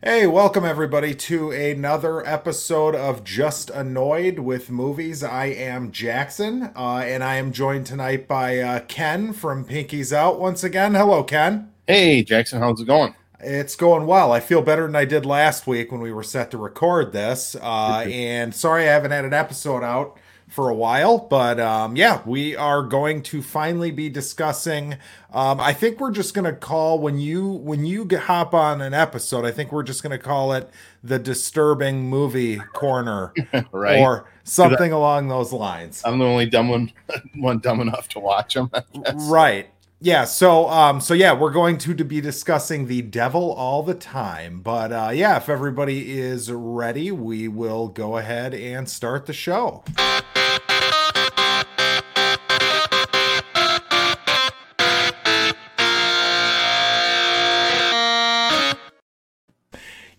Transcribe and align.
Hey, 0.00 0.28
welcome 0.28 0.64
everybody 0.64 1.12
to 1.12 1.50
another 1.50 2.24
episode 2.24 2.94
of 2.94 3.24
Just 3.24 3.68
Annoyed 3.68 4.38
with 4.38 4.70
Movies. 4.70 5.24
I 5.24 5.46
am 5.46 5.90
Jackson, 5.90 6.70
uh, 6.76 6.98
and 6.98 7.24
I 7.24 7.34
am 7.34 7.50
joined 7.50 7.86
tonight 7.86 8.28
by 8.28 8.60
uh, 8.60 8.80
Ken 8.86 9.32
from 9.32 9.64
Pinkies 9.64 10.12
Out 10.12 10.38
once 10.38 10.62
again. 10.62 10.94
Hello, 10.94 11.24
Ken. 11.24 11.72
Hey, 11.88 12.22
Jackson, 12.22 12.60
how's 12.60 12.80
it 12.80 12.84
going? 12.84 13.12
It's 13.40 13.74
going 13.74 14.06
well. 14.06 14.30
I 14.30 14.38
feel 14.38 14.62
better 14.62 14.86
than 14.86 14.94
I 14.94 15.04
did 15.04 15.26
last 15.26 15.66
week 15.66 15.90
when 15.90 16.00
we 16.00 16.12
were 16.12 16.22
set 16.22 16.52
to 16.52 16.58
record 16.58 17.12
this. 17.12 17.56
Uh, 17.60 18.04
and 18.08 18.54
sorry 18.54 18.84
I 18.84 18.92
haven't 18.92 19.10
had 19.10 19.24
an 19.24 19.34
episode 19.34 19.82
out 19.82 20.16
for 20.48 20.68
a 20.68 20.74
while, 20.74 21.18
but 21.18 21.60
um, 21.60 21.94
yeah, 21.94 22.22
we 22.24 22.56
are 22.56 22.82
going 22.82 23.22
to 23.22 23.42
finally 23.42 23.90
be 23.90 24.08
discussing. 24.08 24.96
Um, 25.32 25.60
I 25.60 25.74
think 25.74 26.00
we're 26.00 26.10
just 26.10 26.34
going 26.34 26.46
to 26.46 26.54
call 26.54 26.98
when 26.98 27.18
you 27.18 27.46
when 27.46 27.84
you 27.84 28.08
hop 28.18 28.54
on 28.54 28.80
an 28.80 28.94
episode. 28.94 29.44
I 29.44 29.50
think 29.50 29.72
we're 29.72 29.82
just 29.82 30.02
going 30.02 30.18
to 30.18 30.18
call 30.18 30.52
it 30.54 30.70
the 31.04 31.18
disturbing 31.18 32.08
movie 32.08 32.58
corner, 32.72 33.34
right? 33.72 34.00
Or 34.00 34.26
something 34.44 34.92
I, 34.92 34.96
along 34.96 35.28
those 35.28 35.52
lines. 35.52 36.02
I'm 36.04 36.18
the 36.18 36.24
only 36.24 36.46
dumb 36.46 36.68
one, 36.68 36.92
one 37.34 37.58
dumb 37.58 37.80
enough 37.80 38.08
to 38.10 38.20
watch 38.20 38.54
them. 38.54 38.70
right. 39.14 39.68
Yeah, 40.00 40.24
so 40.24 40.68
um 40.68 41.00
so 41.00 41.12
yeah, 41.12 41.32
we're 41.32 41.50
going 41.50 41.76
to, 41.78 41.92
to 41.92 42.04
be 42.04 42.20
discussing 42.20 42.86
the 42.86 43.02
devil 43.02 43.52
all 43.52 43.82
the 43.82 43.94
time. 43.94 44.60
But 44.60 44.92
uh 44.92 45.10
yeah, 45.12 45.36
if 45.36 45.48
everybody 45.48 46.18
is 46.18 46.52
ready, 46.52 47.10
we 47.10 47.48
will 47.48 47.88
go 47.88 48.16
ahead 48.16 48.54
and 48.54 48.88
start 48.88 49.26
the 49.26 49.32
show. 49.32 49.82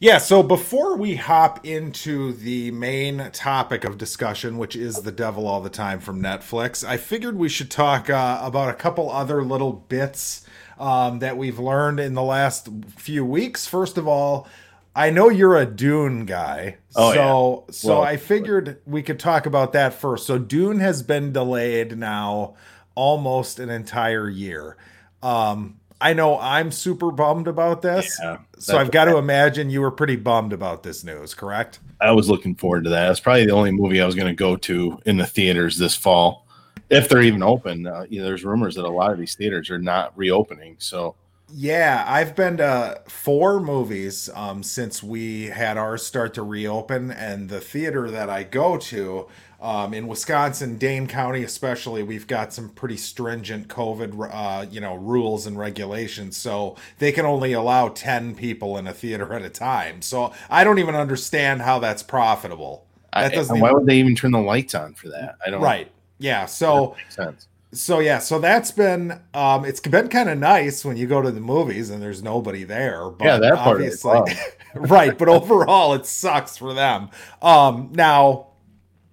Yeah, 0.01 0.17
so 0.19 0.41
before 0.43 0.95
we 0.95 1.15
hop 1.15 1.65
into 1.65 2.31
the 2.31 2.71
main 2.71 3.31
topic 3.33 3.83
of 3.83 3.97
discussion, 3.97 4.57
which 4.57 4.73
is 4.73 5.01
The 5.01 5.11
Devil 5.11 5.45
All 5.45 5.59
the 5.59 5.69
Time 5.69 5.99
from 5.99 6.21
Netflix, 6.21 6.87
I 6.87 6.95
figured 6.95 7.35
we 7.35 7.49
should 7.49 7.69
talk 7.69 8.09
uh, 8.09 8.39
about 8.41 8.69
a 8.69 8.75
couple 8.75 9.11
other 9.11 9.43
little 9.43 9.73
bits 9.73 10.45
um, 10.79 11.19
that 11.19 11.35
we've 11.35 11.59
learned 11.59 11.99
in 11.99 12.13
the 12.13 12.23
last 12.23 12.69
few 12.95 13.25
weeks. 13.25 13.67
First 13.67 13.97
of 13.97 14.07
all, 14.07 14.47
I 14.95 15.09
know 15.09 15.27
you're 15.27 15.57
a 15.57 15.65
Dune 15.65 16.23
guy. 16.25 16.77
Oh, 16.95 17.13
so 17.13 17.65
yeah. 17.67 17.73
so 17.73 17.89
well, 17.89 18.01
I 18.01 18.15
figured 18.15 18.81
we 18.85 19.03
could 19.03 19.19
talk 19.19 19.45
about 19.45 19.73
that 19.73 19.93
first. 19.93 20.25
So 20.25 20.37
Dune 20.37 20.79
has 20.79 21.03
been 21.03 21.33
delayed 21.33 21.97
now 21.97 22.55
almost 22.95 23.59
an 23.59 23.69
entire 23.69 24.29
year. 24.29 24.77
Um, 25.21 25.78
I 26.01 26.13
know 26.13 26.39
I'm 26.39 26.71
super 26.71 27.11
bummed 27.11 27.47
about 27.47 27.81
this. 27.81 28.17
Yeah, 28.21 28.37
so 28.57 28.77
I've 28.77 28.91
got 28.91 29.05
to 29.05 29.17
imagine 29.17 29.69
you 29.69 29.81
were 29.81 29.91
pretty 29.91 30.15
bummed 30.15 30.53
about 30.53 30.83
this 30.83 31.03
news, 31.03 31.33
correct? 31.33 31.79
I 31.99 32.11
was 32.11 32.29
looking 32.29 32.55
forward 32.55 32.85
to 32.85 32.89
that. 32.91 33.11
It's 33.11 33.19
probably 33.19 33.45
the 33.45 33.51
only 33.51 33.71
movie 33.71 34.01
I 34.01 34.05
was 34.05 34.15
going 34.15 34.27
to 34.27 34.33
go 34.33 34.55
to 34.55 34.99
in 35.05 35.17
the 35.17 35.25
theaters 35.25 35.77
this 35.77 35.95
fall, 35.95 36.45
if 36.89 37.09
they're 37.09 37.21
even 37.21 37.43
open. 37.43 37.85
Uh, 37.85 38.05
you 38.09 38.19
know, 38.19 38.25
there's 38.25 38.45
rumors 38.45 38.75
that 38.75 38.85
a 38.85 38.89
lot 38.89 39.11
of 39.11 39.17
these 39.17 39.35
theaters 39.35 39.69
are 39.69 39.79
not 39.79 40.17
reopening. 40.17 40.77
So, 40.79 41.15
yeah, 41.51 42.05
I've 42.07 42.35
been 42.35 42.57
to 42.57 43.01
four 43.07 43.59
movies 43.59 44.29
um, 44.35 44.63
since 44.63 45.03
we 45.03 45.45
had 45.45 45.77
ours 45.77 46.05
start 46.05 46.33
to 46.35 46.43
reopen, 46.43 47.11
and 47.11 47.49
the 47.49 47.59
theater 47.59 48.09
that 48.11 48.29
I 48.29 48.43
go 48.43 48.77
to 48.77 49.27
um, 49.61 49.93
in 49.93 50.07
Wisconsin, 50.07 50.77
Dane 50.77 51.07
County 51.07 51.43
especially, 51.43 52.01
we've 52.01 52.27
got 52.27 52.53
some 52.53 52.69
pretty 52.69 52.95
stringent 52.95 53.67
COVID, 53.67 54.29
uh, 54.31 54.65
you 54.69 54.79
know, 54.79 54.95
rules 54.95 55.45
and 55.45 55.57
regulations. 55.57 56.37
So 56.37 56.77
they 56.99 57.11
can 57.11 57.25
only 57.25 57.53
allow 57.53 57.89
ten 57.89 58.35
people 58.35 58.77
in 58.77 58.87
a 58.87 58.93
theater 58.93 59.33
at 59.33 59.41
a 59.41 59.49
time. 59.49 60.01
So 60.01 60.33
I 60.49 60.63
don't 60.63 60.79
even 60.79 60.95
understand 60.95 61.61
how 61.61 61.79
that's 61.79 62.03
profitable. 62.03 62.85
That 63.13 63.33
doesn't. 63.33 63.59
why 63.59 63.69
even... 63.69 63.79
would 63.79 63.87
they 63.87 63.97
even 63.97 64.15
turn 64.15 64.31
the 64.31 64.39
lights 64.39 64.75
on 64.75 64.93
for 64.93 65.09
that? 65.09 65.37
I 65.45 65.49
don't. 65.49 65.61
Right. 65.61 65.91
Yeah. 66.19 66.45
So. 66.45 66.95
sense. 67.09 67.47
So 67.71 67.99
yeah, 67.99 68.17
so 68.17 68.39
that's 68.39 68.71
been 68.71 69.21
um 69.35 69.63
it's 69.63 69.79
been 69.79 70.07
kind 70.07 70.27
of 70.27 70.39
nice 70.39 70.83
when 70.83 70.97
you 70.97 71.05
go 71.05 71.21
to 71.21 71.29
the 71.29 71.39
movies 71.39 71.91
and 71.91 72.01
there's 72.01 72.23
nobody 72.23 72.63
there. 72.63 73.11
But 73.11 73.25
yeah, 73.25 73.37
that 73.37 73.57
part 73.57 73.75
obviously, 73.75 74.21
right. 74.73 75.15
But 75.15 75.29
overall, 75.29 75.93
it 75.93 76.07
sucks 76.07 76.57
for 76.57 76.73
them. 76.73 77.09
Um 77.43 77.91
now 77.93 78.48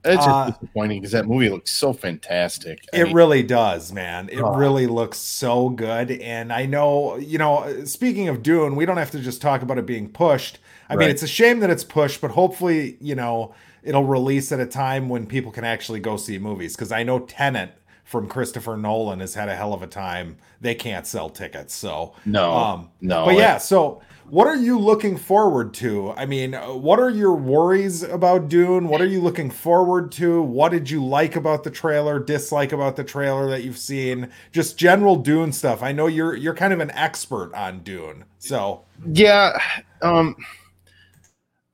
it's 0.06 0.25
just 0.25 0.28
uh, 0.28 0.50
disappointing 0.50 1.00
because 1.00 1.12
that 1.12 1.27
movie 1.27 1.49
looks 1.49 1.72
so 1.72 1.93
fantastic. 1.93 2.84
I 2.93 2.99
it 2.99 3.05
mean, 3.05 3.15
really 3.15 3.43
does, 3.43 3.93
man. 3.93 4.28
It 4.31 4.41
uh, 4.41 4.53
really 4.53 4.87
looks 4.87 5.19
so 5.19 5.69
good. 5.69 6.11
And 6.11 6.53
I 6.53 6.67
know, 6.67 7.17
you 7.17 7.39
know, 7.39 7.84
speaking 7.84 8.28
of 8.28 8.43
Dune, 8.43 8.77
we 8.77 8.87
don't 8.87 8.97
have 8.97 9.11
to 9.12 9.21
just 9.21 9.43
talk 9.43 9.62
about 9.62 9.78
it 9.78 9.87
being 9.87 10.09
pushed. 10.09 10.59
I 10.89 10.95
right. 10.95 11.00
mean, 11.00 11.11
it's 11.11 11.22
a 11.22 11.28
shame 11.28 11.61
that 11.61 11.71
it's 11.71 11.84
pushed, 11.84 12.21
but 12.21 12.31
hopefully, 12.31 12.97
you 13.00 13.15
know, 13.15 13.55
it'll 13.83 14.05
release 14.05 14.53
at 14.53 14.61
a 14.61 14.66
time 14.66 15.09
when 15.09 15.27
people 15.27 15.53
can 15.53 15.65
actually 15.65 16.00
go 16.00 16.16
see 16.16 16.39
movies. 16.39 16.77
Because 16.77 16.93
I 16.93 17.03
know 17.03 17.21
Tenet 17.21 17.72
from 18.06 18.28
Christopher 18.28 18.77
Nolan 18.77 19.19
has 19.19 19.34
had 19.34 19.49
a 19.49 19.56
hell 19.56 19.75
of 19.75 19.83
a 19.83 19.87
time. 19.87 20.37
They 20.61 20.77
can't 20.77 21.05
sell 21.06 21.28
tickets, 21.28 21.75
so 21.75 22.15
no, 22.25 22.55
um, 22.55 22.91
no. 23.00 23.27
But 23.27 23.34
yeah, 23.34 23.59
so 23.59 24.00
what 24.31 24.47
are 24.47 24.56
you 24.56 24.78
looking 24.78 25.17
forward 25.17 25.75
to? 25.75 26.12
I 26.12 26.25
mean, 26.25 26.53
what 26.55 27.00
are 27.00 27.11
your 27.11 27.34
worries 27.34 28.05
about 28.05 28.49
Dune? 28.49 28.89
What 28.89 29.00
are 29.00 29.06
you 29.06 29.21
looking 29.21 29.50
forward 29.50 30.12
to? 30.12 30.41
What 30.41 30.71
did 30.71 30.89
you 30.89 31.05
like 31.05 31.34
about 31.34 31.65
the 31.65 31.71
trailer, 31.71 32.21
dislike 32.21 32.71
about 32.71 32.95
the 32.95 33.05
trailer 33.05 33.50
that 33.50 33.65
you've 33.65 33.77
seen? 33.77 34.31
Just 34.53 34.78
general 34.78 35.16
Dune 35.16 35.53
stuff. 35.53 35.83
I 35.83 35.91
know 35.91 36.06
you're 36.06 36.37
you're 36.37 36.55
kind 36.55 36.72
of 36.72 36.78
an 36.78 36.93
expert 36.93 37.53
on 37.55 37.81
Dune. 37.81 38.25
So, 38.39 38.84
yeah, 39.05 39.61
um 40.00 40.37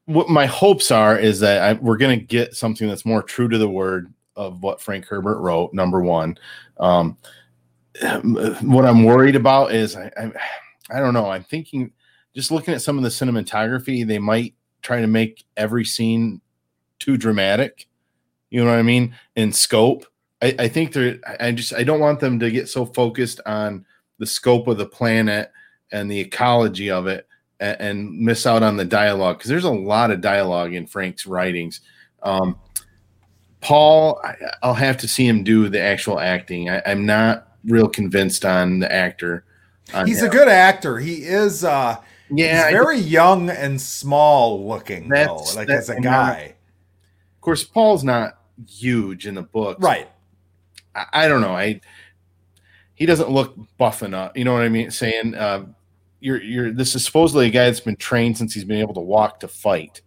what 0.07 0.29
my 0.31 0.47
hopes 0.47 0.91
are 0.91 1.19
is 1.19 1.41
that 1.41 1.63
I, 1.63 1.73
we're 1.75 1.97
going 1.97 2.19
to 2.19 2.25
get 2.25 2.57
something 2.57 2.89
that's 2.89 3.05
more 3.05 3.23
true 3.23 3.49
to 3.49 3.57
the 3.57 3.69
word 3.69 4.13
of 4.37 4.63
what 4.63 4.81
Frank 4.81 5.07
Herbert 5.07 5.39
wrote. 5.41 5.73
Number 5.73 6.01
one, 6.01 6.39
um, 6.79 7.17
what 8.63 8.87
I'm 8.87 9.05
worried 9.05 9.37
about 9.37 9.73
is 9.73 9.97
I, 9.97 10.11
I, 10.17 10.33
I 10.91 10.99
don't 11.01 11.15
know. 11.15 11.31
I'm 11.31 11.45
thinking 11.45 11.93
just 12.35 12.51
looking 12.51 12.75
at 12.75 12.83
some 12.83 12.97
of 12.97 13.05
the 13.05 13.11
cinematography, 13.11 14.07
they 14.07 14.19
might 14.19 14.55
try 14.81 15.01
to 15.01 15.07
make 15.07 15.45
every 15.57 15.85
scene 15.85 16.41
too 16.99 17.17
dramatic. 17.17 17.89
You 18.51 18.65
know 18.65 18.71
what 18.71 18.79
I 18.79 18.83
mean? 18.83 19.15
In 19.37 19.53
scope. 19.53 20.07
I, 20.41 20.55
I 20.59 20.69
think 20.69 20.93
they're 20.93 21.19
I 21.41 21.53
just 21.53 21.75
I 21.75 21.85
don't 21.85 22.01
want 22.01 22.21
them 22.21 22.39
to 22.41 22.51
get 22.51 22.69
so 22.69 22.85
focused 22.85 23.41
on 23.47 23.87
the 24.19 24.27
scope 24.27 24.69
of 24.69 24.79
the 24.79 24.87
planet 24.87 25.53
and 25.91 26.11
the 26.11 26.21
ecology 26.21 26.91
of 26.91 27.07
it 27.07 27.27
and, 27.61 28.19
miss 28.19 28.47
out 28.47 28.63
on 28.63 28.77
the 28.77 28.85
dialogue 28.85 29.39
because 29.39 29.49
there's 29.49 29.65
a 29.65 29.71
lot 29.71 30.11
of 30.11 30.21
dialogue 30.21 30.75
in 30.75 30.87
Frank's 30.87 31.27
writings. 31.27 31.81
Um, 32.23 32.59
Paul, 33.63 34.21
I, 34.23 34.37
will 34.67 34.75
have 34.75 34.99
to 34.99 35.09
see 35.09 35.27
him 35.27 35.43
do 35.45 35.69
the 35.69 35.81
actual 35.81 36.21
acting. 36.21 36.69
I, 36.69 36.79
am 36.85 37.07
not 37.07 37.49
real 37.65 37.89
convinced 37.89 38.45
on 38.45 38.81
the 38.81 38.93
actor. 38.93 39.45
On 39.95 40.07
He's 40.07 40.21
him. 40.21 40.29
a 40.29 40.31
good 40.31 40.49
actor. 40.49 40.99
He 40.99 41.25
is. 41.25 41.65
uh 41.65 41.97
yeah, 42.35 42.69
He's 42.69 42.73
very 42.73 42.99
young 42.99 43.51
and 43.51 43.81
small 43.81 44.67
looking, 44.67 45.09
though, 45.09 45.45
like 45.55 45.69
as 45.69 45.91
a 45.91 46.01
guy. 46.01 46.55
of 47.35 47.41
course, 47.41 47.63
Paul's 47.63 48.05
not 48.05 48.39
huge 48.69 49.27
in 49.27 49.35
the 49.35 49.43
book, 49.43 49.77
right? 49.81 50.09
I, 50.95 51.07
I, 51.13 51.29
don't 51.29 51.43
know. 51.43 51.55
I 51.55 51.81
he 52.95 53.07
doesn't 53.07 53.31
look 53.31 53.55
buff 53.77 54.03
enough. 54.03 54.33
You 54.35 54.45
know 54.45 54.55
what 54.55 54.63
I 54.63 54.71
mean? 54.71 54.91
Saying 54.91 55.35
uh, 55.35 55.67
you're 56.21 56.43
you're 56.43 56.73
this 56.73 56.95
is 56.95 57.05
supposedly 57.05 57.49
a 57.49 57.51
guy 57.51 57.67
that's 57.67 57.81
been 57.81 57.97
trained 57.97 58.39
since 58.39 58.55
he's 58.55 58.65
been 58.65 58.81
able 58.81 58.95
to 58.95 59.01
walk 59.01 59.41
to 59.41 59.49
fight, 59.49 60.01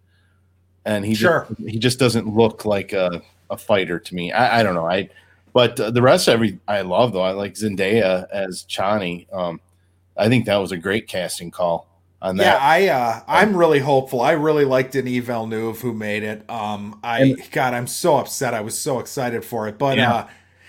and 0.84 1.04
he 1.04 1.14
sure 1.14 1.46
just, 1.48 1.70
he 1.70 1.78
just 1.78 1.98
doesn't 1.98 2.26
look 2.26 2.64
like 2.64 2.92
a, 2.92 3.22
a 3.50 3.56
fighter 3.56 3.98
to 3.98 4.14
me. 4.14 4.32
I, 4.32 4.60
I 4.60 4.62
don't 4.62 4.74
know. 4.74 4.86
I 4.86 5.08
but 5.52 5.78
uh, 5.80 5.90
the 5.90 6.02
rest 6.02 6.28
of 6.28 6.34
every 6.34 6.58
I 6.68 6.82
love 6.82 7.12
though. 7.12 7.22
I 7.22 7.32
like 7.32 7.54
Zendaya 7.54 8.26
as 8.30 8.64
Chani. 8.68 9.32
Um, 9.32 9.60
I 10.16 10.28
think 10.28 10.46
that 10.46 10.56
was 10.56 10.72
a 10.72 10.76
great 10.76 11.08
casting 11.08 11.50
call 11.50 11.88
on 12.22 12.36
that. 12.36 12.44
Yeah, 12.44 12.58
I 12.60 12.86
uh, 12.88 13.22
I'm 13.26 13.56
really 13.56 13.78
hopeful. 13.78 14.20
I 14.20 14.32
really 14.32 14.64
liked 14.64 14.92
Denis 14.92 15.24
Villeneuve 15.24 15.80
who 15.80 15.92
made 15.92 16.22
it. 16.22 16.48
Um, 16.50 16.98
I 17.02 17.22
and, 17.22 17.50
God, 17.50 17.74
I'm 17.74 17.86
so 17.86 18.16
upset. 18.16 18.54
I 18.54 18.60
was 18.60 18.78
so 18.78 18.98
excited 18.98 19.44
for 19.44 19.68
it, 19.68 19.78
but 19.78 19.98
yeah. 19.98 20.14
uh, 20.14 20.28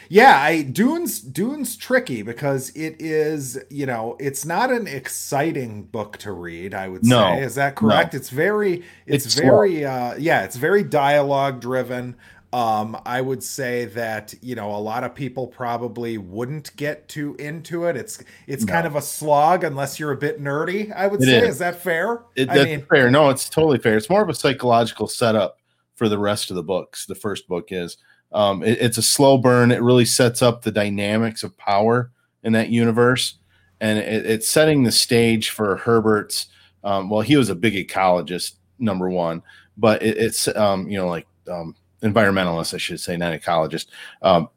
yeah, 0.10 0.42
I 0.42 0.62
Dune's 0.62 1.20
Dune's 1.20 1.76
tricky 1.76 2.22
because 2.22 2.70
it 2.70 3.02
is, 3.02 3.60
you 3.70 3.86
know, 3.86 4.16
it's 4.20 4.46
not 4.46 4.72
an 4.72 4.88
exciting 4.88 5.84
book 5.84 6.18
to 6.20 6.32
read. 6.32 6.74
I 6.74 6.88
would 6.88 7.06
no, 7.06 7.20
say, 7.20 7.44
is 7.44 7.56
that 7.56 7.76
correct? 7.76 8.14
No. 8.14 8.18
It's 8.18 8.30
very, 8.30 8.84
it's, 9.06 9.26
it's 9.26 9.36
very, 9.36 9.84
uh, 9.84 10.16
yeah, 10.18 10.44
it's 10.44 10.56
very 10.56 10.84
dialogue 10.84 11.60
driven. 11.60 12.16
Um, 12.54 12.98
I 13.06 13.20
would 13.20 13.44
say 13.44 13.86
that 13.86 14.34
you 14.42 14.56
know 14.56 14.74
a 14.74 14.80
lot 14.80 15.04
of 15.04 15.14
people 15.14 15.48
probably 15.48 16.18
wouldn't 16.18 16.74
get 16.78 17.10
too 17.10 17.36
into 17.40 17.86
it. 17.86 17.98
It's 17.98 18.24
it's 18.48 18.64
no. 18.64 18.72
kind 18.72 18.88
of 18.88 18.96
a 18.96 19.02
slog 19.02 19.66
unless 19.66 20.00
you're 20.00 20.14
a 20.14 20.18
bit 20.18 20.42
nerdy. 20.42 20.96
I 20.96 21.08
would 21.08 21.22
it 21.22 21.26
say 21.26 21.40
is. 21.40 21.50
is. 21.56 21.60
that 21.60 21.82
fair? 21.82 22.24
It, 22.36 22.50
I 22.50 22.64
mean, 22.64 22.86
fair. 22.86 23.12
No, 23.12 23.30
it's 23.30 23.50
totally 23.50 23.80
fair. 23.80 23.98
It's 23.98 24.10
more 24.10 24.22
of 24.22 24.30
a 24.30 24.34
psychological 24.34 25.08
setup 25.08 25.58
for 25.96 26.08
the 26.08 26.18
rest 26.18 26.50
of 26.50 26.56
the 26.56 26.64
books. 26.64 27.06
The 27.06 27.16
first 27.16 27.50
book 27.50 27.68
is 27.72 27.98
um, 28.32 28.64
it, 28.64 28.78
it's 28.80 28.98
a 28.98 29.04
slow 29.04 29.38
burn. 29.38 29.72
It 29.72 29.82
really 29.82 30.06
sets 30.06 30.42
up 30.42 30.62
the 30.62 30.72
dynamics 30.72 31.44
of 31.44 31.58
power 31.58 32.12
in 32.44 32.54
that 32.54 32.70
universe, 32.70 33.40
and 33.82 34.00
it, 34.00 34.26
it's 34.26 34.48
setting 34.48 34.84
the 34.84 34.92
stage 34.92 35.50
for 35.50 35.76
Herbert's 35.76 36.48
Um, 36.84 37.10
well, 37.10 37.22
he 37.22 37.36
was 37.36 37.50
a 37.50 37.56
big 37.56 37.74
ecologist, 37.74 38.54
number 38.80 39.10
one, 39.10 39.44
but 39.76 40.02
it, 40.02 40.18
it's 40.18 40.48
um, 40.56 40.88
you 40.88 40.98
know 40.98 41.10
like 41.10 41.28
um, 41.52 41.76
environmentalist, 42.04 42.74
I 42.74 42.78
should 42.78 43.00
say, 43.00 43.18
not 43.18 43.40
ecologist. 43.40 43.88
Um, 44.22 44.50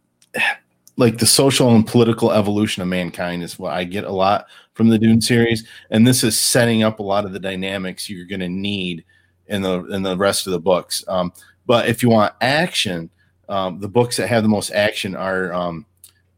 like 0.97 1.19
the 1.19 1.27
social 1.27 1.75
and 1.75 1.87
political 1.87 2.31
evolution 2.31 2.83
of 2.83 2.89
mankind 2.89 3.43
is 3.43 3.59
what 3.59 3.73
I 3.73 3.85
get 3.85 4.05
a 4.05 4.13
lot 4.13 4.47
from 4.75 4.89
the 4.89 4.99
Dune 4.99 5.21
series, 5.21 5.67
and 5.91 6.07
this 6.07 6.23
is 6.23 6.39
setting 6.39 6.83
up 6.83 6.99
a 6.99 7.03
lot 7.03 7.25
of 7.25 7.33
the 7.33 7.41
dynamics 7.41 8.09
you're 8.09 8.27
going 8.27 8.41
to 8.41 8.49
need 8.49 9.05
in 9.47 9.63
the 9.63 9.85
in 9.87 10.03
the 10.03 10.17
rest 10.17 10.47
of 10.47 10.53
the 10.53 10.61
books. 10.61 11.05
Um, 11.09 11.33
but 11.67 11.89
if 11.89 12.03
you 12.03 12.11
want 12.11 12.35
action, 12.41 13.11
um, 13.49 13.81
the 13.81 13.89
books 13.89 14.17
that 14.17 14.29
have 14.29 14.43
the 14.43 14.49
most 14.49 14.73
action 14.73 15.17
are 15.17 15.53
um, 15.53 15.87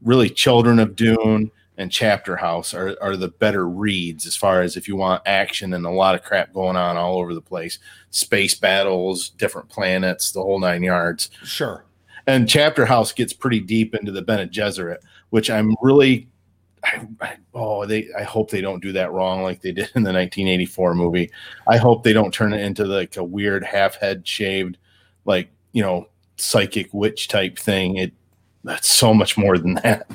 really 0.01 0.31
Children 0.31 0.79
of 0.79 0.97
Dune 0.97 1.51
and 1.79 1.91
Chapter 1.91 2.37
House 2.37 2.75
are, 2.75 2.97
are 3.01 3.17
the 3.17 3.29
better 3.29 3.69
reads 3.69 4.27
as 4.27 4.37
far 4.37 4.63
as 4.63 4.77
if 4.77 4.87
you 4.87 4.97
want 4.97 5.23
action 5.27 5.73
and 5.73 5.87
a 5.87 5.91
lot 5.91 6.15
of 6.15 6.23
crap 6.23 6.53
going 6.53 6.77
on 6.77 6.97
all 6.97 7.19
over 7.19 7.35
the 7.35 7.41
place, 7.41 7.79
space 8.11 8.55
battles, 8.55 9.31
different 9.31 9.69
planets, 9.69 10.33
the 10.33 10.43
whole 10.43 10.61
nine 10.61 10.83
yards. 10.83 11.31
Sure. 11.45 11.85
And 12.27 12.49
Chapter 12.49 12.87
House 12.87 13.13
gets 13.13 13.33
pretty 13.33 13.61
deep 13.61 13.95
into 13.95 14.13
the 14.13 14.23
Bene 14.23 14.47
Gesserit, 14.47 14.99
which 15.31 15.51
I'm 15.51 15.75
really, 15.81 16.29
I, 16.85 17.07
I, 17.21 17.37
oh, 17.55 17.87
they, 17.87 18.09
I 18.17 18.23
hope 18.23 18.51
they 18.51 18.61
don't 18.61 18.83
do 18.83 18.93
that 18.93 19.13
wrong 19.13 19.43
like 19.43 19.63
they 19.63 19.73
did 19.73 19.91
in 19.95 20.03
the 20.03 20.13
1984 20.13 20.95
movie. 20.95 21.31
I 21.67 21.79
hope 21.79 22.05
they 22.05 22.13
don't 22.13 22.35
turn 22.35 22.53
it 22.53 22.61
into 22.61 22.85
like 22.85 23.17
a 23.17 23.25
weird 23.25 23.65
half 23.65 23.97
head 23.97 24.27
shaved, 24.27 24.77
like 25.25 25.51
you 25.73 25.83
know, 25.83 26.09
psychic 26.37 26.93
witch 26.93 27.29
type 27.29 27.59
thing. 27.59 27.97
It 27.97 28.13
that's 28.65 28.89
so 28.89 29.13
much 29.13 29.37
more 29.37 29.59
than 29.59 29.75
that. 29.75 30.07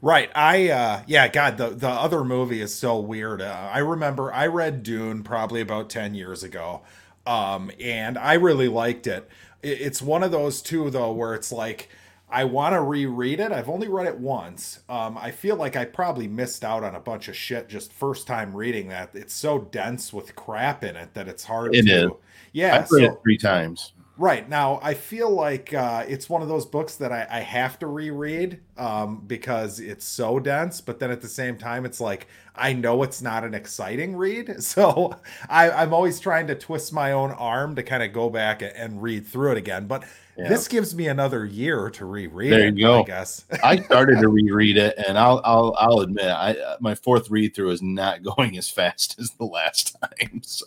Right. 0.00 0.30
I 0.34 0.68
uh 0.70 1.02
yeah, 1.06 1.28
god, 1.28 1.56
the 1.58 1.70
the 1.70 1.88
other 1.88 2.24
movie 2.24 2.60
is 2.60 2.74
so 2.74 2.98
weird. 2.98 3.40
Uh, 3.42 3.70
I 3.72 3.78
remember 3.78 4.32
I 4.32 4.46
read 4.46 4.82
Dune 4.82 5.22
probably 5.22 5.60
about 5.60 5.90
10 5.90 6.14
years 6.14 6.42
ago. 6.42 6.82
Um 7.26 7.70
and 7.80 8.18
I 8.18 8.34
really 8.34 8.68
liked 8.68 9.06
it. 9.06 9.28
it 9.62 9.80
it's 9.80 10.02
one 10.02 10.22
of 10.22 10.30
those 10.30 10.60
two 10.62 10.90
though 10.90 11.12
where 11.12 11.34
it's 11.34 11.52
like 11.52 11.88
I 12.34 12.44
want 12.44 12.72
to 12.72 12.80
reread 12.80 13.40
it. 13.40 13.52
I've 13.52 13.68
only 13.68 13.88
read 13.88 14.06
it 14.06 14.16
once. 14.18 14.80
Um, 14.88 15.18
I 15.18 15.30
feel 15.30 15.54
like 15.56 15.76
I 15.76 15.84
probably 15.84 16.26
missed 16.26 16.64
out 16.64 16.82
on 16.82 16.94
a 16.94 17.00
bunch 17.00 17.28
of 17.28 17.36
shit 17.36 17.68
just 17.68 17.92
first 17.92 18.26
time 18.26 18.56
reading 18.56 18.88
that. 18.88 19.10
It's 19.12 19.34
so 19.34 19.58
dense 19.58 20.14
with 20.14 20.34
crap 20.34 20.82
in 20.82 20.96
it 20.96 21.12
that 21.12 21.28
it's 21.28 21.44
hard 21.44 21.74
It 21.74 21.82
to. 21.88 22.06
is. 22.06 22.10
Yeah. 22.54 22.76
I've 22.76 22.90
read 22.90 23.04
so- 23.06 23.12
it 23.12 23.18
three 23.22 23.36
times. 23.36 23.92
Right 24.16 24.48
now, 24.48 24.78
I 24.82 24.94
feel 24.94 25.28
like 25.30 25.74
uh, 25.74 26.04
it's 26.08 26.28
one 26.30 26.40
of 26.42 26.48
those 26.48 26.64
books 26.64 26.96
that 26.96 27.12
I, 27.12 27.26
I 27.30 27.40
have 27.40 27.78
to 27.80 27.86
reread 27.86 28.60
um, 28.76 29.22
because 29.26 29.80
it's 29.80 30.04
so 30.04 30.38
dense. 30.38 30.80
But 30.80 30.98
then 30.98 31.10
at 31.10 31.20
the 31.20 31.28
same 31.28 31.56
time, 31.58 31.84
it's 31.84 32.00
like 32.00 32.26
I 32.54 32.72
know 32.72 33.02
it's 33.02 33.22
not 33.22 33.44
an 33.44 33.54
exciting 33.54 34.16
read, 34.16 34.62
so 34.62 35.14
I, 35.48 35.70
I'm 35.70 35.94
always 35.94 36.20
trying 36.20 36.46
to 36.48 36.54
twist 36.54 36.92
my 36.92 37.12
own 37.12 37.30
arm 37.32 37.76
to 37.76 37.82
kind 37.82 38.02
of 38.02 38.12
go 38.12 38.30
back 38.30 38.62
and, 38.62 39.02
read 39.02 39.26
through 39.26 39.52
it 39.52 39.58
again. 39.58 39.86
But 39.86 40.04
Yeah. 40.36 40.48
this 40.48 40.68
gives 40.68 40.94
me 40.94 41.08
another 41.08 41.44
year 41.44 41.90
to 41.90 42.06
reread. 42.06 42.52
There 42.52 42.66
it, 42.68 42.76
you 42.76 42.86
go. 42.86 43.00
I 43.00 43.04
guess. 43.04 43.44
I 43.64 43.76
started 43.80 44.20
to 44.20 44.28
reread 44.28 44.76
it, 44.76 44.94
and 45.06 45.18
I'll 45.18 45.40
I'll 45.44 45.74
I'll 45.78 46.00
admit 46.00 46.26
I 46.26 46.52
uh, 46.52 46.76
my 46.80 46.94
fourth 46.94 47.30
read 47.30 47.54
through 47.54 47.70
is 47.70 47.82
not 47.82 48.22
going 48.36 48.56
as 48.58 48.70
fast 48.70 49.16
as 49.18 49.30
the 49.32 49.44
last 49.44 49.96
time. 50.00 50.40
So 50.42 50.66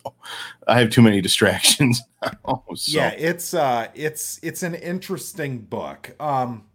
I 0.67 0.79
have 0.79 0.89
too 0.89 1.01
many 1.01 1.21
distractions 1.21 2.01
now. 2.21 2.63
So. 2.75 2.97
Yeah, 2.97 3.09
it's 3.09 3.53
uh 3.53 3.87
it's 3.95 4.39
it's 4.43 4.63
an 4.63 4.75
interesting 4.75 5.59
book. 5.59 6.15
Um 6.19 6.65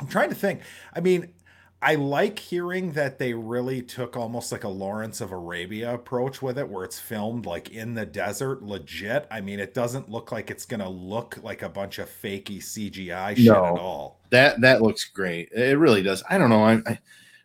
I'm 0.00 0.06
trying 0.08 0.28
to 0.30 0.34
think. 0.34 0.60
I 0.94 1.00
mean, 1.00 1.32
I 1.80 1.96
like 1.96 2.38
hearing 2.38 2.92
that 2.92 3.18
they 3.18 3.34
really 3.34 3.82
took 3.82 4.16
almost 4.16 4.50
like 4.50 4.64
a 4.64 4.68
Lawrence 4.68 5.20
of 5.20 5.32
Arabia 5.32 5.92
approach 5.94 6.40
with 6.40 6.58
it, 6.58 6.68
where 6.68 6.84
it's 6.84 6.98
filmed 6.98 7.44
like 7.46 7.70
in 7.70 7.94
the 7.94 8.06
desert, 8.06 8.62
legit. 8.62 9.26
I 9.30 9.40
mean, 9.42 9.60
it 9.60 9.74
doesn't 9.74 10.08
look 10.08 10.32
like 10.32 10.50
it's 10.50 10.64
gonna 10.64 10.88
look 10.88 11.38
like 11.42 11.62
a 11.62 11.68
bunch 11.68 11.98
of 11.98 12.08
fakey 12.08 12.58
CGI 12.58 13.36
shit 13.36 13.46
No. 13.46 13.64
at 13.66 13.78
all. 13.78 14.20
that 14.30 14.60
that 14.62 14.80
looks 14.82 15.04
great. 15.04 15.50
It 15.52 15.78
really 15.78 16.02
does. 16.02 16.22
I 16.30 16.38
don't 16.38 16.50
know. 16.50 16.64
I, 16.64 16.80
I 16.86 16.98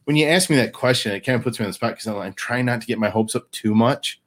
when 0.05 0.15
you 0.15 0.25
ask 0.25 0.49
me 0.49 0.55
that 0.55 0.73
question, 0.73 1.11
it 1.11 1.19
kind 1.19 1.35
of 1.35 1.43
puts 1.43 1.59
me 1.59 1.65
on 1.65 1.69
the 1.69 1.73
spot 1.73 1.91
because 1.91 2.07
I'm, 2.07 2.17
I'm 2.17 2.33
trying 2.33 2.65
not 2.65 2.81
to 2.81 2.87
get 2.87 2.97
my 2.97 3.09
hopes 3.09 3.35
up 3.35 3.51
too 3.51 3.75
much. 3.75 4.21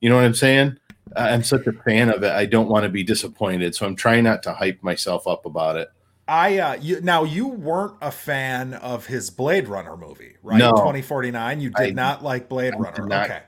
You 0.00 0.08
know 0.08 0.16
what 0.16 0.24
I'm 0.24 0.32
saying? 0.34 0.78
I'm 1.16 1.42
such 1.42 1.66
a 1.66 1.72
fan 1.72 2.08
of 2.08 2.22
it. 2.22 2.30
I 2.32 2.46
don't 2.46 2.68
want 2.68 2.84
to 2.84 2.88
be 2.88 3.02
disappointed, 3.02 3.74
so 3.74 3.84
I'm 3.84 3.96
trying 3.96 4.22
not 4.24 4.42
to 4.44 4.52
hype 4.54 4.80
myself 4.82 5.26
up 5.26 5.44
about 5.44 5.76
it. 5.76 5.88
I 6.30 6.58
uh 6.58 6.74
you 6.80 7.00
now 7.00 7.24
you 7.24 7.48
weren't 7.48 7.94
a 8.00 8.10
fan 8.12 8.74
of 8.74 9.04
his 9.06 9.30
Blade 9.30 9.66
Runner 9.66 9.96
movie, 9.96 10.36
right? 10.44 10.58
No. 10.58 10.70
2049. 10.70 11.60
You 11.60 11.70
did 11.70 11.88
I- 11.88 11.90
not 11.90 12.22
like 12.22 12.48
Blade 12.48 12.72
I 12.74 12.78
Runner. 12.78 13.06
not. 13.06 13.24
Okay. 13.30 13.40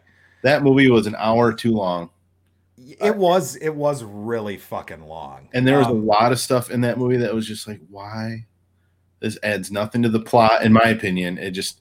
That 0.43 0.65
movie 0.65 0.91
was 0.91 1.07
an 1.07 1.15
hour 1.17 1.53
too 1.53 1.71
long, 1.71 2.11
It 2.77 3.15
was 3.17 3.55
it 3.57 3.71
was 3.77 4.03
really 4.03 4.57
fucking 4.57 5.07
long. 5.07 5.49
and 5.55 5.65
there 5.67 5.79
was 5.79 5.87
Um, 5.87 5.93
a 5.99 6.01
lot 6.01 6.33
of 6.33 6.41
stuff 6.41 6.71
in 6.73 6.81
that 6.81 6.99
movie 6.99 7.19
that 7.19 7.33
was 7.33 7.47
just 7.47 7.69
like, 7.69 7.81
why? 7.89 8.47
This 9.21 9.39
adds 9.45 9.71
nothing 9.71 10.03
to 10.03 10.09
the 10.09 10.19
plot, 10.19 10.65
in 10.65 10.73
my 10.73 10.83
opinion. 10.87 11.39
It 11.39 11.53
just, 11.53 11.81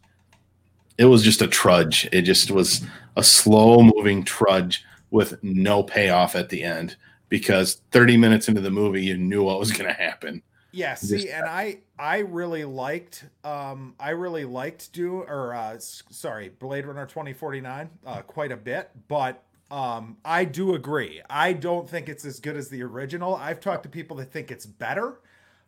it 1.00 1.06
was 1.06 1.24
just 1.24 1.42
a 1.42 1.48
trudge. 1.48 2.08
It 2.12 2.22
just 2.22 2.52
was 2.52 2.86
a 3.18 3.24
slow 3.24 3.82
moving 3.82 4.24
trudge 4.24 4.86
with 5.10 5.44
no 5.44 5.82
payoff 5.82 6.36
at 6.36 6.50
the 6.50 6.62
end 6.62 6.98
because 7.30 7.82
30 7.92 8.16
minutes 8.18 8.48
into 8.48 8.62
the 8.62 8.70
movie, 8.70 9.02
you 9.04 9.18
knew 9.18 9.42
what 9.42 9.58
was 9.60 9.72
going 9.72 9.88
to 9.88 10.00
happen. 10.00 10.44
Yeah, 10.74 10.96
see, 10.96 11.30
and 11.30 11.48
I 11.50 11.80
I 12.00 12.20
really 12.20 12.64
liked 12.64 13.26
um 13.44 13.94
I 14.00 14.12
really 14.12 14.46
liked 14.46 14.94
do 14.94 15.18
or 15.20 15.54
uh 15.54 15.78
sorry, 15.80 16.50
Blade 16.50 16.86
Runner 16.86 17.06
2049 17.06 17.90
uh 18.06 18.22
quite 18.22 18.52
a 18.54 18.58
bit, 18.58 18.90
but 19.10 19.44
um 19.70 20.18
I 20.24 20.46
do 20.46 20.74
agree. 20.74 21.22
I 21.30 21.54
don't 21.54 21.90
think 21.90 22.08
it's 22.08 22.24
as 22.24 22.40
good 22.40 22.56
as 22.56 22.70
the 22.70 22.84
original. 22.84 23.36
I've 23.36 23.60
talked 23.60 23.84
to 23.84 23.90
people 23.90 24.16
that 24.18 24.32
think 24.32 24.50
it's 24.50 24.66
better. 24.66 25.20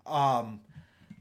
Um 0.05 0.61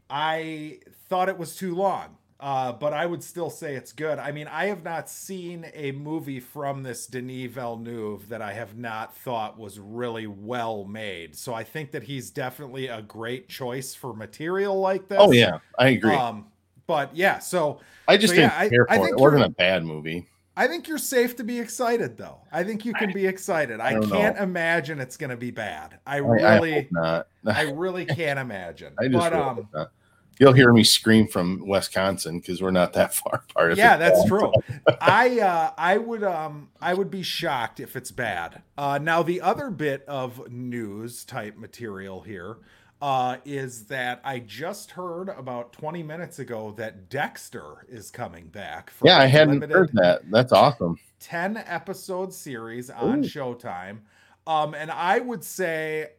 I 0.08 0.80
thought 1.08 1.28
it 1.28 1.38
was 1.38 1.56
too 1.56 1.74
long. 1.74 2.16
Uh, 2.42 2.72
but 2.72 2.92
I 2.92 3.06
would 3.06 3.22
still 3.22 3.50
say 3.50 3.76
it's 3.76 3.92
good. 3.92 4.18
I 4.18 4.32
mean, 4.32 4.48
I 4.48 4.66
have 4.66 4.82
not 4.82 5.08
seen 5.08 5.70
a 5.74 5.92
movie 5.92 6.40
from 6.40 6.82
this 6.82 7.06
Denis 7.06 7.52
Villeneuve 7.52 8.28
that 8.30 8.42
I 8.42 8.52
have 8.52 8.76
not 8.76 9.16
thought 9.16 9.56
was 9.56 9.78
really 9.78 10.26
well 10.26 10.84
made. 10.84 11.36
So 11.36 11.54
I 11.54 11.62
think 11.62 11.92
that 11.92 12.02
he's 12.02 12.30
definitely 12.30 12.88
a 12.88 13.00
great 13.00 13.48
choice 13.48 13.94
for 13.94 14.12
material 14.12 14.80
like 14.80 15.06
this. 15.06 15.18
Oh, 15.20 15.30
yeah, 15.30 15.58
I 15.78 15.90
agree. 15.90 16.12
Um, 16.12 16.46
but 16.88 17.14
yeah, 17.14 17.38
so 17.38 17.78
I 18.08 18.16
just 18.16 18.34
so 18.34 18.40
yeah, 18.40 18.48
didn't 18.48 18.60
I- 18.60 18.68
care 18.70 18.86
I 18.90 18.96
for 18.96 19.02
it. 19.02 19.06
think 19.06 19.18
It 19.18 19.22
wasn't 19.22 19.44
a 19.44 19.50
bad 19.50 19.84
movie. 19.84 20.26
I 20.56 20.66
think 20.66 20.88
you're 20.88 20.98
safe 20.98 21.36
to 21.36 21.44
be 21.44 21.60
excited, 21.60 22.18
though. 22.18 22.40
I 22.50 22.64
think 22.64 22.84
you 22.84 22.92
can 22.92 23.12
be 23.12 23.24
excited. 23.24 23.80
I, 23.80 23.94
don't 23.94 24.10
can't 24.10 24.36
know. 24.36 24.42
imagine 24.42 25.00
it's 25.00 25.16
going 25.16 25.30
to 25.30 25.36
be 25.36 25.50
bad. 25.52 25.98
I 26.06 26.16
I, 26.16 26.16
I 26.16 26.18
really, 26.18 26.72
hope 26.72 26.86
not. 26.90 27.26
I, 27.46 27.62
really 27.70 28.04
can't 28.04 28.38
imagine. 28.38 28.94
I 28.98 29.08
just 29.08 29.16
but 29.16 29.32
really 29.32 29.44
um, 29.44 29.68
not. 29.72 29.90
You'll 30.38 30.52
hear 30.52 30.72
me 30.72 30.84
scream 30.84 31.28
from 31.28 31.66
Wisconsin 31.66 32.38
because 32.40 32.62
we're 32.62 32.70
not 32.70 32.92
that 32.94 33.14
far 33.14 33.44
apart. 33.48 33.76
yeah, 33.76 33.96
that's 33.96 34.20
bad. 34.20 34.28
true. 34.28 34.52
I 35.00 35.40
uh, 35.40 35.70
I 35.76 35.98
would 35.98 36.24
um 36.24 36.68
I 36.80 36.94
would 36.94 37.10
be 37.10 37.22
shocked 37.22 37.80
if 37.80 37.96
it's 37.96 38.10
bad. 38.10 38.62
Uh, 38.76 38.98
now 39.00 39.22
the 39.22 39.40
other 39.40 39.70
bit 39.70 40.04
of 40.06 40.50
news 40.50 41.24
type 41.24 41.56
material 41.56 42.22
here 42.22 42.58
uh, 43.02 43.36
is 43.44 43.86
that 43.86 44.20
I 44.24 44.38
just 44.38 44.92
heard 44.92 45.28
about 45.28 45.72
20 45.72 46.04
minutes 46.04 46.38
ago 46.38 46.72
that 46.76 47.08
Dexter 47.10 47.84
is 47.88 48.12
coming 48.12 48.46
back. 48.46 48.92
Yeah, 49.02 49.18
I 49.18 49.26
hadn't 49.26 49.68
heard 49.68 49.90
that. 49.94 50.30
That's 50.30 50.52
awesome. 50.52 50.98
10 51.18 51.64
episode 51.66 52.32
series 52.32 52.90
on 52.90 53.24
Ooh. 53.24 53.28
Showtime. 53.28 53.98
Um, 54.46 54.74
and 54.74 54.90
I 54.90 55.18
would 55.18 55.42
say 55.42 56.10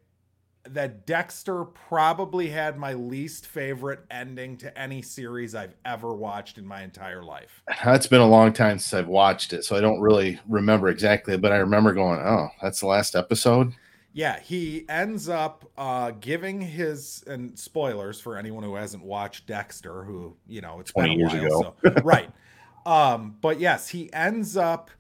that 0.70 1.06
Dexter 1.06 1.66
probably 1.66 2.48
had 2.50 2.78
my 2.78 2.94
least 2.94 3.48
favorite 3.48 4.06
ending 4.10 4.56
to 4.58 4.78
any 4.80 5.02
series 5.02 5.56
I've 5.56 5.76
ever 5.86 6.14
watched 6.14 6.58
in 6.58 6.66
my 6.66 6.84
entire 6.84 7.24
life. 7.24 7.62
That's 7.84 8.08
been 8.08 8.22
a 8.22 8.28
long 8.28 8.54
time 8.54 8.80
since 8.80 8.94
I've 8.94 9.10
watched 9.10 9.54
it, 9.54 9.66
so 9.66 9.76
I 9.76 9.82
don't 9.82 10.00
really 10.00 10.40
remember 10.48 10.88
exactly, 10.88 11.38
but 11.38 11.52
I 11.52 11.58
remember 11.58 11.94
going, 11.94 12.20
"Oh, 12.20 12.50
that's 12.62 12.80
the 12.80 12.88
last 12.88 13.16
episode." 13.16 13.74
Yeah, 14.14 14.40
he 14.40 14.86
ends 14.88 15.28
up 15.28 15.70
uh, 15.78 16.12
giving 16.12 16.62
his 16.62 17.24
and 17.28 17.58
spoilers 17.58 18.22
for 18.22 18.38
anyone 18.38 18.64
who 18.64 18.76
hasn't 18.76 19.04
watched 19.04 19.48
Dexter, 19.48 20.04
who 20.04 20.36
you 20.48 20.62
know 20.62 20.80
it's 20.80 20.92
been 20.92 21.18
20 21.18 21.24
a 21.24 21.42
years 21.42 21.52
while, 21.52 21.76
so, 21.84 21.92
right? 22.04 22.32
Um, 22.86 23.36
but 23.42 23.60
yes, 23.60 23.90
he 23.90 24.12
ends 24.14 24.56
up 24.56 24.92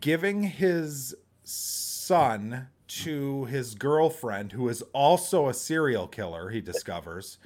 giving 0.00 0.42
his 0.42 1.14
son 1.44 2.68
to 2.88 3.44
his 3.44 3.74
girlfriend, 3.74 4.52
who 4.52 4.68
is 4.68 4.82
also 4.92 5.48
a 5.48 5.54
serial 5.54 6.08
killer. 6.08 6.50
He 6.50 6.60
discovers 6.60 7.38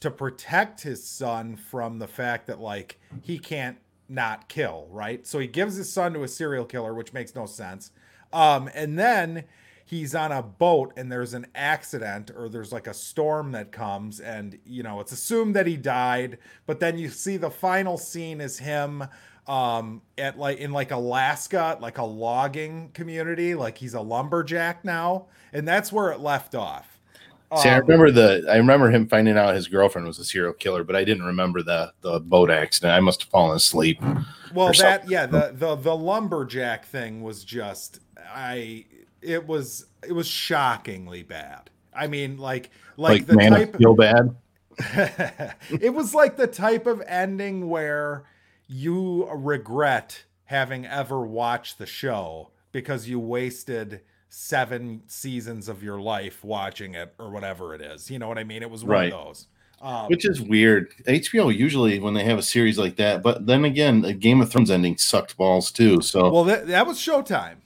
to 0.00 0.10
protect 0.10 0.82
his 0.82 1.04
son 1.04 1.56
from 1.56 1.98
the 1.98 2.08
fact 2.08 2.46
that 2.46 2.60
like 2.60 2.98
he 3.22 3.38
can't 3.38 3.78
not 4.08 4.48
kill, 4.48 4.88
right? 4.90 5.26
So 5.26 5.38
he 5.38 5.46
gives 5.46 5.76
his 5.76 5.90
son 5.92 6.12
to 6.14 6.22
a 6.22 6.28
serial 6.28 6.64
killer, 6.64 6.94
which 6.94 7.12
makes 7.12 7.34
no 7.34 7.46
sense. 7.46 7.90
Um, 8.32 8.70
and 8.74 8.98
then 8.98 9.44
he's 9.90 10.14
on 10.14 10.30
a 10.30 10.42
boat 10.42 10.92
and 10.96 11.10
there's 11.10 11.34
an 11.34 11.46
accident 11.54 12.30
or 12.36 12.48
there's 12.48 12.70
like 12.70 12.86
a 12.86 12.94
storm 12.94 13.50
that 13.50 13.72
comes 13.72 14.20
and 14.20 14.56
you 14.64 14.84
know 14.84 15.00
it's 15.00 15.10
assumed 15.10 15.56
that 15.56 15.66
he 15.66 15.76
died 15.76 16.38
but 16.64 16.78
then 16.78 16.96
you 16.96 17.08
see 17.08 17.36
the 17.36 17.50
final 17.50 17.98
scene 17.98 18.40
is 18.40 18.60
him 18.60 19.02
um 19.50 20.00
at 20.16 20.38
like 20.38 20.58
in 20.58 20.72
like 20.72 20.92
Alaska, 20.92 21.76
like 21.80 21.98
a 21.98 22.04
logging 22.04 22.90
community, 22.94 23.54
like 23.54 23.76
he's 23.78 23.94
a 23.94 24.00
lumberjack 24.00 24.84
now, 24.84 25.26
and 25.52 25.66
that's 25.66 25.92
where 25.92 26.12
it 26.12 26.20
left 26.20 26.54
off. 26.54 26.98
See, 27.56 27.68
I 27.68 27.78
Um, 27.78 27.80
remember 27.80 28.10
the 28.12 28.46
I 28.48 28.56
remember 28.56 28.90
him 28.90 29.08
finding 29.08 29.36
out 29.36 29.54
his 29.56 29.66
girlfriend 29.66 30.06
was 30.06 30.20
a 30.20 30.24
serial 30.24 30.52
killer, 30.52 30.84
but 30.84 30.94
I 30.94 31.02
didn't 31.04 31.24
remember 31.24 31.62
the 31.62 31.92
the 32.00 32.20
boat 32.20 32.50
accident. 32.50 32.92
I 32.94 33.00
must 33.00 33.22
have 33.22 33.30
fallen 33.30 33.56
asleep. 33.56 34.00
well 34.54 34.68
that 34.68 34.76
something. 34.76 35.10
yeah 35.10 35.26
the 35.26 35.52
the 35.54 35.74
the 35.76 35.96
lumberjack 35.96 36.84
thing 36.86 37.22
was 37.22 37.44
just 37.44 38.00
i 38.32 38.84
it 39.22 39.46
was 39.46 39.86
it 40.08 40.12
was 40.12 40.26
shockingly 40.26 41.22
bad 41.22 41.70
i 41.94 42.06
mean 42.06 42.36
like 42.38 42.70
like, 42.96 43.20
Like, 43.20 43.26
the 43.26 43.34
man, 43.36 43.52
I 43.54 43.64
type 43.64 43.76
feel 43.76 43.94
bad. 43.94 44.34
it 45.80 45.92
was 45.94 46.14
like 46.14 46.36
the 46.36 46.46
type 46.46 46.86
of 46.86 47.02
ending 47.06 47.68
where 47.68 48.24
you 48.72 49.28
regret 49.32 50.24
having 50.44 50.86
ever 50.86 51.20
watched 51.26 51.78
the 51.78 51.86
show 51.86 52.50
because 52.72 53.08
you 53.08 53.18
wasted 53.18 54.00
seven 54.28 55.02
seasons 55.08 55.68
of 55.68 55.82
your 55.82 56.00
life 56.00 56.44
watching 56.44 56.94
it 56.94 57.12
or 57.18 57.30
whatever 57.30 57.74
it 57.74 57.80
is 57.80 58.08
you 58.10 58.18
know 58.18 58.28
what 58.28 58.38
i 58.38 58.44
mean 58.44 58.62
it 58.62 58.70
was 58.70 58.84
one 58.84 58.92
Right. 58.92 59.12
of 59.12 59.26
those 59.26 59.46
um, 59.82 60.08
Which 60.08 60.28
is 60.28 60.42
weird. 60.42 60.92
HBO 61.06 61.56
usually 61.56 61.98
when 62.00 62.12
they 62.12 62.22
have 62.24 62.36
a 62.38 62.42
series 62.42 62.78
like 62.78 62.96
that, 62.96 63.22
but 63.22 63.46
then 63.46 63.64
again, 63.64 64.02
the 64.02 64.12
Game 64.12 64.42
of 64.42 64.52
Thrones 64.52 64.70
ending 64.70 64.98
sucked 64.98 65.38
balls 65.38 65.72
too. 65.72 66.02
So 66.02 66.30
well 66.30 66.44
that, 66.44 66.66
that 66.66 66.86
was 66.86 66.98
showtime 66.98 67.56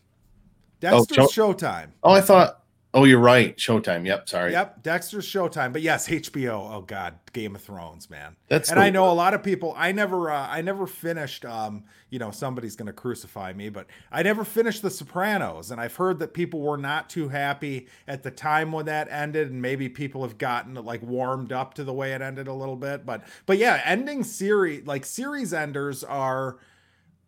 dexter's 0.78 1.32
showtime 1.32 1.88
oh, 2.04 2.12
I 2.12 2.20
thought. 2.20 2.60
Oh, 2.96 3.02
you're 3.02 3.18
right. 3.18 3.56
Showtime. 3.56 4.06
Yep. 4.06 4.28
Sorry. 4.28 4.52
Yep, 4.52 4.84
Dexter's 4.84 5.26
Showtime. 5.26 5.72
But 5.72 5.82
yes, 5.82 6.08
HBO. 6.08 6.72
Oh 6.72 6.82
God, 6.82 7.18
Game 7.32 7.56
of 7.56 7.60
Thrones, 7.60 8.08
man. 8.08 8.36
That's 8.46 8.70
and 8.70 8.78
the- 8.78 8.84
I 8.84 8.90
know 8.90 9.10
a 9.10 9.12
lot 9.12 9.34
of 9.34 9.42
people. 9.42 9.74
I 9.76 9.90
never, 9.90 10.30
uh, 10.30 10.46
I 10.48 10.60
never 10.60 10.86
finished. 10.86 11.44
Um, 11.44 11.82
you 12.10 12.20
know, 12.20 12.30
somebody's 12.30 12.76
gonna 12.76 12.92
crucify 12.92 13.52
me, 13.52 13.68
but 13.68 13.88
I 14.12 14.22
never 14.22 14.44
finished 14.44 14.82
The 14.82 14.90
Sopranos, 14.90 15.72
and 15.72 15.80
I've 15.80 15.96
heard 15.96 16.20
that 16.20 16.34
people 16.34 16.60
were 16.60 16.76
not 16.76 17.10
too 17.10 17.28
happy 17.28 17.88
at 18.06 18.22
the 18.22 18.30
time 18.30 18.70
when 18.70 18.86
that 18.86 19.08
ended, 19.10 19.50
and 19.50 19.60
maybe 19.60 19.88
people 19.88 20.22
have 20.22 20.38
gotten 20.38 20.74
like 20.74 21.02
warmed 21.02 21.50
up 21.50 21.74
to 21.74 21.84
the 21.84 21.92
way 21.92 22.12
it 22.12 22.22
ended 22.22 22.46
a 22.46 22.54
little 22.54 22.76
bit. 22.76 23.04
But, 23.04 23.24
but 23.46 23.58
yeah, 23.58 23.82
ending 23.84 24.22
series 24.22 24.86
like 24.86 25.04
series 25.04 25.52
enders 25.52 26.04
are 26.04 26.58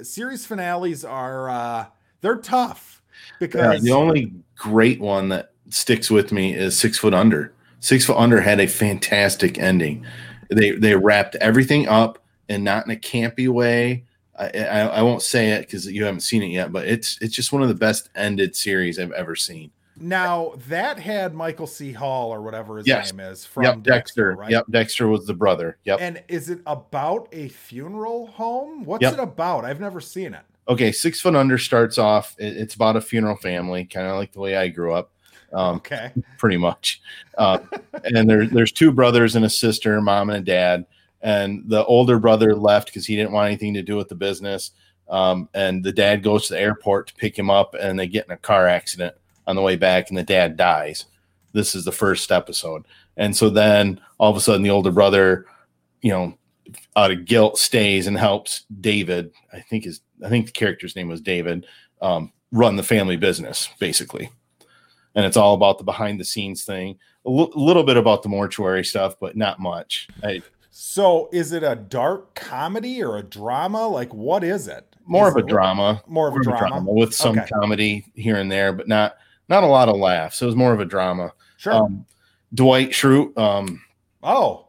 series 0.00 0.46
finales 0.46 1.04
are 1.04 1.48
uh 1.48 1.86
they're 2.20 2.36
tough 2.36 3.02
Yeah, 3.30 3.36
because 3.40 3.82
the 3.82 3.92
only 3.92 4.32
great 4.56 5.00
one 5.00 5.30
that 5.30 5.52
sticks 5.70 6.10
with 6.10 6.32
me 6.32 6.54
is 6.54 6.76
Six 6.78 6.98
Foot 6.98 7.14
Under. 7.14 7.52
Six 7.80 8.04
Foot 8.06 8.16
Under 8.16 8.40
had 8.40 8.60
a 8.60 8.66
fantastic 8.66 9.58
ending. 9.58 10.04
They 10.50 10.72
they 10.72 10.94
wrapped 10.94 11.34
everything 11.36 11.88
up 11.88 12.18
and 12.48 12.64
not 12.64 12.84
in 12.86 12.92
a 12.92 12.96
campy 12.96 13.48
way. 13.48 14.04
I, 14.38 14.46
I, 14.48 14.78
I 14.80 15.02
won't 15.02 15.22
say 15.22 15.50
it 15.50 15.60
because 15.62 15.86
you 15.86 16.04
haven't 16.04 16.20
seen 16.20 16.42
it 16.42 16.48
yet, 16.50 16.72
but 16.72 16.86
it's 16.86 17.18
it's 17.20 17.34
just 17.34 17.52
one 17.52 17.62
of 17.62 17.68
the 17.68 17.74
best 17.74 18.10
ended 18.14 18.54
series 18.54 18.98
I've 18.98 19.12
ever 19.12 19.34
seen. 19.34 19.70
Now 19.98 20.52
that 20.68 20.98
had 20.98 21.34
Michael 21.34 21.66
C. 21.66 21.90
Hall 21.90 22.30
or 22.30 22.42
whatever 22.42 22.76
his 22.76 22.86
Yes. 22.86 23.12
name 23.12 23.20
is 23.20 23.46
from 23.46 23.62
yep, 23.64 23.74
Dexter, 23.82 23.92
Dexter. 23.92 24.36
right? 24.36 24.50
Yep, 24.50 24.64
Dexter 24.70 25.08
was 25.08 25.26
the 25.26 25.32
brother. 25.32 25.78
Yep. 25.84 25.98
And 26.02 26.22
is 26.28 26.50
it 26.50 26.60
about 26.66 27.28
a 27.32 27.48
funeral 27.48 28.26
home? 28.26 28.84
What's 28.84 29.02
Yep. 29.02 29.14
it 29.14 29.20
about? 29.20 29.64
I've 29.64 29.80
never 29.80 30.00
seen 30.00 30.34
it. 30.34 30.42
Okay, 30.68 30.92
Six 30.92 31.20
Foot 31.20 31.34
Under 31.34 31.58
starts 31.58 31.98
off. 31.98 32.34
It, 32.38 32.56
it's 32.56 32.74
about 32.74 32.96
a 32.96 33.00
funeral 33.00 33.36
family, 33.36 33.84
kind 33.84 34.06
of 34.06 34.16
like 34.16 34.32
the 34.32 34.40
way 34.40 34.56
I 34.56 34.68
grew 34.68 34.92
up. 34.92 35.10
Um, 35.52 35.76
Okay. 35.76 36.12
pretty 36.38 36.56
much. 36.56 37.00
Uh, 37.38 37.58
and 38.04 38.28
there, 38.28 38.46
there's 38.46 38.72
two 38.72 38.90
brothers 38.92 39.36
and 39.36 39.44
a 39.44 39.50
sister, 39.50 40.00
mom 40.00 40.28
and 40.30 40.38
a 40.38 40.44
dad. 40.44 40.86
And 41.22 41.64
the 41.66 41.84
older 41.86 42.18
brother 42.18 42.54
left 42.54 42.88
because 42.88 43.06
he 43.06 43.16
didn't 43.16 43.32
want 43.32 43.46
anything 43.46 43.74
to 43.74 43.82
do 43.82 43.96
with 43.96 44.08
the 44.08 44.14
business. 44.14 44.72
Um, 45.08 45.48
and 45.54 45.84
the 45.84 45.92
dad 45.92 46.22
goes 46.22 46.46
to 46.48 46.54
the 46.54 46.60
airport 46.60 47.08
to 47.08 47.14
pick 47.14 47.38
him 47.38 47.48
up, 47.48 47.74
and 47.74 47.98
they 47.98 48.08
get 48.08 48.26
in 48.26 48.32
a 48.32 48.36
car 48.36 48.66
accident 48.66 49.14
on 49.46 49.54
the 49.56 49.62
way 49.62 49.76
back, 49.76 50.08
and 50.08 50.18
the 50.18 50.22
dad 50.24 50.56
dies. 50.56 51.06
This 51.52 51.74
is 51.74 51.84
the 51.84 51.92
first 51.92 52.32
episode. 52.32 52.84
And 53.16 53.34
so 53.34 53.48
then 53.48 54.00
all 54.18 54.30
of 54.30 54.36
a 54.36 54.40
sudden, 54.40 54.62
the 54.62 54.70
older 54.70 54.90
brother, 54.90 55.46
you 56.02 56.10
know, 56.10 56.36
out 56.96 57.10
of 57.10 57.24
guilt, 57.24 57.58
stays 57.58 58.06
and 58.06 58.18
helps 58.18 58.64
David. 58.80 59.32
I 59.52 59.60
think 59.60 59.84
his, 59.84 60.00
I 60.24 60.28
think 60.28 60.46
the 60.46 60.52
character's 60.52 60.96
name 60.96 61.08
was 61.08 61.20
David. 61.20 61.66
Um, 62.02 62.32
run 62.52 62.76
the 62.76 62.82
family 62.82 63.16
business, 63.16 63.68
basically 63.78 64.30
and 65.14 65.24
it's 65.24 65.36
all 65.38 65.54
about 65.54 65.78
the 65.78 65.84
behind 65.84 66.20
the 66.20 66.24
scenes 66.26 66.64
thing. 66.64 66.98
A 67.26 67.30
l- 67.30 67.50
little 67.54 67.82
bit 67.82 67.96
about 67.96 68.22
the 68.22 68.28
mortuary 68.28 68.84
stuff, 68.84 69.14
but 69.18 69.34
not 69.34 69.58
much. 69.58 70.08
I, 70.22 70.42
So 70.70 71.30
is 71.32 71.52
it 71.52 71.62
a 71.62 71.74
dark 71.74 72.34
comedy 72.34 73.02
or 73.02 73.16
a 73.16 73.22
drama? 73.22 73.88
Like 73.88 74.12
what 74.12 74.44
is 74.44 74.68
it? 74.68 74.94
more 75.06 75.28
Is 75.28 75.34
of 75.34 75.36
a 75.38 75.46
it- 75.46 75.48
drama, 75.48 76.02
More 76.06 76.28
of 76.28 76.36
a 76.36 76.42
drama. 76.42 76.92
with 76.92 77.14
some 77.14 77.38
Okay. 77.38 77.48
comedy 77.48 78.04
here 78.14 78.36
and 78.36 78.52
there, 78.52 78.74
but 78.74 78.88
not 78.88 79.16
not 79.48 79.64
a 79.64 79.66
lot 79.66 79.88
of 79.88 79.96
laughs. 79.96 80.42
It 80.42 80.46
was 80.46 80.54
more 80.54 80.74
of 80.74 80.80
a 80.80 80.84
drama. 80.84 81.32
Sure. 81.56 81.72
Um, 81.72 82.04
Dwight 82.52 82.90
Schrute, 82.90 83.38
um, 83.38 83.80
oh, 84.22 84.65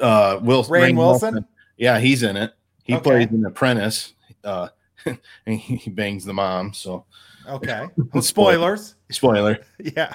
uh, 0.00 0.38
Will 0.42 0.64
Rainn 0.64 0.96
Wilson? 0.96 1.44
yeah, 1.76 1.98
he's 1.98 2.22
in 2.22 2.36
it. 2.36 2.52
He 2.84 2.94
Okay. 2.94 3.02
plays 3.02 3.28
an 3.30 3.44
apprentice. 3.46 4.14
Uh, 4.44 4.68
and 5.46 5.58
he 5.58 5.90
bangs 5.90 6.24
the 6.24 6.32
mom. 6.34 6.72
So 6.74 7.04
okay. 7.48 7.86
Spoilers. 8.20 8.94
spoiler. 9.10 9.58
Yeah. 9.78 10.14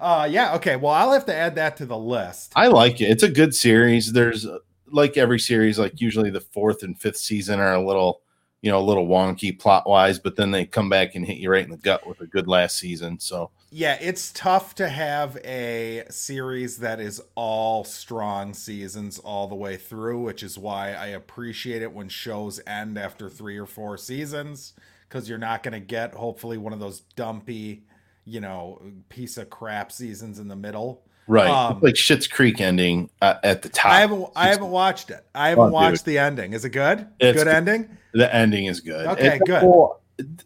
Uh 0.00 0.26
yeah, 0.30 0.54
okay. 0.56 0.76
Well, 0.76 0.92
I'll 0.92 1.12
have 1.12 1.26
to 1.26 1.34
add 1.34 1.54
that 1.56 1.76
to 1.78 1.86
the 1.86 1.96
list. 1.98 2.52
I 2.56 2.68
like 2.68 3.00
it. 3.00 3.10
It's 3.10 3.22
a 3.22 3.28
good 3.28 3.54
series. 3.54 4.12
There's 4.12 4.46
uh, 4.46 4.58
like 4.86 5.16
every 5.16 5.38
series, 5.40 5.78
like 5.78 6.00
usually 6.00 6.30
the 6.30 6.40
fourth 6.40 6.82
and 6.82 6.98
fifth 6.98 7.16
season 7.18 7.58
are 7.60 7.74
a 7.74 7.84
little, 7.86 8.22
you 8.62 8.70
know, 8.70 8.78
a 8.78 8.82
little 8.84 9.06
wonky 9.06 9.58
plot 9.58 9.88
wise, 9.88 10.18
but 10.18 10.36
then 10.36 10.50
they 10.50 10.64
come 10.64 10.88
back 10.88 11.14
and 11.14 11.26
hit 11.26 11.36
you 11.38 11.50
right 11.50 11.64
in 11.64 11.70
the 11.70 11.76
gut 11.76 12.06
with 12.06 12.20
a 12.20 12.26
good 12.26 12.46
last 12.48 12.78
season. 12.78 13.18
So 13.20 13.50
Yeah, 13.76 13.98
it's 14.00 14.30
tough 14.30 14.76
to 14.76 14.88
have 14.88 15.36
a 15.38 16.04
series 16.08 16.76
that 16.78 17.00
is 17.00 17.20
all 17.34 17.82
strong 17.82 18.54
seasons 18.54 19.18
all 19.18 19.48
the 19.48 19.56
way 19.56 19.76
through, 19.76 20.20
which 20.22 20.44
is 20.44 20.56
why 20.56 20.92
I 20.92 21.06
appreciate 21.08 21.82
it 21.82 21.92
when 21.92 22.08
shows 22.08 22.60
end 22.68 22.96
after 22.96 23.28
three 23.28 23.58
or 23.58 23.66
four 23.66 23.98
seasons, 23.98 24.74
because 25.08 25.28
you're 25.28 25.38
not 25.38 25.64
going 25.64 25.72
to 25.72 25.80
get, 25.80 26.14
hopefully, 26.14 26.56
one 26.56 26.72
of 26.72 26.78
those 26.78 27.00
dumpy, 27.16 27.82
you 28.24 28.40
know, 28.40 28.80
piece 29.08 29.36
of 29.38 29.50
crap 29.50 29.90
seasons 29.90 30.38
in 30.38 30.46
the 30.46 30.54
middle. 30.54 31.02
right, 31.26 31.50
Um, 31.50 31.80
like 31.80 31.94
Schitt's 31.96 32.28
Creek 32.28 32.60
ending 32.60 33.10
uh, 33.22 33.38
at 33.42 33.62
the 33.62 33.70
top. 33.70 33.90
I 33.90 34.00
haven't, 34.02 34.28
I 34.36 34.48
haven't 34.50 34.70
watched 34.70 35.10
it. 35.10 35.26
I 35.34 35.48
haven't 35.48 35.62
Oh, 35.64 35.66
dude. 35.66 35.72
watched 35.72 36.04
the 36.04 36.18
ending. 36.18 36.52
Is 36.52 36.64
it 36.64 36.70
good? 36.70 37.08
It's 37.18 37.36
good 37.36 37.46
good. 37.46 37.52
ending. 37.52 37.98
the 38.12 38.32
ending 38.32 38.66
is 38.66 38.78
good. 38.78 39.04
Okay, 39.08 39.34
It's 39.38 39.44
good. 39.48 39.62
whole- 39.62 40.00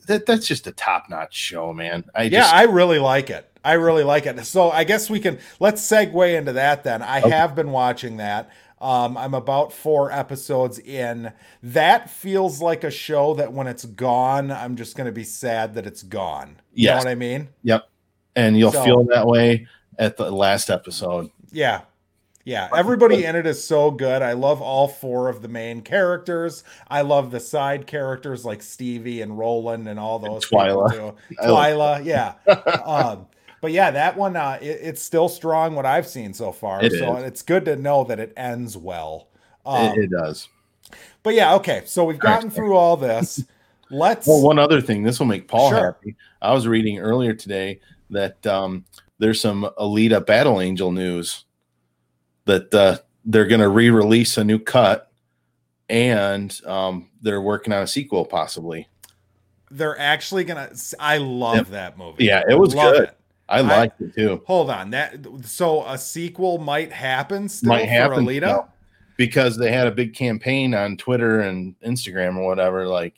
that, 0.06 0.26
that's 0.26 0.46
just 0.46 0.66
a 0.66 0.72
top 0.72 1.08
notch 1.10 1.34
show, 1.34 1.72
man. 1.72 2.04
I 2.14 2.25
yeah, 2.25 2.40
just 2.40 2.54
I 2.54 2.62
really 2.64 2.98
like 2.98 3.30
it. 3.30 3.44
I 3.64 3.75
really 3.75 4.04
like 4.04 4.26
it. 4.26 4.44
So 4.46 4.70
I 4.70 4.84
guess 4.84 5.10
we 5.10 5.20
can 5.20 5.38
let's 5.60 5.82
segue 5.82 6.37
into 6.37 6.52
that 6.54 6.84
then. 6.84 7.02
I 7.02 7.20
Okay. 7.20 7.30
have 7.30 7.54
been 7.54 7.70
watching 7.72 8.16
that. 8.18 8.50
Um, 8.80 9.16
I'm 9.16 9.34
about 9.34 9.72
four 9.72 10.12
episodes 10.12 10.78
in. 10.78 11.32
That 11.64 12.08
feels 12.08 12.62
like 12.62 12.84
a 12.84 12.90
show 12.92 13.34
that 13.34 13.52
when 13.52 13.66
it's 13.66 13.84
gone, 13.84 14.52
I'm 14.52 14.76
just 14.76 14.96
going 14.96 15.06
to 15.06 15.12
be 15.12 15.25
sad 15.25 15.75
that 15.75 15.84
it's 15.84 16.04
gone. 16.04 16.60
You 16.72 16.84
Yes. 16.84 17.02
know 17.02 17.08
what 17.08 17.12
I 17.12 17.14
mean? 17.16 17.48
Yep. 17.64 17.88
And 18.37 18.56
you'll 18.56 18.70
So- 18.72 18.84
feel 18.84 19.04
that 19.06 19.26
way 19.26 19.66
at 19.98 20.16
the 20.16 20.30
last 20.30 20.70
episode. 20.70 21.28
Yeah. 21.50 21.80
Yeah. 22.49 22.71
Everybody 22.75 23.26
in 23.26 23.37
it 23.37 23.47
is 23.47 23.62
so 23.62 23.90
good. 23.90 24.23
I 24.23 24.33
love 24.33 24.62
all 24.62 24.88
four 24.88 25.28
of 25.28 25.43
the 25.43 25.49
main 25.49 25.83
characters. 25.83 26.64
I 26.88 27.02
love 27.02 27.31
the 27.31 27.40
side 27.40 27.87
characters 27.87 28.43
like 28.47 28.62
Stevie 28.62 29.21
and 29.21 29.37
Roland 29.37 29.87
and 29.87 30.00
all 30.00 30.19
those 30.19 30.47
Twyla. 30.47 30.90
people 30.90 31.12
too. 31.28 31.37
Twyla, 31.43 32.02
yeah. 32.07 32.33
um, 32.87 33.26
but 33.61 33.73
yeah, 33.73 33.90
that 33.90 34.17
one 34.17 34.35
uh, 34.35 34.59
it, 34.62 34.78
it's 34.81 35.02
still 35.02 35.28
strong. 35.28 35.75
What 35.75 35.85
I've 35.85 36.07
seen 36.07 36.33
so 36.33 36.50
far, 36.50 36.83
It 36.83 36.93
so 36.93 37.17
is. 37.19 37.25
it's 37.25 37.43
good 37.43 37.67
to 37.67 37.76
know 37.76 38.05
that 38.05 38.19
it 38.19 38.33
ends 38.35 38.78
well. 38.78 39.28
Um, 39.67 39.93
it, 39.99 40.05
it 40.05 40.11
does. 40.11 40.49
but 41.23 41.35
yeah, 41.35 41.55
okay. 41.57 41.83
So 41.85 42.05
we've 42.05 42.19
gotten 42.19 42.49
through 42.49 42.75
all 42.76 42.97
this. 42.97 43.45
Let's. 43.90 44.26
Well, 44.26 44.40
one 44.43 44.59
other 44.59 44.81
thing, 44.81 45.02
this 45.02 45.19
will 45.19 45.26
make 45.26 45.49
Paul 45.49 45.69
Sure. 45.69 45.85
happy. 45.85 46.17
I 46.40 46.55
was 46.55 46.67
reading 46.67 46.99
earlier 46.99 47.35
today 47.35 47.81
that 48.09 48.47
um, 48.47 48.87
there's 49.19 49.38
some 49.38 49.69
Alita 49.78 50.25
Battle 50.25 50.62
Angel 50.62 50.90
news 50.93 51.45
that 52.49 52.75
uh, 52.75 52.99
they're 53.25 53.47
going 53.47 53.61
to 53.61 53.69
re-release 53.69 54.37
a 54.38 54.43
new 54.45 54.59
cut, 54.59 55.11
and 55.88 56.61
um, 56.67 57.09
they're 57.23 57.40
working 57.40 57.73
on 57.73 57.83
a 57.83 57.87
sequel, 57.87 58.25
possibly. 58.25 58.88
they're 59.71 59.99
actually 59.99 60.45
gonna. 60.45 60.71
I 60.99 61.19
love 61.19 61.57
Yep. 61.57 61.67
that 61.69 61.99
movie. 61.99 62.25
Yeah, 62.25 62.43
it 62.49 62.59
was 62.59 62.75
Love 62.75 62.95
good. 62.95 63.02
it. 63.05 63.14
I 63.50 63.61
liked 63.62 63.99
it 64.02 64.14
too 64.14 64.43
Hold 64.47 64.69
on. 64.69 64.90
That 64.90 65.25
so 65.45 65.83
a 65.87 65.97
sequel 65.97 66.59
might 66.59 66.93
happen 66.93 67.49
still 67.49 67.71
Might 67.71 67.88
happen 67.88 68.25
for 68.26 68.31
Alita. 68.31 68.69
because 69.17 69.57
they 69.57 69.73
had 69.73 69.87
a 69.87 69.90
big 69.90 70.14
campaign 70.14 70.75
on 70.75 70.99
Twitter 70.99 71.40
and 71.40 71.75
Instagram 71.81 72.37
or 72.37 72.47
whatever, 72.47 72.87
like 72.87 73.14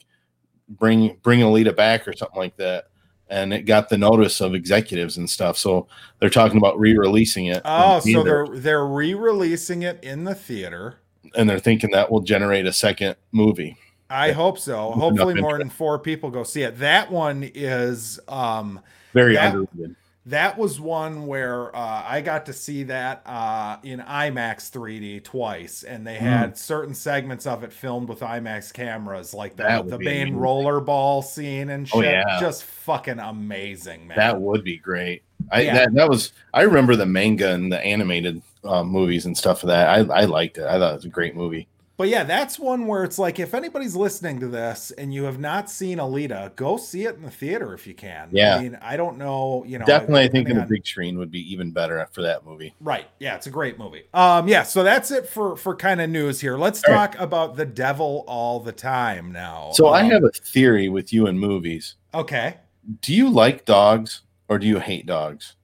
bring 0.68 1.16
bring 1.22 1.40
Alita 1.40 1.74
back 1.74 2.06
or 2.06 2.12
something 2.12 2.38
like 2.38 2.56
that. 2.58 2.84
And 3.30 3.54
it 3.54 3.62
got 3.62 3.88
the 3.88 3.96
notice 3.96 4.40
of 4.40 4.54
executives 4.54 5.16
and 5.16 5.30
stuff. 5.30 5.56
So 5.56 5.86
they're 6.18 6.28
talking 6.28 6.58
about 6.58 6.78
re-releasing 6.78 7.46
it. 7.46 7.62
Oh, 7.64 8.00
so 8.00 8.22
they're 8.22 8.48
they're 8.48 8.86
re-releasing 8.86 9.82
it 9.84 10.02
in 10.02 10.24
the 10.24 10.34
theater. 10.34 10.98
and 11.36 11.48
they're 11.48 11.58
thinking 11.58 11.90
that 11.92 12.10
will 12.10 12.20
generate 12.20 12.66
a 12.66 12.72
second 12.72 13.16
movie. 13.32 13.76
I 14.08 14.32
hope 14.32 14.58
so. 14.58 14.90
Hopefully, 14.92 15.40
more 15.40 15.58
than 15.58 15.70
four 15.70 15.98
people 15.98 16.30
go 16.30 16.42
see 16.42 16.62
it. 16.62 16.78
That 16.78 17.10
one 17.12 17.48
is 17.54 18.18
um, 18.26 18.80
very 19.12 19.34
that, 19.34 19.54
underrated. 19.54 19.94
That 20.26 20.58
was 20.58 20.78
one 20.78 21.26
where 21.26 21.74
uh, 21.74 22.04
I 22.06 22.20
got 22.20 22.46
to 22.46 22.52
see 22.52 22.82
that 22.84 23.22
uh, 23.24 23.78
in 23.82 24.00
IMAX 24.00 24.70
3D 24.70 25.24
twice, 25.24 25.82
and 25.82 26.06
they 26.06 26.16
had 26.16 26.52
mm. 26.52 26.56
certain 26.58 26.94
segments 26.94 27.46
of 27.46 27.64
it 27.64 27.72
filmed 27.72 28.08
with 28.08 28.20
IMAX 28.20 28.70
cameras, 28.72 29.32
like 29.32 29.56
the, 29.56 29.82
the 29.86 29.98
main 29.98 30.34
rollerball 30.34 31.24
scene 31.24 31.70
and 31.70 31.88
oh, 31.94 32.02
shit. 32.02 32.08
Oh, 32.08 32.10
yeah. 32.10 32.38
Just 32.38 32.64
fucking 32.64 33.18
amazing, 33.18 34.06
man. 34.06 34.18
That 34.18 34.38
would 34.38 34.62
be 34.62 34.76
great. 34.76 35.22
I 35.50 35.62
yeah. 35.62 35.74
that, 35.74 35.94
that 35.94 36.08
was 36.08 36.32
I 36.52 36.62
remember 36.62 36.96
the 36.96 37.06
manga 37.06 37.52
and 37.52 37.72
the 37.72 37.80
animated 37.80 38.42
uh, 38.62 38.84
movies 38.84 39.24
and 39.24 39.36
stuff 39.36 39.62
of 39.62 39.68
that. 39.68 39.88
I, 39.88 40.20
I 40.20 40.24
liked 40.26 40.58
it. 40.58 40.64
I 40.64 40.78
thought 40.78 40.92
it 40.92 40.96
was 40.96 41.04
a 41.06 41.08
great 41.08 41.34
movie. 41.34 41.66
But 42.00 42.08
yeah, 42.08 42.24
that's 42.24 42.58
one 42.58 42.86
where 42.86 43.04
it's 43.04 43.18
like 43.18 43.38
if 43.38 43.52
anybody's 43.52 43.94
listening 43.94 44.40
to 44.40 44.48
this 44.48 44.90
and 44.92 45.12
you 45.12 45.24
have 45.24 45.38
not 45.38 45.68
seen 45.68 45.98
Alita, 45.98 46.56
go 46.56 46.78
see 46.78 47.04
it 47.04 47.16
in 47.16 47.24
the 47.24 47.30
theater 47.30 47.74
if 47.74 47.86
you 47.86 47.92
can. 47.92 48.30
Yeah. 48.32 48.56
I 48.56 48.62
mean, 48.62 48.78
I 48.80 48.96
don't 48.96 49.18
know, 49.18 49.64
you 49.66 49.78
know. 49.78 49.84
Definitely 49.84 50.22
I, 50.22 50.28
think 50.28 50.48
in 50.48 50.56
the 50.56 50.64
big 50.64 50.86
screen 50.86 51.18
would 51.18 51.30
be 51.30 51.52
even 51.52 51.72
better 51.72 52.08
for 52.12 52.22
that 52.22 52.46
movie. 52.46 52.74
Right. 52.80 53.06
Yeah, 53.18 53.34
it's 53.34 53.48
a 53.48 53.50
great 53.50 53.78
movie. 53.78 54.04
Um 54.14 54.48
yeah, 54.48 54.62
so 54.62 54.82
that's 54.82 55.10
it 55.10 55.28
for 55.28 55.56
for 55.56 55.76
kind 55.76 56.00
of 56.00 56.08
news 56.08 56.40
here. 56.40 56.56
Let's 56.56 56.82
all 56.84 56.94
talk 56.94 57.16
right. 57.16 57.22
about 57.22 57.56
The 57.56 57.66
Devil 57.66 58.24
All 58.26 58.60
the 58.60 58.72
Time 58.72 59.30
now. 59.30 59.72
So 59.74 59.88
um, 59.88 59.92
I 59.92 60.04
have 60.04 60.24
a 60.24 60.30
theory 60.30 60.88
with 60.88 61.12
you 61.12 61.26
in 61.26 61.38
movies. 61.38 61.96
Okay. 62.14 62.56
Do 63.02 63.12
you 63.12 63.28
like 63.28 63.66
dogs 63.66 64.22
or 64.48 64.58
do 64.58 64.66
you 64.66 64.78
hate 64.78 65.04
dogs? 65.04 65.54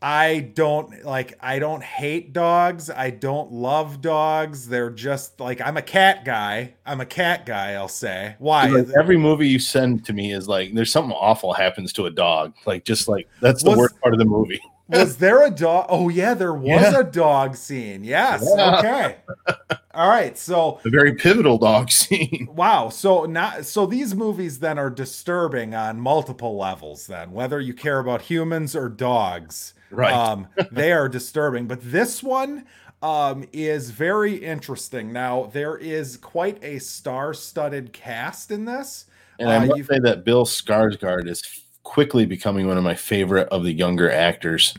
I 0.00 0.50
don't 0.54 1.04
like 1.04 1.36
I 1.40 1.58
don't 1.58 1.82
hate 1.82 2.32
dogs. 2.32 2.88
I 2.88 3.10
don't 3.10 3.50
love 3.50 4.00
dogs. 4.00 4.68
They're 4.68 4.90
just 4.90 5.40
like 5.40 5.60
I'm 5.60 5.76
a 5.76 5.82
cat 5.82 6.24
guy. 6.24 6.74
I'm 6.86 7.00
a 7.00 7.06
cat 7.06 7.46
guy, 7.46 7.72
I'll 7.72 7.88
say. 7.88 8.36
Why? 8.38 8.68
Like 8.68 8.88
every 8.96 9.16
movie 9.16 9.48
you 9.48 9.58
send 9.58 10.04
to 10.06 10.12
me 10.12 10.32
is 10.32 10.46
like 10.46 10.72
there's 10.72 10.92
something 10.92 11.16
awful 11.16 11.52
happens 11.52 11.92
to 11.94 12.06
a 12.06 12.10
dog. 12.10 12.54
Like 12.64 12.84
just 12.84 13.08
like 13.08 13.28
that's 13.40 13.64
the 13.64 13.70
was, 13.70 13.78
worst 13.78 14.00
part 14.00 14.14
of 14.14 14.20
the 14.20 14.24
movie. 14.24 14.60
was 14.88 15.16
there 15.16 15.44
a 15.44 15.50
dog? 15.50 15.86
Oh 15.88 16.08
yeah, 16.08 16.34
there 16.34 16.54
was 16.54 16.80
yeah. 16.80 17.00
a 17.00 17.04
dog 17.04 17.56
scene. 17.56 18.04
Yes. 18.04 18.48
Yeah. 18.56 18.78
Okay. 18.78 19.16
All 19.94 20.08
right. 20.08 20.38
So 20.38 20.80
a 20.84 20.90
very 20.90 21.16
pivotal 21.16 21.58
dog 21.58 21.90
scene. 21.90 22.48
Wow. 22.52 22.88
So 22.90 23.24
not 23.24 23.66
so 23.66 23.84
these 23.84 24.14
movies 24.14 24.60
then 24.60 24.78
are 24.78 24.90
disturbing 24.90 25.74
on 25.74 25.98
multiple 26.00 26.56
levels 26.56 27.08
then, 27.08 27.32
whether 27.32 27.60
you 27.60 27.74
care 27.74 27.98
about 27.98 28.22
humans 28.22 28.76
or 28.76 28.88
dogs. 28.88 29.74
Right. 29.90 30.12
Um, 30.12 30.48
they 30.70 30.92
are 30.92 31.08
disturbing. 31.08 31.66
But 31.66 31.80
this 31.82 32.22
one 32.22 32.66
um, 33.02 33.46
is 33.52 33.90
very 33.90 34.36
interesting. 34.36 35.12
Now, 35.12 35.50
there 35.52 35.76
is 35.76 36.16
quite 36.16 36.62
a 36.62 36.78
star 36.78 37.34
studded 37.34 37.92
cast 37.92 38.50
in 38.50 38.64
this. 38.64 39.06
And 39.38 39.50
I 39.50 39.56
uh, 39.56 39.66
must 39.66 39.88
say 39.88 39.98
that 40.00 40.24
Bill 40.24 40.44
Skarsgård 40.44 41.28
is 41.28 41.42
quickly 41.84 42.26
becoming 42.26 42.66
one 42.66 42.76
of 42.76 42.84
my 42.84 42.94
favorite 42.94 43.48
of 43.48 43.62
the 43.64 43.72
younger 43.72 44.10
actors. 44.10 44.76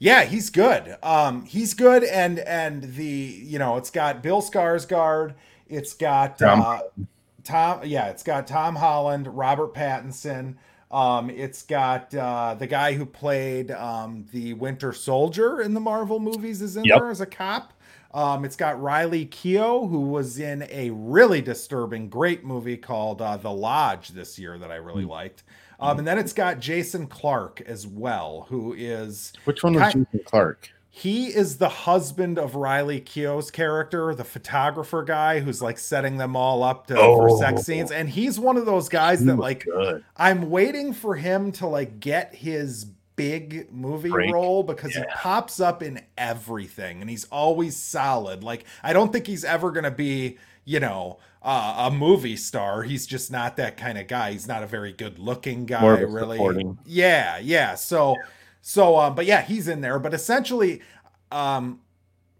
Yeah, 0.00 0.24
he's 0.24 0.48
good. 0.48 0.96
Um, 1.02 1.44
he's 1.44 1.74
good, 1.74 2.04
and 2.04 2.38
and 2.40 2.82
the 2.94 3.04
you 3.04 3.58
know 3.58 3.76
it's 3.76 3.90
got 3.90 4.22
Bill 4.22 4.40
Skarsgård, 4.40 5.34
it's 5.68 5.92
got 5.92 6.38
Tom, 6.38 6.62
uh, 6.62 6.78
Tom 7.44 7.82
yeah, 7.84 8.06
it's 8.06 8.22
got 8.22 8.46
Tom 8.46 8.76
Holland, 8.76 9.26
Robert 9.26 9.74
Pattinson, 9.74 10.56
um, 10.90 11.30
it's 11.30 11.62
got 11.62 12.14
uh, 12.14 12.54
the 12.58 12.66
guy 12.66 12.94
who 12.94 13.06
played 13.06 13.70
um, 13.70 14.26
the 14.32 14.54
Winter 14.54 14.92
Soldier 14.92 15.60
in 15.60 15.74
the 15.74 15.80
Marvel 15.80 16.18
movies 16.18 16.62
is 16.62 16.76
in 16.76 16.84
yep. 16.84 16.98
there 16.98 17.10
as 17.10 17.20
a 17.20 17.26
cop. 17.26 17.72
Um, 18.12 18.44
it's 18.44 18.56
got 18.56 18.80
Riley 18.80 19.26
Keough, 19.26 19.88
who 19.88 20.00
was 20.00 20.40
in 20.40 20.66
a 20.68 20.90
really 20.90 21.40
disturbing, 21.40 22.08
great 22.08 22.44
movie 22.44 22.76
called 22.76 23.22
uh, 23.22 23.36
The 23.36 23.52
Lodge 23.52 24.08
this 24.08 24.36
year 24.36 24.58
that 24.58 24.72
I 24.72 24.76
really 24.76 25.02
mm-hmm. 25.02 25.10
liked. 25.10 25.44
Um, 25.78 25.98
and 25.98 26.06
then 26.06 26.18
it's 26.18 26.32
got 26.32 26.58
Jason 26.58 27.06
Clarke 27.06 27.62
as 27.62 27.86
well, 27.86 28.46
who 28.48 28.74
is 28.76 29.32
which 29.44 29.62
one 29.62 29.74
was 29.74 29.94
Jason 29.94 30.20
Clarke? 30.26 30.70
He 30.92 31.28
is 31.28 31.58
the 31.58 31.68
husband 31.68 32.36
of 32.36 32.56
Riley 32.56 33.00
Keough's 33.00 33.52
character, 33.52 34.12
the 34.12 34.24
photographer 34.24 35.04
guy 35.04 35.38
who's 35.38 35.62
like 35.62 35.78
setting 35.78 36.16
them 36.16 36.34
all 36.34 36.64
up 36.64 36.88
to, 36.88 36.98
oh. 36.98 37.16
for 37.16 37.38
sex 37.38 37.62
scenes. 37.62 37.92
And 37.92 38.08
he's 38.10 38.40
one 38.40 38.56
of 38.56 38.66
those 38.66 38.88
guys 38.88 39.24
that 39.24 39.36
like 39.36 39.64
good. 39.64 40.04
I'm 40.16 40.50
waiting 40.50 40.92
for 40.92 41.14
him 41.14 41.52
to 41.52 41.68
like 41.68 42.00
get 42.00 42.34
his 42.34 42.86
big 43.14 43.72
movie 43.72 44.10
Break. 44.10 44.32
role 44.32 44.64
because 44.64 44.96
yeah. 44.96 45.02
he 45.02 45.06
pops 45.14 45.60
up 45.60 45.80
in 45.80 46.02
everything 46.18 47.00
and 47.00 47.08
he's 47.08 47.26
always 47.26 47.76
solid. 47.76 48.42
Like 48.42 48.64
I 48.82 48.92
don't 48.92 49.12
think 49.12 49.28
he's 49.28 49.44
ever 49.44 49.70
gonna 49.70 49.92
be, 49.92 50.38
you 50.64 50.80
know, 50.80 51.20
uh, 51.40 51.88
a 51.88 51.94
movie 51.94 52.36
star. 52.36 52.82
He's 52.82 53.06
just 53.06 53.30
not 53.30 53.56
that 53.58 53.76
kind 53.76 53.96
of 53.96 54.08
guy. 54.08 54.32
He's 54.32 54.48
not 54.48 54.64
a 54.64 54.66
very 54.66 54.92
good 54.92 55.20
looking 55.20 55.66
guy, 55.66 56.00
really. 56.00 56.36
Supporting. 56.36 56.78
Yeah, 56.84 57.38
yeah. 57.38 57.76
So 57.76 58.16
yeah 58.16 58.26
so, 58.62 58.98
um, 58.98 59.14
but 59.14 59.26
yeah, 59.26 59.42
he's 59.42 59.68
in 59.68 59.80
there. 59.80 59.98
But 59.98 60.14
essentially, 60.14 60.82
um, 61.32 61.80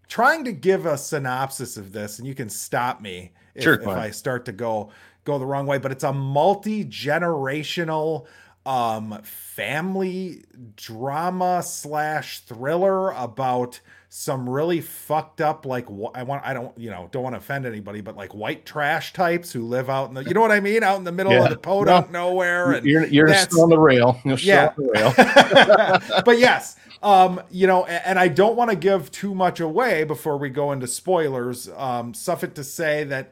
trying 0.07 0.43
to 0.45 0.51
give 0.51 0.85
a 0.85 0.97
synopsis 0.97 1.77
of 1.77 1.91
this, 1.91 2.19
and 2.19 2.27
you 2.27 2.35
can 2.35 2.49
stop 2.49 3.01
me 3.01 3.31
if, 3.55 3.63
sure, 3.63 3.75
if 3.75 3.87
I 3.87 4.11
start 4.11 4.45
to 4.45 4.51
go 4.51 4.91
go 5.23 5.39
the 5.39 5.45
wrong 5.45 5.65
way. 5.65 5.77
But 5.77 5.91
it's 5.91 6.03
a 6.03 6.13
multi 6.13 6.85
generational 6.85 8.27
um 8.63 9.19
family 9.23 10.43
drama 10.75 11.63
slash 11.63 12.41
thriller 12.41 13.09
about 13.11 13.79
some 14.13 14.47
really 14.49 14.81
fucked 14.81 15.39
up 15.39 15.65
like 15.65 15.87
I 16.13 16.23
want 16.23 16.43
I 16.45 16.53
don't 16.53 16.77
you 16.77 16.89
know 16.89 17.07
don't 17.13 17.23
want 17.23 17.33
to 17.33 17.37
offend 17.37 17.65
anybody 17.65 18.01
but 18.01 18.17
like 18.17 18.35
white 18.35 18.65
trash 18.65 19.13
types 19.13 19.53
who 19.53 19.65
live 19.65 19.89
out 19.89 20.09
in 20.09 20.15
the 20.15 20.23
you 20.25 20.33
know 20.33 20.41
what 20.41 20.51
I 20.51 20.59
mean 20.59 20.83
out 20.83 20.97
in 20.97 21.05
the 21.05 21.13
middle 21.13 21.31
yeah. 21.31 21.45
of 21.45 21.49
the 21.49 21.55
podunk 21.55 22.11
no, 22.11 22.27
nowhere 22.27 22.73
and 22.73 22.85
you're 22.85 23.05
you're 23.05 23.33
still 23.33 23.63
on 23.63 23.69
the 23.69 23.79
rail 23.79 24.19
you're 24.25 24.37
yeah. 24.39 24.73
The 24.75 26.01
rail. 26.09 26.21
but 26.25 26.37
yes 26.37 26.75
um 27.01 27.41
you 27.51 27.67
know 27.67 27.85
and, 27.85 28.19
I 28.19 28.27
don't 28.27 28.57
want 28.57 28.69
to 28.69 28.75
give 28.75 29.11
too 29.11 29.33
much 29.33 29.61
away 29.61 30.03
before 30.03 30.35
we 30.35 30.49
go 30.49 30.73
into 30.73 30.87
spoilers 30.87 31.69
um 31.77 32.13
suffice 32.13 32.51
to 32.55 32.65
say 32.65 33.05
that 33.05 33.31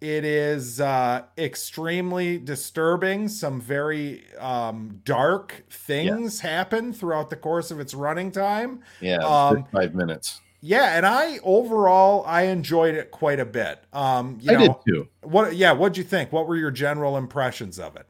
it 0.00 0.24
is 0.24 0.80
uh, 0.80 1.22
extremely 1.36 2.38
disturbing. 2.38 3.28
Some 3.28 3.60
very 3.60 4.24
um, 4.38 5.00
dark 5.04 5.64
things 5.70 6.42
yeah. 6.42 6.50
happen 6.50 6.92
throughout 6.92 7.30
the 7.30 7.36
course 7.36 7.70
of 7.70 7.80
its 7.80 7.94
running 7.94 8.30
time. 8.30 8.82
Yeah, 9.00 9.18
um, 9.18 9.64
five 9.72 9.94
minutes. 9.94 10.40
Yeah, 10.60 10.96
and 10.96 11.06
I 11.06 11.38
overall 11.42 12.24
I 12.26 12.42
enjoyed 12.42 12.94
it 12.94 13.10
quite 13.10 13.40
a 13.40 13.44
bit. 13.44 13.82
Um, 13.92 14.38
you 14.40 14.52
I 14.52 14.54
know, 14.54 14.80
did 14.84 14.94
too. 14.94 15.08
What? 15.22 15.56
Yeah, 15.56 15.72
what'd 15.72 15.96
you 15.96 16.04
think? 16.04 16.32
What 16.32 16.46
were 16.46 16.56
your 16.56 16.70
general 16.70 17.16
impressions 17.16 17.78
of 17.78 17.96
it? 17.96 18.06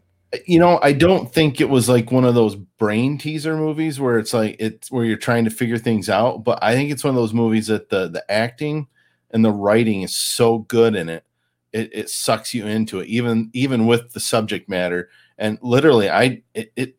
You 0.46 0.58
know, 0.58 0.78
I 0.82 0.92
don't 0.92 1.32
think 1.32 1.58
it 1.58 1.70
was 1.70 1.88
like 1.88 2.12
one 2.12 2.26
of 2.26 2.34
those 2.34 2.54
brain 2.54 3.16
teaser 3.16 3.56
movies 3.56 3.98
where 3.98 4.18
it's 4.18 4.34
like 4.34 4.56
it's 4.58 4.90
where 4.90 5.06
you're 5.06 5.16
trying 5.16 5.44
to 5.44 5.50
figure 5.50 5.78
things 5.78 6.10
out. 6.10 6.44
But 6.44 6.62
I 6.62 6.74
think 6.74 6.90
it's 6.90 7.02
one 7.02 7.14
of 7.14 7.16
those 7.16 7.32
movies 7.32 7.68
that 7.68 7.88
the 7.88 8.08
the 8.08 8.30
acting 8.30 8.88
and 9.30 9.42
the 9.42 9.52
writing 9.52 10.02
is 10.02 10.14
so 10.14 10.58
good 10.58 10.94
in 10.94 11.08
it 11.08 11.24
it, 11.72 11.90
it 11.92 12.10
sucks 12.10 12.54
you 12.54 12.66
into 12.66 13.00
it, 13.00 13.08
even 13.08 13.50
even 13.52 13.86
with 13.86 14.12
the 14.12 14.20
subject 14.20 14.68
matter. 14.68 15.10
And 15.38 15.58
literally, 15.62 16.10
I 16.10 16.42
it, 16.54 16.72
it 16.76 16.96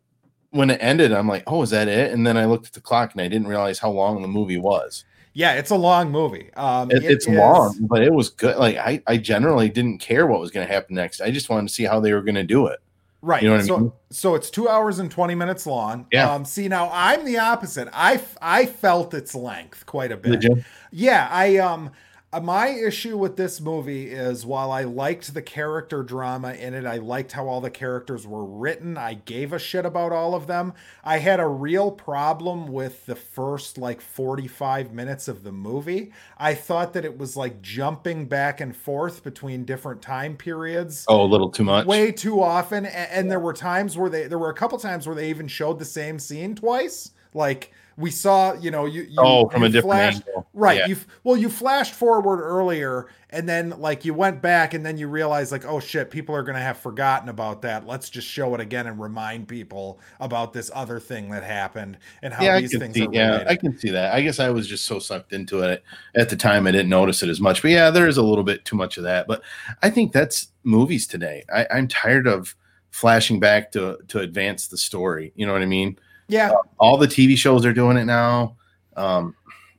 when 0.50 0.70
it 0.70 0.78
ended, 0.82 1.12
I'm 1.12 1.28
like, 1.28 1.44
oh, 1.46 1.62
is 1.62 1.70
that 1.70 1.88
it? 1.88 2.12
And 2.12 2.26
then 2.26 2.36
I 2.36 2.44
looked 2.44 2.66
at 2.66 2.72
the 2.72 2.80
clock 2.80 3.12
and 3.12 3.20
I 3.20 3.28
didn't 3.28 3.48
realize 3.48 3.78
how 3.78 3.90
long 3.90 4.22
the 4.22 4.28
movie 4.28 4.58
was. 4.58 5.04
Yeah, 5.32 5.52
it's 5.52 5.70
a 5.70 5.76
long 5.76 6.10
movie. 6.10 6.52
Um, 6.54 6.90
it, 6.90 7.04
it 7.04 7.10
it's 7.10 7.26
is... 7.28 7.36
long, 7.36 7.76
but 7.82 8.02
it 8.02 8.12
was 8.12 8.30
good. 8.30 8.56
Like 8.56 8.76
I, 8.76 9.02
I 9.06 9.16
generally 9.16 9.68
didn't 9.68 9.98
care 9.98 10.26
what 10.26 10.40
was 10.40 10.50
going 10.50 10.66
to 10.66 10.72
happen 10.72 10.96
next. 10.96 11.20
I 11.20 11.30
just 11.30 11.48
wanted 11.48 11.68
to 11.68 11.74
see 11.74 11.84
how 11.84 12.00
they 12.00 12.12
were 12.12 12.22
going 12.22 12.34
to 12.34 12.42
do 12.42 12.66
it. 12.66 12.80
Right. 13.22 13.42
You 13.42 13.50
know 13.50 13.60
so, 13.60 13.76
I 13.76 13.78
mean? 13.80 13.92
so 14.10 14.34
it's 14.34 14.50
two 14.50 14.68
hours 14.68 14.98
and 14.98 15.10
20 15.10 15.34
minutes 15.34 15.66
long. 15.66 16.06
Yeah. 16.10 16.32
Um, 16.32 16.44
see, 16.44 16.68
now 16.68 16.88
I'm 16.92 17.24
the 17.24 17.38
opposite. 17.38 17.88
I, 17.92 18.20
I 18.40 18.66
felt 18.66 19.12
its 19.12 19.34
length 19.34 19.84
quite 19.86 20.10
a 20.10 20.16
bit. 20.16 20.44
Yeah. 20.90 21.28
I, 21.30 21.58
um, 21.58 21.90
Uh, 22.32 22.38
my 22.38 22.68
issue 22.68 23.18
with 23.18 23.36
this 23.36 23.60
movie 23.60 24.06
is 24.12 24.46
while 24.46 24.70
I 24.70 24.84
liked 24.84 25.34
the 25.34 25.42
character 25.42 26.04
drama 26.04 26.52
in 26.52 26.74
it, 26.74 26.86
I 26.86 26.98
liked 26.98 27.32
how 27.32 27.48
all 27.48 27.60
the 27.60 27.70
characters 27.70 28.24
were 28.24 28.44
written, 28.44 28.96
I 28.96 29.14
gave 29.14 29.52
a 29.52 29.58
shit 29.58 29.84
about 29.84 30.12
all 30.12 30.36
of 30.36 30.46
them. 30.46 30.72
I 31.02 31.18
had 31.18 31.40
a 31.40 31.48
real 31.48 31.90
problem 31.90 32.68
with 32.68 33.04
the 33.06 33.16
first 33.16 33.78
like 33.78 34.00
45 34.00 34.92
minutes 34.92 35.26
of 35.26 35.42
the 35.42 35.50
movie. 35.50 36.12
I 36.38 36.54
thought 36.54 36.92
that 36.92 37.04
it 37.04 37.18
was 37.18 37.36
like 37.36 37.62
jumping 37.62 38.26
back 38.26 38.60
and 38.60 38.76
forth 38.76 39.24
between 39.24 39.64
different 39.64 40.00
time 40.00 40.36
periods. 40.36 41.06
Oh, 41.08 41.22
a 41.22 41.26
little 41.26 41.50
too 41.50 41.64
much. 41.64 41.84
Way 41.86 42.12
too 42.12 42.40
often. 42.40 42.86
And, 42.86 43.10
and 43.10 43.30
there 43.30 43.40
were 43.40 43.54
times 43.54 43.98
where 43.98 44.08
they, 44.08 44.28
there 44.28 44.38
were 44.38 44.50
a 44.50 44.54
couple 44.54 44.78
times 44.78 45.04
where 45.04 45.16
they 45.16 45.30
even 45.30 45.48
showed 45.48 45.80
the 45.80 45.84
same 45.84 46.20
scene 46.20 46.54
twice. 46.54 47.10
Like, 47.34 47.72
we 48.00 48.10
saw, 48.10 48.54
you 48.54 48.70
know, 48.70 48.86
you, 48.86 49.02
you 49.02 49.18
oh 49.18 49.48
from 49.48 49.62
you 49.62 49.68
a 49.68 49.70
different 49.70 50.16
angle. 50.16 50.48
Right. 50.54 50.78
Yeah. 50.78 50.86
You 50.86 50.96
well, 51.22 51.36
you 51.36 51.48
flashed 51.48 51.94
forward 51.94 52.40
earlier, 52.40 53.08
and 53.28 53.48
then 53.48 53.70
like 53.78 54.04
you 54.04 54.14
went 54.14 54.40
back, 54.40 54.72
and 54.74 54.84
then 54.84 54.96
you 54.96 55.06
realized 55.06 55.52
like, 55.52 55.66
oh 55.66 55.80
shit, 55.80 56.10
people 56.10 56.34
are 56.34 56.42
gonna 56.42 56.60
have 56.60 56.78
forgotten 56.78 57.28
about 57.28 57.62
that. 57.62 57.86
Let's 57.86 58.08
just 58.08 58.26
show 58.26 58.54
it 58.54 58.60
again 58.60 58.86
and 58.86 59.00
remind 59.00 59.48
people 59.48 60.00
about 60.18 60.52
this 60.52 60.70
other 60.74 60.98
thing 60.98 61.30
that 61.30 61.42
happened 61.42 61.98
and 62.22 62.32
how 62.32 62.42
yeah, 62.42 62.58
these 62.58 62.76
things 62.76 62.94
see. 62.94 63.06
are 63.06 63.12
Yeah, 63.12 63.30
related. 63.32 63.48
I 63.48 63.56
can 63.56 63.78
see 63.78 63.90
that. 63.90 64.14
I 64.14 64.22
guess 64.22 64.40
I 64.40 64.48
was 64.48 64.66
just 64.66 64.86
so 64.86 64.98
sucked 64.98 65.32
into 65.32 65.60
it 65.60 65.84
at 66.16 66.30
the 66.30 66.36
time. 66.36 66.66
I 66.66 66.72
didn't 66.72 66.88
notice 66.88 67.22
it 67.22 67.28
as 67.28 67.40
much. 67.40 67.60
But 67.60 67.70
yeah, 67.72 67.90
there 67.90 68.08
is 68.08 68.16
a 68.16 68.22
little 68.22 68.44
bit 68.44 68.64
too 68.64 68.76
much 68.76 68.96
of 68.96 69.04
that. 69.04 69.26
But 69.26 69.42
I 69.82 69.90
think 69.90 70.12
that's 70.12 70.48
movies 70.64 71.06
today. 71.06 71.44
I, 71.52 71.66
I'm 71.70 71.86
tired 71.86 72.26
of 72.26 72.56
flashing 72.90 73.38
back 73.38 73.70
to 73.72 73.98
to 74.08 74.20
advance 74.20 74.68
the 74.68 74.78
story. 74.78 75.32
You 75.36 75.46
know 75.46 75.52
what 75.52 75.62
I 75.62 75.66
mean? 75.66 75.98
Yeah. 76.30 76.52
All 76.78 76.96
the 76.96 77.06
TV 77.06 77.36
shows 77.36 77.66
are 77.66 77.72
doing 77.72 77.96
it 77.96 78.04
now. 78.04 78.56
Um, 78.96 79.34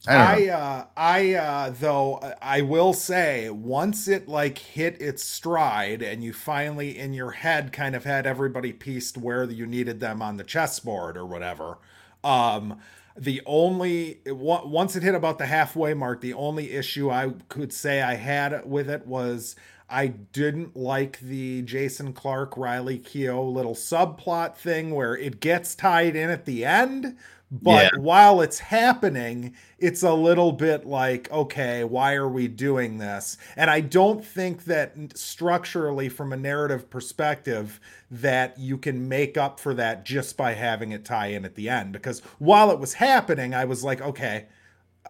I. 0.08 0.48
I 0.48 0.50
uh 0.50 0.86
I 0.98 1.34
uh 1.36 1.70
though 1.80 2.16
uh, 2.16 2.34
I 2.42 2.62
will 2.62 2.94
say 2.94 3.52
once 3.52 4.08
it 4.08 4.28
like 4.28 4.58
hit 4.58 5.00
its 5.00 5.24
stride 5.24 6.02
and 6.02 6.24
you 6.24 6.34
finally 6.34 6.98
in 6.98 7.14
your 7.14 7.32
head 7.32 7.72
kind 7.72 7.96
of 7.96 8.04
had 8.04 8.26
everybody 8.26 8.74
pieced 8.74 9.16
where 9.18 9.44
you 9.44 9.68
needed 9.68 10.00
them 10.00 10.22
on 10.22 10.38
the 10.38 10.44
chessboard 10.44 11.18
or 11.18 11.26
whatever 11.28 11.78
um 12.24 12.80
the 13.16 13.44
only 13.46 14.22
once 14.26 14.96
it 14.96 15.04
hit 15.04 15.14
about 15.14 15.38
the 15.38 15.46
halfway 15.46 15.94
mark 15.94 16.22
the 16.22 16.34
only 16.34 16.72
issue 16.72 17.12
I 17.12 17.34
could 17.50 17.72
say 17.72 18.02
I 18.02 18.16
had 18.16 18.66
with 18.66 18.90
it 18.90 19.06
was 19.06 19.56
I 19.92 20.08
didn't 20.08 20.76
like 20.76 21.20
the 21.20 21.62
Jason 21.64 22.14
Clarke 22.14 22.58
Riley 22.58 22.98
Keough 23.00 23.54
little 23.54 23.76
subplot 23.76 24.56
thing 24.56 24.92
where 24.96 25.16
it 25.18 25.40
gets 25.40 25.76
tied 25.76 26.16
in 26.16 26.30
at 26.30 26.46
the 26.46 26.66
end 26.66 27.18
but 27.54 27.92
Yeah. 27.94 28.00
while 28.00 28.40
it's 28.40 28.60
happening, 28.60 29.54
it's 29.78 30.04
a 30.04 30.14
little 30.14 30.54
bit 30.54 30.86
like, 30.88 31.30
okay, 31.32 31.84
why 31.84 32.14
are 32.16 32.30
we 32.30 32.48
doing 32.48 32.98
this? 32.98 33.36
And 33.58 33.70
I 33.70 33.82
don't 33.82 34.24
think 34.26 34.64
that 34.66 34.96
structurally, 35.18 36.08
from 36.08 36.32
a 36.32 36.38
narrative 36.38 36.90
perspective, 36.90 37.82
that 38.10 38.58
you 38.58 38.78
can 38.78 39.10
make 39.10 39.36
up 39.38 39.60
for 39.60 39.74
that 39.74 40.06
just 40.06 40.38
by 40.38 40.54
having 40.54 40.94
it 40.94 41.04
tie 41.04 41.28
in 41.28 41.44
at 41.44 41.56
the 41.56 41.68
end. 41.68 41.92
Because 41.92 42.22
while 42.40 42.72
it 42.72 42.80
was 42.80 42.94
happening, 42.94 43.54
I 43.54 43.66
was 43.66 43.84
like, 43.84 44.00
okay, 44.02 44.46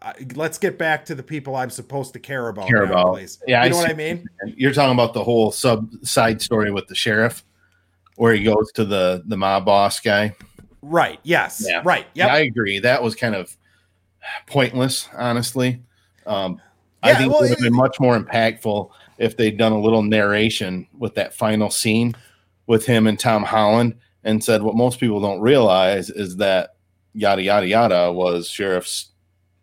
uh, 0.01 0.13
let's 0.35 0.57
get 0.57 0.77
back 0.77 1.05
to 1.05 1.15
the 1.15 1.23
people 1.23 1.55
I'm 1.55 1.69
supposed 1.69 2.13
to 2.13 2.19
care 2.19 2.47
about. 2.47 2.67
Care 2.67 2.83
about. 2.83 3.21
Yeah, 3.47 3.63
you 3.63 3.65
I 3.65 3.69
know 3.69 3.77
what 3.77 3.89
I 3.89 3.93
mean? 3.93 4.27
You're 4.45 4.73
talking 4.73 4.93
about 4.93 5.13
the 5.13 5.23
whole 5.23 5.51
sub 5.51 5.89
side 6.03 6.41
story 6.41 6.71
with 6.71 6.87
the 6.87 6.95
sheriff, 6.95 7.43
where 8.15 8.33
he 8.33 8.43
goes 8.43 8.71
to 8.73 8.85
the 8.85 9.23
the 9.25 9.37
mob 9.37 9.65
boss 9.65 9.99
guy. 9.99 10.35
Right. 10.81 11.19
Yes. 11.23 11.63
Yeah. 11.67 11.81
Right. 11.85 12.07
Yep. 12.15 12.27
Yeah, 12.27 12.33
I 12.33 12.39
agree. 12.39 12.79
That 12.79 13.03
was 13.03 13.15
kind 13.15 13.35
of 13.35 13.55
pointless, 14.47 15.07
honestly. 15.15 15.81
Um, 16.25 16.59
I 17.03 17.13
think 17.15 17.31
well, 17.31 17.43
it 17.43 17.49
would 17.49 17.49
have 17.51 17.59
been 17.59 17.75
much 17.75 17.99
more 17.99 18.19
impactful 18.19 18.89
if 19.17 19.37
they'd 19.37 19.57
done 19.57 19.71
a 19.71 19.79
little 19.79 20.03
narration 20.03 20.87
with 20.97 21.15
that 21.15 21.33
final 21.33 21.69
scene 21.69 22.15
with 22.67 22.85
him 22.85 23.07
and 23.07 23.19
Tom 23.19 23.43
Holland 23.43 23.95
and 24.23 24.43
said 24.43 24.61
what 24.61 24.75
most 24.75 24.99
people 24.99 25.19
don't 25.19 25.41
realize 25.41 26.09
is 26.09 26.37
that 26.37 26.75
yada 27.13 27.41
yada 27.41 27.67
yada 27.67 28.11
was 28.11 28.47
sheriff's 28.47 29.10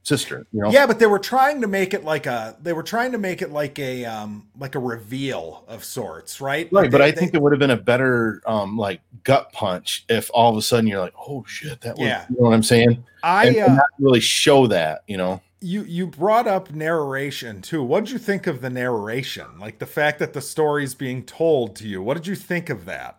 sister. 0.08 0.46
You 0.52 0.62
know, 0.62 0.70
Yeah, 0.70 0.86
but 0.86 0.98
they 0.98 1.06
were 1.06 1.18
trying 1.18 1.60
to 1.60 1.66
make 1.68 1.92
it 1.94 2.04
like 2.04 2.26
a 2.26 2.56
they 2.62 2.72
were 2.72 2.82
trying 2.82 3.12
to 3.12 3.18
make 3.18 3.42
it 3.42 3.52
like 3.52 3.78
a 3.78 4.04
um 4.04 4.48
like 4.58 4.74
a 4.74 4.78
reveal 4.78 5.64
of 5.68 5.84
sorts, 5.84 6.40
right? 6.40 6.68
right. 6.72 6.90
But 6.90 6.98
They- 6.98 7.04
I 7.04 7.12
think 7.12 7.34
it 7.34 7.42
would 7.42 7.52
have 7.52 7.58
been 7.60 7.70
a 7.70 7.76
better 7.76 8.40
um 8.46 8.76
like 8.76 9.00
gut 9.24 9.52
punch 9.52 10.04
if 10.08 10.30
all 10.32 10.50
of 10.50 10.56
a 10.56 10.62
sudden 10.62 10.86
you're 10.86 11.00
like, 11.00 11.14
oh 11.28 11.44
shit, 11.46 11.80
that 11.82 11.96
was. 11.96 12.06
Yeah. 12.06 12.24
You 12.30 12.36
know 12.36 12.48
what 12.48 12.54
I'm 12.54 12.62
saying? 12.62 13.04
I 13.22 13.46
and, 13.46 13.56
uh, 13.56 13.64
and 13.66 13.76
not 13.76 13.86
really 13.98 14.20
show 14.20 14.66
that. 14.68 15.02
You 15.06 15.16
know. 15.18 15.40
you 15.60 15.82
you 15.82 16.06
brought 16.06 16.46
up 16.46 16.70
narration 16.72 17.60
too. 17.62 17.82
What 17.82 18.04
did 18.04 18.12
you 18.12 18.18
think 18.18 18.46
of 18.46 18.60
the 18.60 18.70
narration? 18.70 19.46
Like 19.60 19.78
the 19.78 19.86
fact 19.86 20.18
that 20.20 20.32
the 20.32 20.40
story's 20.40 20.94
being 20.94 21.24
told 21.24 21.76
to 21.76 21.88
you. 21.88 22.00
What 22.02 22.16
did 22.16 22.26
you 22.26 22.34
think 22.36 22.70
of 22.70 22.84
that? 22.86 23.16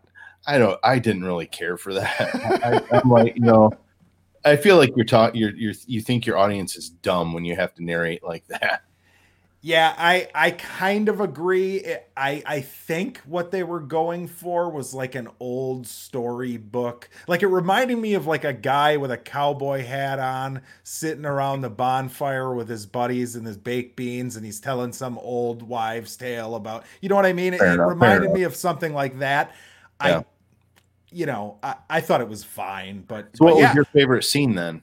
I 0.48 0.58
don't. 0.58 0.80
I 0.84 1.00
didn't 1.00 1.26
really 1.26 1.46
care 1.48 1.76
for 1.78 1.94
that. 1.94 2.20
I, 2.92 2.98
I'm 2.98 3.10
like, 3.10 3.36
you 3.36 3.42
know, 3.44 3.72
I 4.46 4.56
feel 4.56 4.78
like 4.78 4.96
you're 4.96 5.06
talking. 5.06 5.40
You're, 5.40 5.56
you're 5.56 5.74
you 5.86 6.02
think 6.02 6.26
your 6.26 6.38
audience 6.38 6.76
is 6.76 6.90
dumb 6.90 7.34
when 7.34 7.46
you 7.46 7.56
have 7.56 7.74
to 7.76 7.84
narrate 7.84 8.24
like 8.24 8.48
that. 8.48 8.84
Yeah, 9.62 9.94
I 9.98 10.30
I 10.34 10.52
kind 10.52 11.10
of 11.10 11.20
agree. 11.20 11.86
I 12.16 12.42
I 12.46 12.62
think 12.62 13.18
what 13.26 13.52
they 13.52 13.64
were 13.64 13.82
going 13.82 14.28
for 14.28 14.70
was 14.70 14.94
like 14.94 15.16
an 15.16 15.28
old 15.42 15.86
story 15.86 16.56
book. 16.56 17.10
Like 17.28 17.44
it 17.44 17.48
reminded 17.48 17.98
me 17.98 18.14
of 18.14 18.26
like 18.26 18.46
a 18.46 18.54
guy 18.54 18.96
with 18.96 19.12
a 19.12 19.18
cowboy 19.18 19.84
hat 19.84 20.18
on 20.18 20.62
sitting 20.84 21.26
around 21.26 21.60
the 21.60 21.70
bonfire 21.70 22.54
with 22.54 22.70
his 22.70 22.86
buddies 22.86 23.36
and 23.36 23.46
his 23.46 23.58
baked 23.58 23.98
beans 23.98 24.38
and 24.38 24.46
he's 24.46 24.62
telling 24.62 24.94
some 24.94 25.18
old 25.18 25.62
wives 25.62 26.16
tale 26.16 26.56
about 26.56 26.86
You 27.02 27.10
know 27.10 27.16
what 27.16 27.26
I 27.26 27.34
mean? 27.34 27.54
It 27.54 27.60
fair 27.60 27.86
reminded 27.86 28.32
me 28.32 28.44
of 28.44 28.56
something 28.56 28.94
like 28.94 29.20
that. 29.20 29.54
Yeah. 30.02 30.20
I 30.20 30.26
you 31.12 31.26
know, 31.26 31.58
I, 31.64 31.76
I 31.90 32.02
thought 32.02 32.22
it 32.22 32.30
was 32.30 32.44
fine, 32.44 33.04
but, 33.08 33.30
So, 33.36 33.46
what 33.46 33.54
but 33.54 33.60
yeah 33.60 33.68
was 33.70 33.76
your 33.76 33.86
favorite 33.86 34.24
scene 34.24 34.56
then? 34.56 34.82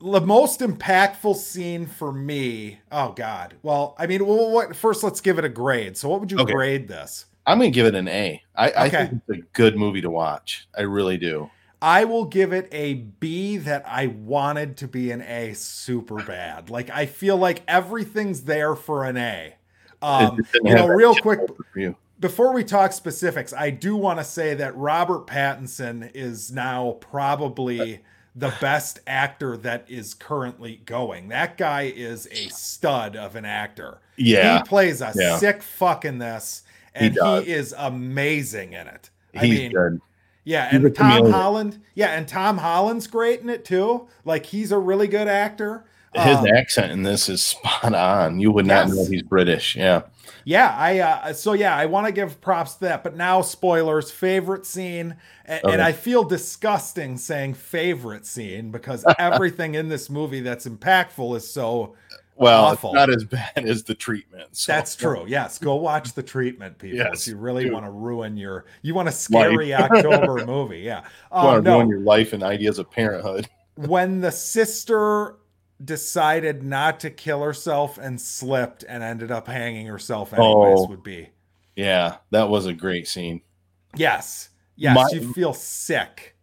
the 0.00 0.20
most 0.20 0.60
impactful 0.60 1.34
scene 1.36 1.86
for 1.86 2.12
me 2.12 2.78
oh 2.92 3.12
god 3.12 3.54
well 3.62 3.94
i 3.98 4.06
mean 4.06 4.26
well, 4.26 4.50
what 4.50 4.76
first 4.76 5.02
let's 5.02 5.20
give 5.20 5.38
it 5.38 5.44
a 5.44 5.48
grade 5.48 5.96
so 5.96 6.08
what 6.08 6.20
would 6.20 6.30
you 6.30 6.38
Okay. 6.38 6.52
grade 6.52 6.88
this 6.88 7.26
I'm 7.46 7.58
gonna 7.58 7.70
give 7.70 7.86
it 7.86 7.94
an 7.94 8.08
A. 8.08 8.42
I, 8.56 8.86
Okay. 8.86 9.06
think 9.08 9.22
it's 9.28 9.38
a 9.38 9.42
good 9.52 9.76
movie 9.76 10.00
to 10.00 10.08
watch. 10.10 10.66
I 10.76 10.82
really 10.82 11.16
do. 11.18 11.50
i 11.82 12.04
will 12.04 12.24
give 12.24 12.52
it 12.52 12.68
a 12.72 12.94
b 12.94 13.56
that 13.58 13.84
i 13.86 14.06
wanted 14.08 14.76
to 14.78 14.88
be 14.88 15.10
an 15.10 15.22
a 15.22 15.52
super 15.54 16.20
bad 16.20 16.70
like 16.70 16.90
i 16.90 17.06
feel 17.06 17.36
like 17.36 17.62
everything's 17.68 18.42
there 18.42 18.74
for 18.74 19.04
an 19.04 19.16
a 19.16 19.54
um 20.02 20.36
It 20.36 20.42
just 20.42 20.52
didn't 20.52 20.68
you 20.68 20.74
know 20.74 20.86
real 20.86 21.14
quick 21.14 21.40
for 21.72 21.78
you. 21.78 21.96
Before 22.20 22.52
we 22.52 22.64
talk 22.64 22.92
specifics, 22.92 23.52
I 23.52 23.70
do 23.70 23.96
want 23.96 24.18
to 24.18 24.24
say 24.24 24.54
that 24.54 24.76
Robert 24.76 25.26
Pattinson 25.26 26.10
is 26.14 26.52
now 26.52 26.92
probably 27.00 28.00
the 28.36 28.52
best 28.60 28.98
actor 29.06 29.56
that 29.58 29.84
is 29.88 30.14
currently 30.14 30.80
going. 30.86 31.28
That 31.28 31.56
guy 31.56 31.82
is 31.94 32.26
a 32.32 32.48
stud 32.48 33.14
of 33.16 33.36
an 33.36 33.44
actor. 33.44 33.98
Yeah, 34.16 34.58
He 34.58 34.64
plays 34.64 35.00
a 35.00 35.12
Yeah. 35.14 35.38
sick 35.38 35.62
fuck 35.62 36.04
in 36.04 36.18
this, 36.18 36.62
and 36.94 37.12
he, 37.12 37.18
does. 37.18 37.44
is 37.46 37.74
amazing 37.78 38.72
in 38.72 38.86
it. 38.88 39.10
I 39.36 39.44
he's 39.46 39.58
mean, 39.60 39.72
good. 39.72 40.00
yeah, 40.44 40.68
He's 40.70 40.84
and 40.84 40.94
Tom 40.96 41.10
chameleon. 41.12 41.32
Holland, 41.32 41.78
yeah, 41.94 42.08
and 42.08 42.26
Tom 42.26 42.58
Holland's 42.58 43.06
great 43.06 43.40
in 43.40 43.48
it 43.50 43.64
too. 43.64 44.08
Like 44.24 44.46
he's 44.46 44.72
a 44.72 44.78
really 44.78 45.08
good 45.08 45.28
actor. 45.28 45.84
His 46.14 46.36
Um, 46.38 46.46
accent 46.48 46.92
in 46.92 47.02
this 47.02 47.28
is 47.28 47.42
spot 47.42 47.92
on. 47.94 48.38
You 48.40 48.50
would 48.52 48.66
not 48.66 48.86
Yes. 48.88 48.96
know 48.96 49.04
he's 49.06 49.22
British. 49.22 49.74
Yeah. 49.76 50.02
Yeah, 50.44 50.74
I 50.76 50.98
uh, 50.98 51.32
so 51.32 51.52
yeah, 51.54 51.76
I 51.76 51.86
want 51.86 52.06
to 52.06 52.12
give 52.12 52.40
props 52.40 52.74
to 52.74 52.80
that. 52.84 53.02
But 53.04 53.16
now 53.16 53.40
spoilers, 53.42 54.10
favorite 54.10 54.66
scene, 54.66 55.16
and, 55.46 55.64
and 55.64 55.82
I 55.82 55.92
feel 55.92 56.22
disgusting 56.24 57.16
saying 57.16 57.54
favorite 57.54 58.26
scene 58.26 58.70
because 58.70 59.04
everything 59.18 59.74
in 59.74 59.88
this 59.88 60.10
movie 60.10 60.40
that's 60.40 60.66
impactful 60.66 61.36
is 61.36 61.50
so. 61.50 61.94
Well, 62.36 62.64
Awful. 62.64 62.92
not 62.94 63.10
as 63.10 63.22
bad 63.22 63.52
as 63.64 63.84
the 63.84 63.94
treatment. 63.94 64.48
so- 64.56 64.72
That's 64.72 64.96
true. 64.96 65.24
Yes, 65.28 65.56
go 65.56 65.76
watch 65.76 66.14
the 66.14 66.22
treatment, 66.22 66.76
people. 66.78 66.98
Yes, 66.98 67.28
if 67.28 67.32
you 67.32 67.36
really 67.38 67.70
want 67.70 67.84
to 67.86 67.92
ruin 67.92 68.36
your, 68.36 68.64
you 68.82 68.92
want 68.92 69.08
a 69.08 69.12
scary 69.12 69.72
October 69.74 70.44
movie. 70.44 70.80
Yeah. 70.80 71.02
You 71.02 71.04
want 71.30 71.58
Um, 71.58 71.64
to 71.64 71.70
no, 71.70 71.76
ruin 71.76 71.88
your 71.90 72.00
life 72.00 72.32
and 72.32 72.42
ideas 72.42 72.80
of 72.80 72.90
parenthood. 72.90 73.48
when 73.76 74.20
the 74.20 74.32
sister 74.32 75.36
decided 75.82 76.62
not 76.62 77.00
to 77.00 77.10
kill 77.10 77.42
herself 77.42 77.98
and 77.98 78.20
slipped 78.20 78.84
and 78.88 79.02
ended 79.02 79.30
up 79.30 79.46
hanging 79.48 79.86
herself 79.86 80.32
anyways 80.32 80.78
Oh. 80.80 80.86
would 80.88 81.02
be 81.02 81.30
Yeah, 81.76 82.16
that 82.30 82.48
was 82.48 82.66
a 82.66 82.72
great 82.72 83.08
scene. 83.08 83.40
yes 83.96 84.50
yes 84.76 84.94
My- 84.94 85.08
you 85.12 85.32
feel 85.32 85.54
sick 85.54 86.36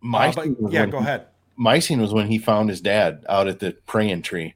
My 0.00 0.28
Uh, 0.28 0.32
but- 0.32 0.72
yeah 0.72 0.86
go 0.86 0.98
he- 0.98 1.04
ahead 1.04 1.26
My 1.56 1.78
scene 1.78 2.00
was 2.00 2.12
when 2.12 2.26
he 2.28 2.38
found 2.38 2.68
his 2.68 2.80
dad 2.80 3.24
out 3.28 3.46
at 3.48 3.60
the 3.60 3.72
praying 3.86 4.22
tree. 4.22 4.54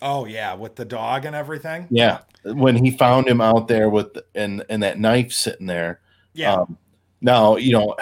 oh 0.00 0.24
yeah 0.26 0.54
with 0.54 0.76
the 0.76 0.84
dog 0.84 1.24
and 1.26 1.36
everything 1.36 1.86
Yeah, 1.90 2.20
when 2.44 2.82
he 2.82 2.90
found 2.90 3.28
him 3.28 3.40
out 3.40 3.68
there 3.68 3.88
with 3.90 4.16
and 4.34 4.64
and 4.70 4.82
that 4.82 4.98
knife 4.98 5.30
sitting 5.32 5.66
there. 5.66 6.00
yeah 6.32 6.54
Um, 6.54 6.78
now 7.20 7.56
you 7.56 7.72
know, 7.72 7.94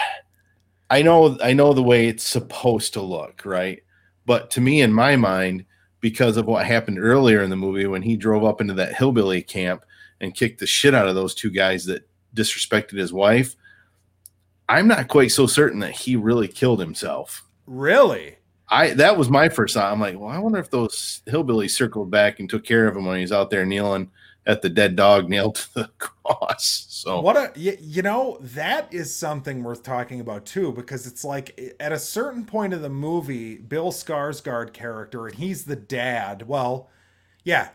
I 0.88 1.02
know 1.02 1.36
I 1.42 1.52
know 1.52 1.72
the 1.72 1.82
way 1.82 2.06
it's 2.08 2.24
supposed 2.26 2.92
to 2.94 3.02
look, 3.02 3.42
right? 3.44 3.82
But 4.30 4.48
to 4.52 4.60
me, 4.60 4.80
in 4.80 4.92
my 4.92 5.16
mind, 5.16 5.64
because 5.98 6.36
of 6.36 6.46
what 6.46 6.64
happened 6.64 7.00
earlier 7.00 7.42
in 7.42 7.50
the 7.50 7.56
movie 7.56 7.86
when 7.86 8.00
he 8.00 8.16
drove 8.16 8.44
up 8.44 8.60
into 8.60 8.74
that 8.74 8.94
hillbilly 8.94 9.42
camp 9.42 9.84
and 10.20 10.32
kicked 10.32 10.60
the 10.60 10.68
shit 10.68 10.94
out 10.94 11.08
of 11.08 11.16
those 11.16 11.34
two 11.34 11.50
guys 11.50 11.84
that 11.86 12.08
disrespected 12.32 12.96
his 12.96 13.12
wife, 13.12 13.56
I'm 14.68 14.86
not 14.86 15.08
quite 15.08 15.32
so 15.32 15.48
certain 15.48 15.80
that 15.80 15.90
he 15.90 16.14
really 16.14 16.46
killed 16.46 16.78
himself. 16.78 17.44
really 17.66 18.36
I 18.68 18.94
that 18.94 19.16
was 19.16 19.28
my 19.28 19.48
first 19.48 19.74
thought. 19.74 19.92
I'm 19.92 19.98
like, 19.98 20.16
well, 20.16 20.30
I 20.30 20.38
wonder 20.38 20.60
if 20.60 20.70
those 20.70 21.22
hillbillies 21.26 21.72
circled 21.72 22.12
back 22.12 22.38
and 22.38 22.48
took 22.48 22.62
care 22.64 22.86
of 22.86 22.96
him 22.96 23.06
when 23.06 23.16
he 23.16 23.22
was 23.22 23.32
out 23.32 23.50
there 23.50 23.66
kneeling 23.66 24.12
at 24.46 24.62
the 24.62 24.68
dead 24.68 24.96
dog 24.96 25.28
nailed 25.28 25.56
to 25.56 25.74
the 25.74 25.90
cross. 25.98 26.86
So 26.88 27.20
what 27.20 27.36
a 27.36 27.52
you, 27.56 28.02
know 28.02 28.38
that 28.40 28.92
is 28.92 29.14
something 29.14 29.62
worth 29.62 29.82
talking 29.82 30.20
about 30.20 30.44
too 30.46 30.72
because 30.72 31.06
it's 31.06 31.24
like 31.24 31.76
at 31.78 31.92
a 31.92 31.98
certain 31.98 32.44
point 32.44 32.72
of 32.72 32.82
the 32.82 32.88
movie, 32.90 33.56
Bill 33.56 33.92
Skarsgård 33.92 34.72
character 34.72 35.26
and 35.26 35.36
he's 35.36 35.64
the 35.64 35.76
dad. 35.76 36.46
Well, 36.46 36.88
yeah, 37.44 37.70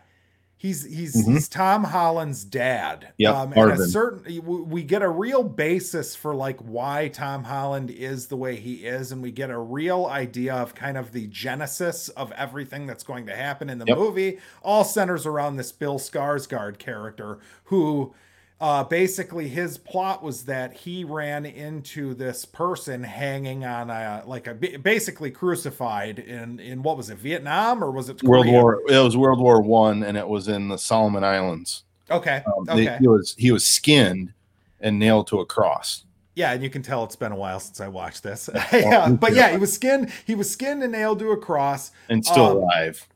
He's 0.65 0.84
he's, 0.84 1.15
mm-hmm. 1.15 1.34
he's 1.34 1.47
Tom 1.47 1.84
Holland's 1.84 2.43
dad. 2.43 3.13
Yeah, 3.19 3.39
um, 3.39 3.54
and 3.56 3.71
a 3.73 3.86
certain 3.86 4.67
we 4.67 4.82
get 4.82 5.04
a 5.04 5.10
real 5.10 5.43
basis 5.43 6.15
for 6.15 6.34
like 6.34 6.60
why 6.60 7.10
Tom 7.10 7.43
Holland 7.43 7.91
is 7.91 8.30
the 8.30 8.36
way 8.36 8.56
he 8.56 8.78
is, 8.88 9.12
and 9.12 9.21
we 9.21 9.30
get 9.30 9.51
a 9.51 9.60
real 9.60 10.08
idea 10.08 10.56
of 10.56 10.73
kind 10.73 10.97
of 10.97 11.12
the 11.12 11.28
genesis 11.28 12.10
of 12.10 12.32
everything 12.32 12.88
that's 12.88 13.04
going 13.04 13.28
to 13.28 13.36
happen 13.36 13.69
in 13.69 13.78
the 13.78 13.86
yep. 13.86 13.95
movie. 13.95 14.39
All 14.63 14.84
centers 14.84 15.28
around 15.28 15.58
this 15.58 15.71
Bill 15.71 15.99
Skarsgård 15.99 16.80
character 16.80 17.38
who 17.65 18.15
uh, 18.62 18.84
basically 18.84 19.50
his 19.50 19.78
plot 19.78 20.24
was 20.24 20.46
that 20.46 20.74
he 20.74 21.04
ran 21.04 21.46
into 21.46 22.13
this 22.13 22.46
person 22.46 23.04
hanging 23.04 23.65
on 23.65 23.89
a 23.89 24.24
like 24.26 24.48
a 24.48 24.54
basically 24.54 25.30
crucified 25.30 26.20
in 26.20 26.60
in 26.60 26.82
what 26.82 26.96
was 26.96 27.10
it 27.10 27.18
Vietnam 27.18 27.84
or 27.84 27.91
was 27.91 28.10
it 28.10 28.20
Korea? 28.20 28.30
World 28.30 28.48
War 28.48 28.82
it 28.88 29.04
was 29.04 29.18
World 29.18 29.39
War 29.39 29.62
One 29.62 30.04
and 30.04 30.18
it 30.18 30.28
was 30.28 30.48
in 30.48 30.70
the 30.70 30.78
Solomon 30.78 31.24
Islands. 31.24 31.84
Okay. 32.10 32.44
Um, 32.46 32.70
okay. 32.70 32.98
he 33.00 33.08
was 33.08 33.36
he 33.38 33.52
was 33.52 33.65
skinned 33.65 34.34
and 34.80 35.00
nailed 35.00 35.28
to 35.28 35.39
a 35.39 35.46
cross. 35.46 36.06
Yeah, 36.36 36.52
and 36.52 36.62
you 36.62 36.70
can 36.70 36.82
tell 36.82 37.04
it's 37.06 37.15
been 37.15 37.32
a 37.32 37.36
while 37.36 37.62
since 37.62 37.80
I 37.80 37.88
watched 37.88 38.22
this. 38.22 38.50
yeah, 38.74 39.10
but 39.10 39.34
yeah, 39.34 39.52
he 39.52 39.58
was 39.58 39.74
skinned. 39.74 40.12
He 40.26 40.36
was 40.36 40.52
skinned 40.52 40.84
and 40.84 40.91
nailed 40.91 41.20
to 41.20 41.32
a 41.32 41.38
cross, 41.38 41.91
and 42.10 42.26
still 42.26 42.46
um, 42.48 42.58
alive. 42.58 43.08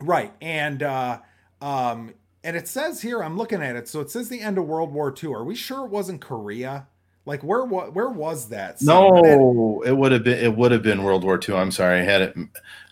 Right, 0.00 0.32
and 0.40 0.82
uh, 0.82 1.18
um, 1.60 2.14
and 2.44 2.56
it 2.56 2.68
says 2.68 3.02
here, 3.02 3.22
I'm 3.22 3.36
looking 3.36 3.62
at 3.62 3.76
it. 3.76 3.88
So 3.88 4.00
it 4.00 4.10
says 4.10 4.28
the 4.28 4.40
end 4.40 4.58
of 4.58 4.66
World 4.66 4.92
War 4.92 5.14
II. 5.22 5.32
Are 5.34 5.44
we 5.44 5.54
sure 5.54 5.84
it 5.84 5.90
wasn't 5.90 6.20
Korea? 6.20 6.86
Like 7.28 7.42
where 7.42 7.62
what 7.62 7.94
where 7.94 8.08
was 8.08 8.48
that? 8.48 8.80
no, 8.80 9.82
it, 9.82 9.90
it 9.90 9.92
would 9.92 10.12
have 10.12 10.24
been 10.24 10.38
it 10.38 10.56
would 10.56 10.72
have 10.72 10.82
been 10.82 11.02
World 11.02 11.24
War 11.24 11.38
II. 11.46 11.56
I'm 11.56 11.70
sorry, 11.70 12.00
I 12.00 12.02
had 12.02 12.22
it. 12.22 12.34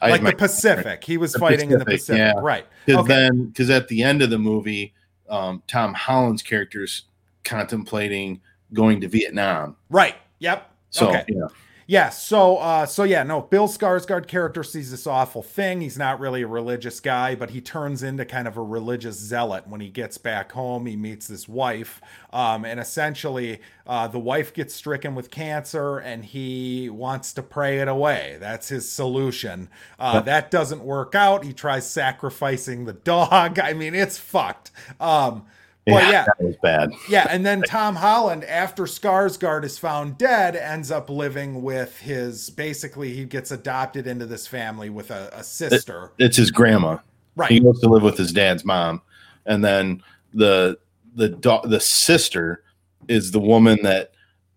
I 0.02 0.10
like 0.10 0.22
the 0.22 0.34
Pacific. 0.34 1.02
He 1.02 1.16
was 1.16 1.34
fighting 1.34 1.68
Pacific, 1.68 1.72
in 1.72 1.78
the 1.78 1.84
Pacific, 1.86 2.18
yeah. 2.18 2.40
right? 2.42 2.66
Because 2.84 3.04
okay. 3.04 3.14
then, 3.14 3.46
because 3.46 3.70
at 3.70 3.88
the 3.88 4.02
end 4.02 4.20
of 4.20 4.28
the 4.28 4.38
movie, 4.38 4.92
um, 5.30 5.62
Tom 5.66 5.94
Holland's 5.94 6.42
character's 6.42 7.04
contemplating 7.44 8.42
going 8.74 9.00
to 9.00 9.08
Vietnam. 9.08 9.74
Right. 9.88 10.16
Yep. 10.40 10.70
So 10.90 11.08
okay. 11.08 11.24
yeah. 11.28 11.46
Yeah, 11.88 12.08
so 12.10 12.56
uh 12.56 12.84
so 12.86 13.04
yeah, 13.04 13.22
no, 13.22 13.42
Bill 13.42 13.68
Skarsgård 13.68 14.26
character 14.26 14.64
sees 14.64 14.90
this 14.90 15.06
awful 15.06 15.42
thing. 15.42 15.80
He's 15.80 15.96
not 15.96 16.18
really 16.18 16.42
a 16.42 16.46
religious 16.48 16.98
guy, 16.98 17.36
but 17.36 17.50
he 17.50 17.60
turns 17.60 18.02
into 18.02 18.24
kind 18.24 18.48
of 18.48 18.56
a 18.56 18.62
religious 18.62 19.16
zealot 19.16 19.68
when 19.68 19.80
he 19.80 19.88
gets 19.88 20.18
back 20.18 20.50
home. 20.50 20.86
He 20.86 20.96
meets 20.96 21.28
this 21.28 21.48
wife, 21.48 22.00
um, 22.32 22.64
and 22.64 22.80
essentially 22.80 23.60
uh, 23.86 24.08
the 24.08 24.18
wife 24.18 24.52
gets 24.52 24.74
stricken 24.74 25.14
with 25.14 25.30
cancer, 25.30 25.98
and 25.98 26.24
he 26.24 26.90
wants 26.90 27.32
to 27.34 27.42
pray 27.42 27.78
it 27.78 27.86
away. 27.86 28.36
That's 28.40 28.68
his 28.68 28.90
solution. 28.90 29.68
Uh, 29.96 30.20
that 30.22 30.50
doesn't 30.50 30.82
work 30.82 31.14
out. 31.14 31.44
He 31.44 31.52
tries 31.52 31.88
sacrificing 31.88 32.86
the 32.86 32.94
dog. 32.94 33.58
I 33.60 33.74
mean, 33.74 33.94
it's 33.94 34.18
fucked. 34.18 34.72
Um, 34.98 35.44
but 35.86 36.02
yeah, 36.02 36.10
yeah, 36.10 36.24
that 36.24 36.42
was 36.42 36.56
bad. 36.62 36.92
Yeah, 37.08 37.26
and 37.30 37.46
then 37.46 37.62
Tom 37.62 37.94
Holland, 37.94 38.42
after 38.44 38.84
Skarsgård 38.84 39.64
is 39.64 39.78
found 39.78 40.18
dead, 40.18 40.56
ends 40.56 40.90
up 40.90 41.08
living 41.08 41.62
with 41.62 41.98
his. 42.00 42.50
Basically, 42.50 43.14
he 43.14 43.24
gets 43.24 43.52
adopted 43.52 44.08
into 44.08 44.26
this 44.26 44.48
family 44.48 44.90
with 44.90 45.12
a, 45.12 45.30
a 45.32 45.44
sister. 45.44 46.10
It, 46.18 46.24
it's 46.24 46.36
his 46.36 46.50
grandma. 46.50 46.98
Right. 47.36 47.50
He 47.50 47.60
goes 47.60 47.80
to 47.80 47.88
live 47.88 48.02
with 48.02 48.18
his 48.18 48.32
dad's 48.32 48.64
mom, 48.64 49.00
and 49.46 49.64
then 49.64 50.02
the 50.34 50.76
the 51.14 51.60
the 51.64 51.80
sister 51.80 52.64
is 53.08 53.30
the 53.30 53.40
woman 53.40 53.78
that 53.82 54.12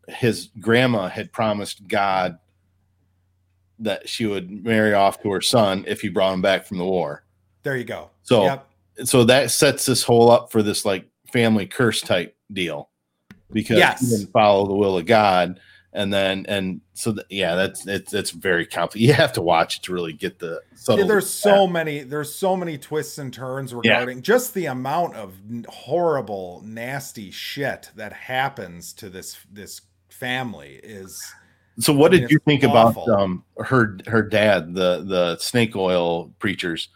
his 0.08 0.50
grandma 0.60 1.08
had 1.08 1.32
promised 1.32 1.88
God 1.88 2.40
that 3.80 4.10
she 4.10 4.26
would 4.26 4.64
marry 4.64 4.94
off 4.94 5.22
to 5.22 5.32
her 5.32 5.42
son 5.42 5.86
if 5.88 6.02
he 6.02 6.10
brought 6.10 6.34
him 6.34 6.42
back 6.42 6.66
from 6.66 6.78
the 6.78 6.86
war. 6.86 7.24
There 7.64 7.78
you 7.78 7.84
go. 7.84 8.10
So, 8.24 8.44
yep. 8.44 8.68
so 9.06 9.24
that 9.26 9.52
sets 9.52 9.86
this 9.86 10.04
whole 10.04 10.32
up 10.32 10.52
for 10.52 10.62
this 10.62 10.86
like 10.86 11.09
family 11.32 11.66
curse 11.66 12.02
type 12.02 12.36
deal 12.52 12.90
because 13.52 13.78
yes. 13.78 14.02
didn't 14.02 14.32
follow 14.32 14.68
the 14.68 14.76
will 14.76 14.98
of 14.98 15.06
God. 15.06 15.60
And 15.92 16.14
then, 16.14 16.46
and 16.48 16.82
so, 16.94 17.14
th- 17.14 17.26
yeah, 17.32 17.56
that's 17.56 17.88
it's 17.88 18.14
it's 18.14 18.30
very 18.30 18.68
complicated. 18.68 19.08
You 19.08 19.14
have 19.16 19.34
to 19.34 19.42
watch 19.42 19.78
it 19.78 19.84
to 19.84 19.94
really 19.94 20.14
get 20.14 20.38
the. 20.38 20.62
Yeah, 20.88 21.04
there's 21.04 21.28
so 21.28 21.66
many, 21.66 22.04
there's 22.04 22.34
so 22.34 22.56
many 22.56 22.78
twists 22.78 23.18
and 23.18 23.34
turns 23.34 23.74
regarding 23.74 24.20
yeah. 24.20 24.22
just 24.22 24.54
the 24.54 24.68
amount 24.68 25.16
of 25.16 25.34
horrible, 25.68 26.62
nasty 26.64 27.32
shit 27.32 27.90
that 27.96 28.14
happens 28.14 28.94
to 28.94 29.10
this 29.10 29.40
this 29.52 29.82
family 30.10 30.80
is. 30.84 31.20
So, 31.80 31.92
what 31.92 32.12
I 32.12 32.18
mean, 32.18 32.22
did 32.22 32.32
you 32.32 32.40
think 32.46 32.64
awful. 32.66 33.06
about 33.06 33.20
um 33.22 33.44
her 33.58 33.98
her 34.06 34.22
dad, 34.22 34.76
the 34.76 35.04
the 35.04 35.38
snake 35.40 35.76
oil 35.76 36.30
preachers 36.38 36.90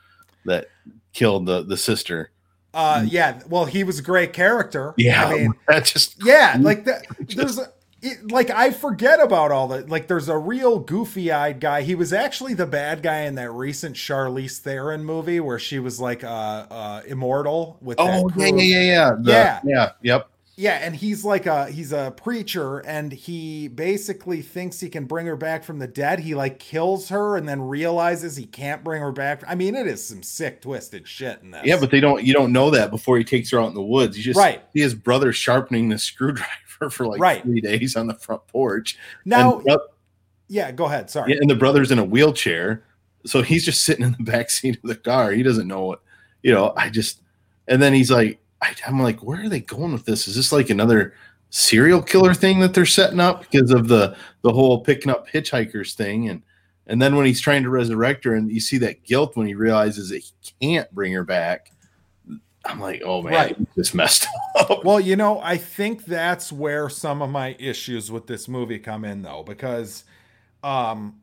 that 0.45 0.67
killed 1.13 1.47
the 1.47 1.63
the 1.63 1.77
sister? 1.77 2.29
Uh, 2.73 3.05
yeah. 3.07 3.39
Well, 3.47 3.65
he 3.65 3.83
was 3.83 3.99
a 3.99 4.01
great 4.01 4.33
character. 4.33 4.93
Yeah. 4.97 5.27
I 5.27 5.33
mean, 5.33 5.53
that 5.67 5.85
just 5.85 6.15
yeah, 6.23 6.57
like 6.59 6.85
that. 6.85 7.05
There's 7.19 7.57
a, 7.57 7.71
it, 8.01 8.31
like 8.31 8.49
I 8.49 8.71
forget 8.71 9.21
about 9.21 9.51
all 9.51 9.69
that. 9.69 9.89
Like, 9.89 10.07
there's 10.07 10.27
a 10.27 10.37
real 10.37 10.77
goofy-eyed 10.77 11.61
guy. 11.61 11.83
He 11.83 11.95
was 11.95 12.11
actually 12.11 12.53
the 12.53 12.65
bad 12.65 13.01
guy 13.01 13.21
in 13.21 13.35
that 13.35 13.49
recent 13.51 13.95
Charlize 13.95 14.59
Theron 14.59 15.05
movie 15.05 15.39
where 15.39 15.57
she 15.57 15.79
was 15.79 16.01
like 16.01 16.21
uh, 16.21 16.27
uh 16.27 17.01
immortal 17.07 17.77
with. 17.81 17.97
Oh 18.01 18.29
yeah, 18.35 18.47
yeah, 18.47 18.55
yeah, 18.55 18.81
yeah, 18.81 19.15
the, 19.17 19.31
yeah, 19.31 19.61
yeah, 19.63 19.91
yep. 20.01 20.29
Yeah, 20.55 20.73
and 20.73 20.95
he's 20.95 21.25
like 21.25 21.47
a 21.47 21.67
he's 21.71 21.91
a 21.91 22.13
preacher 22.15 22.79
and 22.79 23.11
he 23.11 23.67
basically 23.69 24.43
thinks 24.43 24.79
he 24.79 24.87
can 24.87 25.05
bring 25.05 25.25
her 25.25 25.35
back 25.35 25.63
from 25.63 25.79
the 25.79 25.87
dead. 25.87 26.19
He 26.19 26.35
like 26.35 26.59
kills 26.59 27.09
her 27.09 27.37
and 27.37 27.49
then 27.49 27.59
realizes 27.59 28.35
he 28.35 28.45
can't 28.45 28.83
bring 28.83 29.01
her 29.01 29.11
back. 29.11 29.43
I 29.47 29.55
mean, 29.55 29.73
it 29.73 29.87
is 29.87 30.05
some 30.05 30.21
sick 30.21 30.61
twisted 30.61 31.07
shit 31.07 31.41
in 31.41 31.51
this. 31.51 31.63
Yeah, 31.65 31.79
but 31.79 31.89
they 31.89 31.99
don't 31.99 32.23
you 32.23 32.33
don't 32.33 32.51
know 32.51 32.69
that 32.69 32.91
before 32.91 33.17
he 33.17 33.23
takes 33.23 33.49
her 33.49 33.59
out 33.59 33.69
in 33.69 33.73
the 33.73 33.81
woods. 33.81 34.15
You 34.15 34.23
just 34.23 34.37
right. 34.37 34.61
see 34.73 34.81
his 34.81 34.93
brother 34.93 35.33
sharpening 35.33 35.89
the 35.89 35.97
screwdriver 35.97 36.91
for 36.91 37.07
like 37.07 37.19
right. 37.19 37.41
3 37.41 37.59
days 37.61 37.95
on 37.95 38.05
the 38.05 38.15
front 38.15 38.45
porch. 38.47 38.99
Now 39.25 39.59
and, 39.65 39.79
Yeah, 40.49 40.71
go 40.71 40.85
ahead. 40.85 41.09
Sorry. 41.09 41.35
and 41.35 41.49
the 41.49 41.55
brother's 41.55 41.89
in 41.89 41.97
a 41.97 42.05
wheelchair. 42.05 42.83
So 43.25 43.41
he's 43.41 43.65
just 43.65 43.83
sitting 43.85 44.05
in 44.05 44.15
the 44.19 44.23
back 44.23 44.51
seat 44.51 44.75
of 44.75 44.87
the 44.87 44.97
car. 44.97 45.31
He 45.31 45.41
doesn't 45.41 45.67
know 45.67 45.85
what, 45.85 46.01
you 46.43 46.53
know, 46.53 46.73
I 46.77 46.89
just 46.89 47.21
and 47.67 47.81
then 47.81 47.93
he's 47.93 48.11
like 48.11 48.39
I, 48.63 48.73
I'm 48.87 48.99
like, 49.01 49.21
where 49.21 49.43
are 49.43 49.49
they 49.49 49.59
going 49.59 49.91
with 49.93 50.05
this? 50.05 50.27
Is 50.27 50.35
this 50.35 50.51
like 50.51 50.69
another 50.69 51.13
serial 51.49 52.01
killer 52.01 52.33
thing 52.33 52.59
that 52.59 52.73
they're 52.73 52.83
setting 52.83 53.19
up 53.19 53.41
because 53.41 53.69
of 53.69 53.87
the 53.87 54.15
the 54.41 54.51
whole 54.51 54.81
picking 54.81 55.11
up 55.11 55.29
hitchhikers 55.29 55.93
thing 55.93 56.27
and 56.27 56.41
and 56.87 56.99
then 56.99 57.15
when 57.15 57.27
he's 57.27 57.39
trying 57.39 57.61
to 57.61 57.69
resurrect 57.69 58.23
her 58.23 58.33
and 58.33 58.51
you 58.51 58.59
see 58.59 58.79
that 58.79 59.03
guilt 59.03 59.37
when 59.37 59.45
he 59.45 59.53
realizes 59.53 60.09
that 60.09 60.17
he 60.17 60.31
can't 60.59 60.91
bring 60.95 61.13
her 61.13 61.23
back 61.23 61.71
i'm 62.65 62.79
like 62.79 63.03
oh 63.05 63.21
man 63.21 63.33
right. 63.33 63.75
just 63.75 63.93
messed 63.93 64.25
up 64.55 64.83
well 64.83 64.99
you 64.99 65.15
know 65.15 65.39
i 65.41 65.55
think 65.55 66.05
that's 66.05 66.51
where 66.51 66.89
some 66.89 67.21
of 67.21 67.29
my 67.29 67.55
issues 67.59 68.09
with 68.09 68.25
this 68.25 68.47
movie 68.47 68.79
come 68.79 69.05
in 69.05 69.21
though 69.21 69.43
because 69.43 70.05
um 70.63 71.21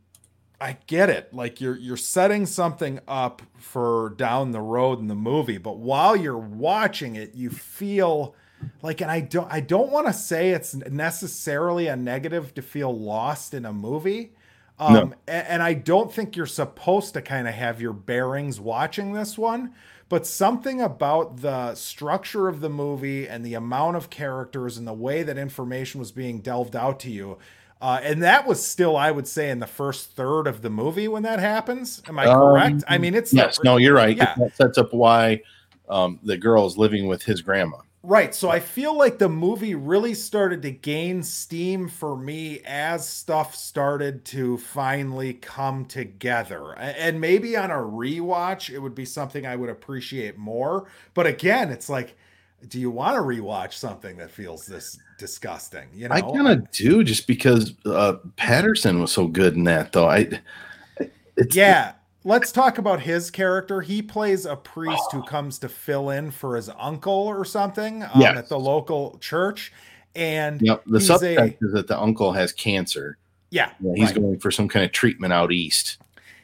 I 0.61 0.77
get 0.87 1.09
it. 1.09 1.33
Like 1.33 1.61
you're 1.61 1.77
you're 1.77 1.97
setting 1.97 2.45
something 2.45 3.01
up 3.09 3.41
for 3.59 4.15
down 4.17 4.53
the 4.53 4.61
road 4.61 4.99
in 4.99 5.09
the 5.09 5.15
movie, 5.15 5.59
but 5.59 5.79
while 5.79 6.15
you're 6.15 6.37
watching 6.37 7.17
it, 7.17 7.35
you 7.35 7.49
feel 7.49 8.35
like 8.83 9.01
and 9.01 9.11
I 9.11 9.21
don't 9.21 9.51
I 9.51 9.61
don't 9.61 9.91
want 9.91 10.07
to 10.09 10.13
say 10.13 10.51
it's 10.51 10.75
necessarily 10.75 11.87
a 11.87 11.97
negative 11.97 12.53
to 12.55 12.63
feel 12.63 12.97
lost 12.97 13.55
in 13.55 13.65
a 13.65 13.73
movie. 13.73 14.33
Um 14.79 14.93
no. 14.93 15.01
and, 15.27 15.47
and 15.47 15.63
I 15.63 15.73
don't 15.73 16.13
think 16.13 16.37
you're 16.37 16.47
supposed 16.47 17.15
to 17.15 17.23
kind 17.23 17.49
of 17.49 17.55
have 17.55 17.81
your 17.81 17.95
bearings 17.95 18.61
watching 18.61 19.15
this 19.15 19.39
one, 19.39 19.73
but 20.11 20.27
something 20.27 20.83
about 20.83 21.39
the 21.39 21.75
structure 21.75 22.49
of 22.49 22.61
the 22.61 22.69
movie 22.69 23.27
and 23.27 23.47
the 23.47 23.55
amount 23.55 23.97
of 23.97 24.11
characters 24.11 24.77
and 24.77 24.87
the 24.87 24.93
way 24.93 25.23
that 25.23 25.39
information 25.39 26.01
was 26.01 26.13
being 26.13 26.41
delved 26.41 26.77
out 26.77 27.01
to 27.01 27.11
you 27.11 27.39
uh, 27.81 28.01
and 28.03 28.23
that 28.23 28.47
was 28.47 28.65
still, 28.65 28.97
I 28.97 29.11
would 29.11 29.27
say, 29.27 29.51
in 29.51 29.59
the 29.59 29.67
first 29.67 30.13
third 30.13 30.47
of 30.47 30.63
the 30.63 30.71
movie 30.71 31.09
when 31.09 31.23
that 31.23 31.41
happens. 31.41 32.03
Am 32.09 32.19
I 32.19 32.27
correct? 32.27 32.75
Um, 32.75 32.85
I 32.89 32.99
mean, 32.99 33.15
it's 33.15 33.33
yes. 33.33 33.59
no, 33.65 33.79
you're 33.79 33.95
right. 33.95 34.17
Yeah. 34.17 34.35
That 34.37 34.57
sets 34.57 34.79
up 34.79 34.93
why 34.93 35.41
um, 35.89 36.19
the 36.23 36.37
girl 36.37 36.67
is 36.67 36.77
living 36.77 37.07
with 37.07 37.23
his 37.23 37.41
grandma. 37.41 37.79
Right. 38.03 38.35
So 38.35 38.49
I 38.49 38.61
feel 38.61 38.97
like 38.97 39.19
the 39.19 39.29
movie 39.29 39.75
really 39.75 40.15
started 40.15 40.63
to 40.63 40.71
gain 40.71 41.23
steam 41.23 41.87
for 41.87 42.17
me 42.17 42.61
as 42.65 43.07
stuff 43.07 43.55
started 43.55 44.25
to 44.27 44.57
finally 44.57 45.35
come 45.35 45.85
together. 45.85 46.73
And 46.79 47.21
maybe 47.21 47.59
on 47.59 47.71
a 47.71 47.75
rewatch, 47.75 48.71
it 48.71 48.79
would 48.79 48.95
be 48.95 49.05
something 49.05 49.45
I 49.45 49.57
would 49.57 49.69
appreciate 49.69 50.39
more. 50.39 50.87
But 51.13 51.27
again, 51.27 51.71
it's 51.71 51.91
like, 51.91 52.17
do 52.69 52.79
you 52.81 52.91
want 52.91 53.17
to 53.17 53.23
rewatch 53.23 53.73
something 53.75 54.17
that 54.19 54.31
feels 54.31 54.67
this 54.67 54.99
disgusting. 55.21 55.87
You 55.95 56.09
know, 56.09 56.15
I 56.15 56.23
kind 56.23 56.49
of 56.49 56.69
do 56.73 57.05
just 57.05 57.27
because 57.27 57.75
uh, 57.85 58.15
Pattinson 58.37 59.01
was 59.01 59.13
so 59.13 59.29
good 59.29 59.55
in 59.55 59.65
that, 59.65 59.93
though. 59.93 60.09
I, 60.09 60.41
yeah, 61.53 61.93
let's 62.25 62.51
talk 62.51 62.79
about 62.79 63.01
his 63.01 63.31
character. 63.31 63.83
He 63.83 64.03
plays 64.03 64.47
a 64.47 64.57
priest 64.57 65.13
who 65.13 65.23
comes 65.23 65.59
to 65.61 65.69
fill 65.69 66.11
in 66.11 66.31
for 66.31 66.57
his 66.57 66.71
uncle 66.79 67.13
or 67.13 67.45
something 67.45 68.03
um, 68.03 68.11
Yes. 68.17 68.39
at 68.39 68.49
the 68.49 68.59
local 68.59 69.19
church. 69.21 69.73
And 70.17 70.61
Yep. 70.63 70.85
The 70.87 70.99
subtext 70.99 71.61
a- 71.63 71.65
is 71.67 71.73
that 71.73 71.87
the 71.87 72.01
uncle 72.01 72.33
has 72.33 72.53
cancer. 72.53 73.19
yeah, 73.51 73.71
Yeah, 73.81 73.93
he's 73.95 74.07
right. 74.07 74.15
going 74.17 74.39
for 74.41 74.51
some 74.51 74.69
kind 74.69 74.85
of 74.85 74.91
treatment 74.93 75.33
out 75.33 75.53
east. 75.53 75.99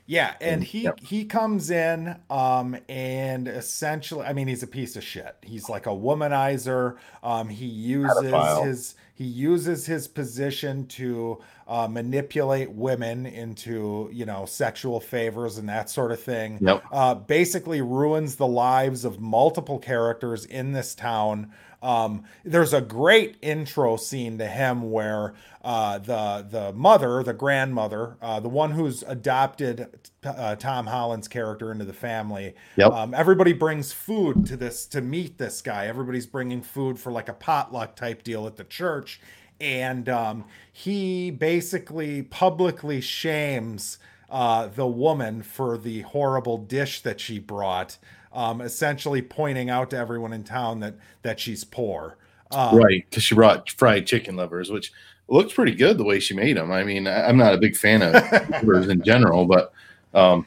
Yeah, 0.07 0.35
and 0.41 0.63
he 0.63 0.83
Yep. 0.83 1.01
he 1.01 1.25
comes 1.25 1.71
in 1.71 2.17
um 2.31 2.77
and 2.89 3.49
essentially 3.49 4.25
I 4.25 4.33
mean 4.33 4.47
he's 4.47 4.63
a 4.63 4.67
piece 4.69 4.97
of 4.97 5.03
shit. 5.03 5.37
He's 5.43 5.69
like 5.69 5.87
a 5.87 5.91
womanizer. 5.91 6.97
Um 7.23 7.49
he 7.49 7.67
uses 7.67 8.33
his 8.63 8.95
he 9.15 9.25
uses 9.25 9.87
his 9.87 10.07
position 10.09 10.87
to 10.89 11.43
uh, 11.67 11.89
manipulate 11.89 12.71
women 12.71 13.27
into, 13.27 14.09
you 14.13 14.25
know, 14.25 14.47
sexual 14.47 15.01
favors 15.01 15.59
and 15.59 15.69
that 15.69 15.91
sort 15.91 16.13
of 16.13 16.21
thing. 16.21 16.59
Yep. 16.61 16.85
Uh 16.93 17.15
basically 17.15 17.81
ruins 17.81 18.37
the 18.37 18.47
lives 18.47 19.05
of 19.05 19.21
multiple 19.21 19.79
characters 19.79 20.45
in 20.45 20.73
this 20.73 20.95
town. 20.95 21.53
Um, 21.83 22.25
there's 22.45 22.73
a 22.73 22.81
great 22.81 23.37
intro 23.43 23.97
scene 23.97 24.39
to 24.39 24.47
him 24.47 24.91
where 24.91 25.35
uh, 25.63 25.99
the 25.99 26.47
the 26.49 26.73
mother, 26.73 27.23
the 27.23 27.35
grandmother, 27.35 28.17
uh, 28.23 28.41
the 28.41 28.49
one 28.49 28.73
who's 28.73 29.03
adopted 29.03 29.89
uh, 30.25 30.57
Tom 30.57 30.87
Holland's 30.87 31.29
character 31.29 31.71
into 31.71 31.85
the 31.85 31.93
family. 31.93 32.55
Yep. 32.77 32.93
Um, 32.93 33.15
everybody 33.15 33.53
brings 33.53 33.93
food 33.93 34.47
to 34.47 34.57
this 34.57 34.87
to 34.87 35.01
meet 35.01 35.39
this 35.39 35.63
guy. 35.63 35.87
Everybody's 35.87 36.27
bringing 36.27 36.63
food 36.63 36.99
for 36.99 37.13
like 37.13 37.29
a 37.29 37.35
potluck 37.35 37.95
type 37.95 38.23
deal 38.23 38.47
at 38.47 38.57
the 38.57 38.65
church, 38.65 39.21
and 39.61 40.09
um, 40.09 40.45
he 40.73 41.31
basically 41.31 42.23
publicly 42.23 43.01
shames 43.01 43.99
uh, 44.31 44.67
the 44.67 44.87
woman 44.87 45.43
for 45.43 45.79
the 45.79 46.03
horrible 46.03 46.59
dish 46.59 47.01
that 47.03 47.21
she 47.21 47.39
brought. 47.39 47.99
Um, 48.33 48.61
essentially 48.61 49.23
pointing 49.23 49.71
out 49.71 49.89
to 49.91 49.97
everyone 49.97 50.35
in 50.35 50.45
town 50.45 50.81
that 50.81 50.97
that 51.23 51.41
she's 51.41 51.65
poor. 51.65 52.19
Um, 52.51 52.77
right. 52.77 53.03
Because 53.09 53.23
she 53.23 53.35
brought 53.35 53.71
fried 53.71 54.07
chicken 54.07 54.37
livers, 54.37 54.71
which 54.71 54.93
looks 55.29 55.55
pretty 55.55 55.75
good 55.75 55.97
the 55.97 56.05
way 56.05 56.21
she 56.21 56.35
made 56.35 56.57
them. 56.59 56.71
I 56.71 56.85
mean, 56.85 57.07
I- 57.07 57.29
I'm 57.29 57.39
not 57.39 57.55
a 57.55 57.59
big 57.59 57.77
fan 57.77 58.03
of 58.03 58.13
livers 58.51 58.89
in 58.89 59.03
general, 59.03 59.47
but 59.47 59.73
um, 60.13 60.47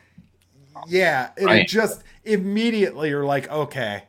Yeah, 0.87 1.31
it 1.35 1.67
just 1.67 2.03
immediately 2.25 3.09
you're 3.09 3.25
like, 3.25 3.49
okay, 3.49 4.03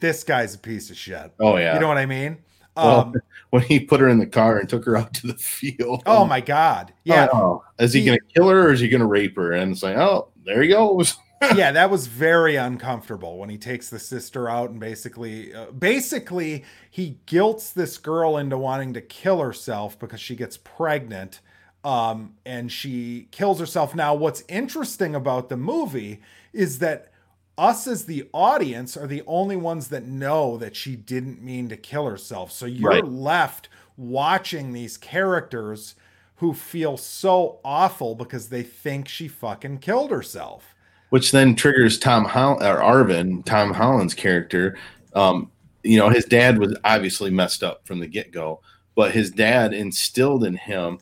this 0.00 0.24
guy's 0.24 0.54
a 0.54 0.58
piece 0.58 0.88
of 0.88 0.96
shit. 0.96 1.30
oh 1.40 1.58
yeah. 1.58 1.74
You 1.74 1.80
know 1.80 1.88
what 1.88 1.98
I 1.98 2.06
mean? 2.06 2.38
Well, 2.76 3.00
Um, 3.00 3.14
when 3.50 3.62
he 3.62 3.80
put 3.80 4.00
her 4.00 4.08
in 4.08 4.18
the 4.18 4.26
car 4.26 4.58
and 4.58 4.68
took 4.68 4.84
her 4.84 4.96
out 4.96 5.12
to 5.14 5.26
the 5.26 5.34
field. 5.34 6.02
oh 6.06 6.24
my 6.24 6.40
god, 6.40 6.92
yeah, 7.04 7.28
Oh, 7.32 7.64
is 7.78 7.92
he, 7.92 8.00
He- 8.00 8.06
going 8.06 8.18
to 8.18 8.24
kill 8.34 8.48
her 8.48 8.68
or 8.68 8.72
is 8.72 8.80
he 8.80 8.88
going 8.88 9.00
to 9.00 9.06
rape 9.06 9.36
her? 9.36 9.52
And 9.52 9.72
it's 9.72 9.82
like, 9.82 9.96
oh, 9.96 10.28
there 10.44 10.62
he 10.62 10.68
goes. 10.68 11.16
yeah, 11.56 11.72
that 11.72 11.90
was 11.90 12.06
very 12.06 12.56
uncomfortable 12.56 13.38
when 13.38 13.48
he 13.48 13.56
takes 13.56 13.88
the 13.88 13.98
sister 13.98 14.48
out 14.48 14.68
and 14.70 14.78
basically, 14.78 15.54
uh, 15.54 15.70
basically, 15.72 16.64
he 16.90 17.18
guilts 17.26 17.72
this 17.72 17.96
girl 17.98 18.36
into 18.36 18.58
wanting 18.58 18.92
to 18.94 19.00
kill 19.00 19.40
herself 19.40 19.98
because 19.98 20.20
she 20.20 20.36
gets 20.36 20.58
pregnant, 20.58 21.40
um, 21.82 22.34
and 22.44 22.70
she 22.70 23.26
kills 23.30 23.58
herself. 23.58 23.94
Now, 23.94 24.14
what's 24.14 24.44
interesting 24.48 25.14
about 25.14 25.48
the 25.48 25.56
movie 25.56 26.20
is 26.52 26.78
that 26.80 27.09
us 27.58 27.86
as 27.86 28.06
the 28.06 28.28
audience 28.32 28.96
are 28.96 29.06
the 29.06 29.22
only 29.26 29.56
ones 29.56 29.88
that 29.88 30.06
know 30.06 30.56
that 30.56 30.74
she 30.74 30.96
didn't 30.96 31.42
mean 31.42 31.68
to 31.68 31.76
kill 31.76 32.06
herself. 32.06 32.50
So 32.52 32.66
you're 32.66 32.90
Right. 32.90 33.04
left 33.04 33.68
watching 33.96 34.72
these 34.72 34.96
characters 34.96 35.94
who 36.36 36.54
feel 36.54 36.96
so 36.96 37.60
awful 37.64 38.14
because 38.14 38.48
they 38.48 38.62
think 38.62 39.06
she 39.08 39.28
fucking 39.28 39.78
killed 39.78 40.10
herself. 40.10 40.74
which 41.10 41.32
then 41.32 41.56
triggers 41.56 41.98
Tom 41.98 42.24
or 42.24 42.80
Arvin, 42.80 43.44
Tom 43.44 43.74
Holland's 43.74 44.14
character. 44.14 44.78
Um, 45.12 45.50
you 45.82 45.98
know, 45.98 46.08
his 46.08 46.24
dad 46.24 46.56
was 46.58 46.76
obviously 46.84 47.30
messed 47.30 47.64
up 47.64 47.84
from 47.84 47.98
the 47.98 48.06
get 48.06 48.30
go, 48.30 48.60
but 48.94 49.10
his 49.10 49.32
dad 49.32 49.74
instilled 49.74 50.44
in 50.44 50.54
him 50.54 51.00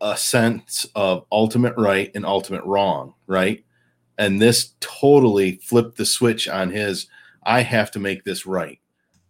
a 0.00 0.16
sense 0.16 0.86
of 0.94 1.26
ultimate 1.30 1.74
right 1.76 2.10
and 2.14 2.24
ultimate 2.24 2.64
wrong, 2.64 3.12
right? 3.26 3.62
And 4.22 4.40
this 4.40 4.74
totally 4.80 5.56
flipped 5.56 5.96
the 5.96 6.06
switch 6.06 6.48
on 6.48 6.70
his 6.70 7.06
I 7.42 7.62
have 7.62 7.90
to 7.92 7.98
make 7.98 8.22
this 8.24 8.46
right. 8.46 8.78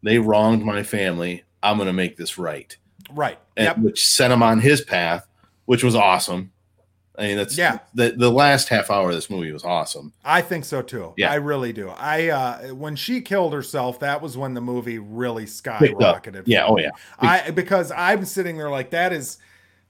They 0.03 0.19
wronged 0.19 0.65
my 0.65 0.83
family. 0.83 1.45
I'm 1.63 1.79
going 1.79 1.87
to 1.87 1.93
make 1.93 2.17
this 2.17 2.37
right. 2.37 2.77
Right. 3.11 3.39
And 3.57 3.67
Yep. 3.67 3.79
which 3.79 4.07
sent 4.07 4.33
him 4.33 4.43
on 4.43 4.61
his 4.61 4.83
path, 4.83 5.27
which 5.65 5.83
was 5.83 5.95
awesome. 5.95 6.51
I 7.19 7.23
mean, 7.29 7.37
that's 7.37 7.57
Yeah. 7.57 7.79
The 7.95 8.13
the 8.17 8.31
last 8.31 8.69
half 8.69 8.91
hour 8.91 9.11
of 9.11 9.15
this 9.15 9.31
movie 9.31 9.53
was 9.53 9.65
awesome. 9.65 10.13
I 10.25 10.41
think 10.43 10.65
so 10.65 10.83
too. 10.83 11.13
Yeah. 11.17 11.31
I 11.31 11.37
really 11.37 11.73
do. 11.73 11.91
I 11.91 12.29
uh 12.29 12.75
when 12.75 12.97
she 12.97 13.21
killed 13.21 13.53
herself, 13.53 14.01
that 14.01 14.21
was 14.21 14.37
when 14.37 14.55
the 14.55 14.61
movie 14.63 14.99
really 14.99 15.45
skyrocketed. 15.45 16.43
Yeah. 16.47 16.67
Oh 16.67 16.79
yeah. 16.79 16.91
I 17.19 17.51
because 17.51 17.93
I'm 17.93 18.25
sitting 18.25 18.57
there 18.59 18.71
like 18.71 18.91
that 18.91 19.13
is 19.13 19.39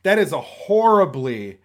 that 0.02 0.18
is 0.18 0.32
a 0.32 0.40
horribly 0.40 1.58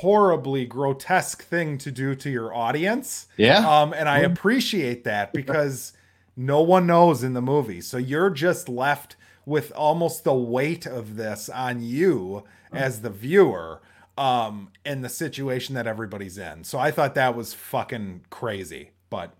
horribly 0.00 0.66
grotesque 0.66 1.44
thing 1.44 1.78
to 1.78 1.90
do 1.90 2.14
to 2.16 2.28
your 2.28 2.52
audience. 2.54 3.26
Yeah. 3.36 3.58
Um 3.58 3.92
and 3.92 4.08
I 4.08 4.18
appreciate 4.20 5.04
that 5.04 5.32
because 5.32 5.92
no 6.36 6.62
one 6.62 6.86
knows 6.86 7.22
in 7.22 7.32
the 7.32 7.42
movie. 7.42 7.80
So 7.80 7.96
you're 7.96 8.30
just 8.30 8.68
left 8.68 9.14
with 9.46 9.70
almost 9.76 10.24
the 10.24 10.34
weight 10.34 10.84
of 10.84 11.16
this 11.16 11.48
on 11.48 11.82
you 11.82 12.44
as 12.72 13.02
the 13.02 13.10
viewer 13.10 13.80
um 14.18 14.70
in 14.84 15.02
the 15.02 15.08
situation 15.08 15.76
that 15.76 15.86
everybody's 15.86 16.38
in. 16.38 16.64
So 16.64 16.78
I 16.78 16.90
thought 16.90 17.14
that 17.14 17.36
was 17.36 17.54
fucking 17.54 18.24
crazy. 18.30 18.90
But 19.10 19.32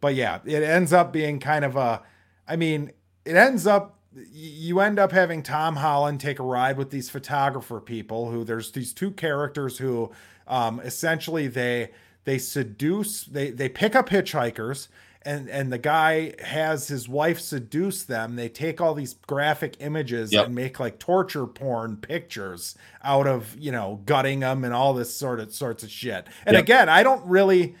but 0.00 0.14
yeah, 0.14 0.40
it 0.44 0.62
ends 0.62 0.92
up 0.92 1.10
being 1.10 1.40
kind 1.40 1.64
of 1.64 1.76
a 1.76 2.02
I 2.46 2.56
mean, 2.56 2.92
it 3.24 3.36
ends 3.36 3.66
up 3.66 3.99
you 4.32 4.80
end 4.80 4.98
up 4.98 5.12
having 5.12 5.42
Tom 5.42 5.76
Holland 5.76 6.20
take 6.20 6.38
a 6.38 6.42
ride 6.42 6.76
with 6.76 6.90
these 6.90 7.08
photographer 7.10 7.80
people 7.80 8.30
who 8.30 8.44
there's 8.44 8.72
these 8.72 8.92
two 8.92 9.10
characters 9.12 9.78
who 9.78 10.10
um 10.48 10.80
essentially 10.80 11.46
they 11.46 11.90
they 12.24 12.38
seduce 12.38 13.24
they 13.24 13.50
they 13.50 13.68
pick 13.68 13.94
up 13.94 14.08
hitchhikers 14.08 14.88
and 15.22 15.48
and 15.48 15.72
the 15.72 15.78
guy 15.78 16.34
has 16.42 16.88
his 16.88 17.08
wife 17.08 17.38
seduce 17.38 18.02
them 18.02 18.34
they 18.36 18.48
take 18.48 18.80
all 18.80 18.94
these 18.94 19.14
graphic 19.28 19.76
images 19.78 20.32
Yep. 20.32 20.46
and 20.46 20.54
make 20.54 20.80
like 20.80 20.98
torture 20.98 21.46
porn 21.46 21.96
pictures 21.96 22.74
out 23.04 23.26
of 23.28 23.54
you 23.58 23.70
know 23.70 24.00
gutting 24.06 24.40
them 24.40 24.64
and 24.64 24.74
all 24.74 24.92
this 24.92 25.14
sort 25.14 25.38
of 25.38 25.54
sorts 25.54 25.84
of 25.84 25.90
shit 25.90 26.26
and 26.46 26.54
Yep. 26.54 26.64
again 26.64 26.88
i 26.88 27.02
don't 27.04 27.24
really 27.26 27.76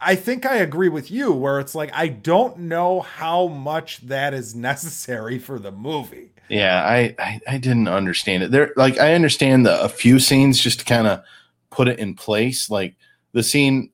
I 0.00 0.14
think 0.16 0.46
I 0.46 0.56
agree 0.56 0.88
with 0.88 1.10
you 1.10 1.32
where 1.32 1.60
it's 1.60 1.74
like 1.74 1.90
I 1.94 2.08
don't 2.08 2.58
know 2.58 3.00
how 3.00 3.46
much 3.48 4.00
that 4.08 4.34
is 4.34 4.54
necessary 4.54 5.38
for 5.38 5.58
the 5.58 5.72
movie. 5.72 6.32
Yeah. 6.48 6.82
I, 6.84 7.14
I 7.18 7.40
I 7.48 7.58
didn't 7.58 7.88
understand 7.88 8.42
it. 8.42 8.50
There, 8.50 8.72
like, 8.76 8.98
I 8.98 9.14
understand 9.14 9.64
the 9.66 9.80
a 9.82 9.88
few 9.88 10.18
scenes 10.18 10.60
just 10.60 10.80
to 10.80 10.84
kind 10.84 11.06
of 11.06 11.22
put 11.70 11.86
it 11.88 11.98
in 11.98 12.14
place. 12.14 12.68
Like 12.70 12.96
the 13.32 13.42
scene, 13.42 13.90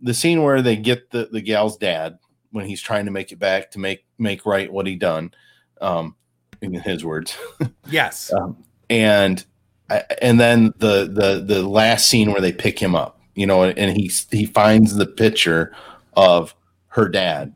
the 0.00 0.14
scene 0.14 0.42
where 0.42 0.62
they 0.62 0.76
get 0.76 1.10
the 1.10 1.28
the 1.30 1.40
gal's 1.42 1.76
dad 1.76 2.18
when 2.50 2.64
he's 2.64 2.80
trying 2.80 3.04
to 3.04 3.10
make 3.10 3.30
it 3.32 3.38
back 3.38 3.70
to 3.72 3.78
make 3.78 4.06
make 4.18 4.46
right 4.46 4.72
what 4.72 4.86
he 4.86 4.96
done, 4.96 5.32
um, 5.82 6.16
in 6.62 6.72
his 6.74 7.04
words. 7.04 7.36
Yes. 7.90 8.32
um, 8.32 8.56
and 8.90 9.44
I- 9.90 10.04
and 10.22 10.38
then 10.40 10.72
the 10.78 11.04
the 11.12 11.42
the 11.46 11.62
last 11.68 12.08
scene 12.08 12.32
where 12.32 12.40
they 12.40 12.52
pick 12.52 12.78
him 12.78 12.94
up, 12.94 13.17
you 13.38 13.46
know, 13.46 13.64
and 13.64 13.96
he 13.96 14.10
he 14.30 14.44
finds 14.46 14.94
the 14.96 15.06
picture 15.06 15.72
of 16.16 16.54
her 16.88 17.08
dad 17.08 17.54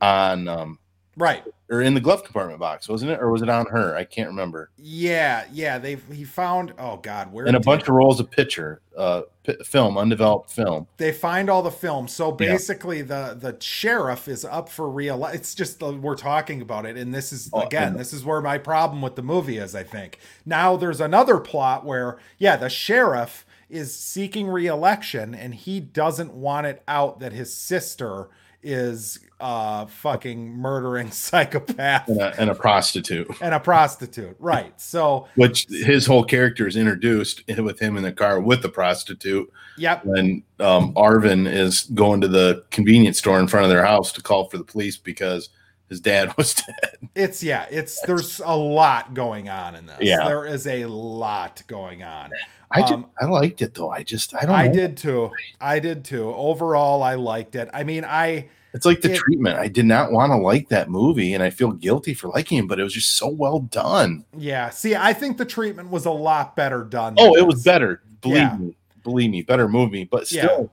on 0.00 0.48
um 0.48 0.78
Right. 1.16 1.44
or 1.70 1.80
in 1.80 1.94
the 1.94 2.00
glove 2.00 2.24
compartment 2.24 2.58
box, 2.58 2.88
wasn't 2.88 3.12
it, 3.12 3.20
or 3.20 3.30
was 3.30 3.40
it 3.40 3.48
on 3.48 3.66
her? 3.66 3.94
I 3.94 4.02
can't 4.02 4.28
remember. 4.28 4.70
Yeah, 4.76 5.44
yeah, 5.52 5.78
they 5.78 5.94
he 6.12 6.24
found 6.24 6.74
oh 6.76 6.96
god, 6.96 7.32
where 7.32 7.46
And 7.46 7.54
a 7.54 7.60
bunch 7.60 7.82
of 7.82 7.90
rolls 7.90 8.18
of 8.18 8.28
picture, 8.32 8.80
uh, 8.98 9.22
p- 9.44 9.54
film, 9.64 9.96
undeveloped 9.96 10.50
film. 10.50 10.88
they 10.96 11.12
find 11.12 11.48
all 11.48 11.62
the 11.62 11.70
film. 11.70 12.08
So 12.08 12.30
Yeah. 12.30 12.50
basically 12.52 13.02
the 13.02 13.36
the 13.40 13.56
sheriff 13.60 14.26
is 14.26 14.44
up 14.44 14.68
for 14.68 14.90
real 14.90 15.24
it's 15.26 15.54
just 15.54 15.80
uh, 15.84 15.92
we're 15.92 16.16
talking 16.16 16.60
about 16.60 16.84
it 16.84 16.96
and 16.96 17.14
this 17.14 17.32
is 17.32 17.48
Oh, 17.52 17.60
again, 17.60 17.96
this 17.96 18.12
is 18.12 18.24
where 18.24 18.40
my 18.40 18.58
problem 18.58 19.00
with 19.00 19.14
the 19.14 19.22
movie 19.22 19.58
is, 19.58 19.76
I 19.76 19.84
think. 19.84 20.18
Now 20.44 20.76
there's 20.76 21.00
another 21.00 21.38
plot 21.38 21.84
where 21.84 22.18
yeah, 22.38 22.56
the 22.56 22.68
sheriff 22.68 23.46
is 23.68 23.94
seeking 23.96 24.46
re-election 24.46 25.34
and 25.34 25.54
he 25.54 25.80
doesn't 25.80 26.32
want 26.32 26.66
it 26.66 26.82
out 26.88 27.20
that 27.20 27.32
his 27.32 27.54
sister 27.54 28.28
is 28.66 29.18
uh 29.40 29.84
fucking 29.84 30.48
murdering 30.48 31.10
psychopath 31.12 32.08
And 32.08 32.20
a, 32.20 32.40
and 32.40 32.50
a 32.50 32.54
prostitute, 32.54 33.30
and 33.42 33.54
a 33.54 33.60
prostitute. 33.60 34.36
Right. 34.38 34.80
So, 34.80 35.28
which 35.34 35.66
his 35.68 36.06
whole 36.06 36.24
character 36.24 36.66
is 36.66 36.76
introduced 36.76 37.42
with 37.58 37.78
him 37.78 37.96
in 37.98 38.02
the 38.02 38.12
car 38.12 38.40
with 38.40 38.62
the 38.62 38.70
prostitute. 38.70 39.52
yep. 39.76 40.04
when 40.06 40.42
um, 40.60 40.94
Arvin 40.94 41.46
is 41.46 41.82
going 41.94 42.22
to 42.22 42.28
the 42.28 42.64
convenience 42.70 43.18
store 43.18 43.38
in 43.38 43.46
front 43.46 43.64
of 43.64 43.70
their 43.70 43.84
house 43.84 44.12
to 44.12 44.22
call 44.22 44.48
for 44.48 44.56
the 44.56 44.64
police 44.64 44.96
because 44.96 45.50
his 45.94 46.00
dad 46.00 46.34
was 46.36 46.54
dead. 46.54 47.08
It's 47.14 47.42
yeah, 47.42 47.66
it's 47.70 48.00
there's 48.02 48.40
a 48.44 48.56
lot 48.56 49.14
going 49.14 49.48
on 49.48 49.74
in 49.76 49.86
this. 49.86 49.98
Yeah. 50.00 50.26
There 50.26 50.44
is 50.46 50.66
a 50.66 50.86
lot 50.86 51.62
going 51.68 52.02
on. 52.02 52.30
I 52.70 52.80
just, 52.80 52.92
Um, 52.92 53.06
I 53.20 53.26
liked 53.26 53.62
it 53.62 53.74
though. 53.74 53.90
I 53.90 54.02
just 54.02 54.34
I 54.34 54.40
don't. 54.42 54.50
I 54.54 54.66
know. 54.66 54.72
did 54.72 54.96
too. 54.96 55.30
I 55.60 55.78
did 55.78 56.04
too. 56.04 56.32
Overall, 56.34 57.02
I 57.02 57.14
liked 57.14 57.54
it. 57.54 57.68
I 57.72 57.84
mean, 57.84 58.04
I 58.04 58.48
It's 58.72 58.84
like 58.84 59.00
the 59.00 59.12
it- 59.12 59.16
treatment. 59.16 59.58
I 59.58 59.68
did 59.68 59.86
not 59.86 60.10
want 60.10 60.32
to 60.32 60.36
like 60.36 60.68
that 60.70 60.90
movie, 60.90 61.34
and 61.34 61.42
I 61.42 61.50
feel 61.50 61.70
guilty 61.70 62.14
for 62.14 62.28
liking 62.28 62.58
it, 62.58 62.66
but 62.68 62.80
it 62.80 62.82
was 62.82 62.94
just 62.94 63.16
so 63.16 63.28
well 63.28 63.60
done. 63.60 64.24
yeah. 64.36 64.70
See, 64.70 64.96
I 64.96 65.12
think 65.12 65.36
the 65.38 65.44
treatment 65.44 65.90
was 65.90 66.04
a 66.06 66.10
lot 66.10 66.56
better 66.56 66.82
done. 66.82 67.14
Oh, 67.18 67.34
than 67.34 67.44
it 67.44 67.46
was 67.46 67.62
better. 67.62 68.02
Believe 68.22 68.36
Yeah. 68.38 68.56
me, 68.56 68.76
believe 69.04 69.30
me, 69.30 69.42
better 69.42 69.68
movie. 69.68 70.02
But 70.04 70.32
Yeah. 70.32 70.44
still, 70.46 70.72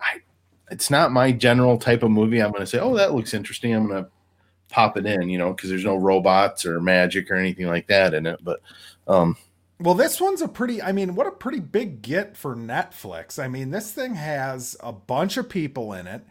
I 0.00 0.18
it's 0.70 0.90
not 0.90 1.12
my 1.12 1.32
general 1.32 1.78
type 1.78 2.02
of 2.02 2.10
movie. 2.10 2.42
I'm 2.42 2.50
going 2.50 2.60
to 2.60 2.66
say, 2.66 2.78
oh, 2.78 2.94
that 2.96 3.14
looks 3.14 3.32
interesting. 3.32 3.74
I'm 3.74 3.86
going 3.88 4.04
to 4.04 4.10
pop 4.70 4.96
it 4.96 5.06
in, 5.06 5.28
you 5.28 5.38
know, 5.38 5.52
because 5.52 5.70
there's 5.70 5.84
no 5.84 5.96
robots 5.96 6.66
or 6.66 6.80
magic 6.80 7.30
or 7.30 7.36
anything 7.36 7.66
like 7.66 7.86
that 7.88 8.14
in 8.14 8.26
it. 8.26 8.40
But 8.42 8.60
um, 9.06 9.36
Well, 9.80 9.94
this 9.94 10.20
one's 10.20 10.42
a 10.42 10.48
pretty, 10.48 10.82
I 10.82 10.92
mean, 10.92 11.14
what 11.14 11.26
a 11.26 11.30
pretty 11.30 11.60
big 11.60 12.02
get 12.02 12.36
for 12.36 12.56
Netflix. 12.56 13.42
I 13.42 13.46
mean, 13.48 13.70
this 13.70 13.92
thing 13.92 14.14
has 14.14 14.76
a 14.80 14.92
bunch 14.92 15.36
of 15.36 15.48
people 15.48 15.92
in 15.92 16.06
it, 16.06 16.22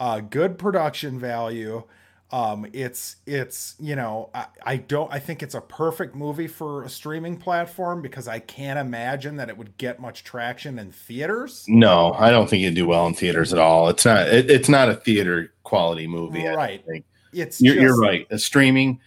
uh, 0.00 0.20
good 0.20 0.58
production 0.58 1.18
value. 1.18 1.84
Um, 2.32 2.66
it's, 2.72 3.16
it's, 3.24 3.76
you 3.78 3.94
know, 3.94 4.30
I, 4.34 4.46
I 4.64 4.76
don't, 4.78 5.12
I 5.12 5.20
think 5.20 5.42
it's 5.44 5.54
a 5.54 5.60
perfect 5.60 6.16
movie 6.16 6.48
for 6.48 6.82
a 6.82 6.88
streaming 6.88 7.36
platform 7.36 8.02
because 8.02 8.26
I 8.26 8.40
can't 8.40 8.80
imagine 8.80 9.36
that 9.36 9.48
it 9.48 9.56
would 9.56 9.76
get 9.78 10.00
much 10.00 10.24
traction 10.24 10.76
in 10.78 10.90
theaters. 10.90 11.68
no, 11.68 12.12
I 12.14 12.30
don't 12.30 12.48
think 12.48 12.62
it'd 12.62 12.74
do 12.74 12.86
well 12.86 13.06
in 13.06 13.14
theaters 13.14 13.52
at 13.52 13.58
all. 13.58 13.88
It's 13.88 14.04
not. 14.04 14.28
It, 14.28 14.50
it's 14.50 14.68
not 14.68 14.88
a 14.88 14.94
theater 14.94 15.52
quality 15.64 16.06
movie. 16.06 16.46
I 16.48 16.54
Right. 16.54 16.84
think. 16.86 17.04
It's, 17.32 17.60
You're, 17.60 17.76
you're 17.76 17.98
right. 17.98 18.26
A 18.30 18.38
streaming, 18.38 19.00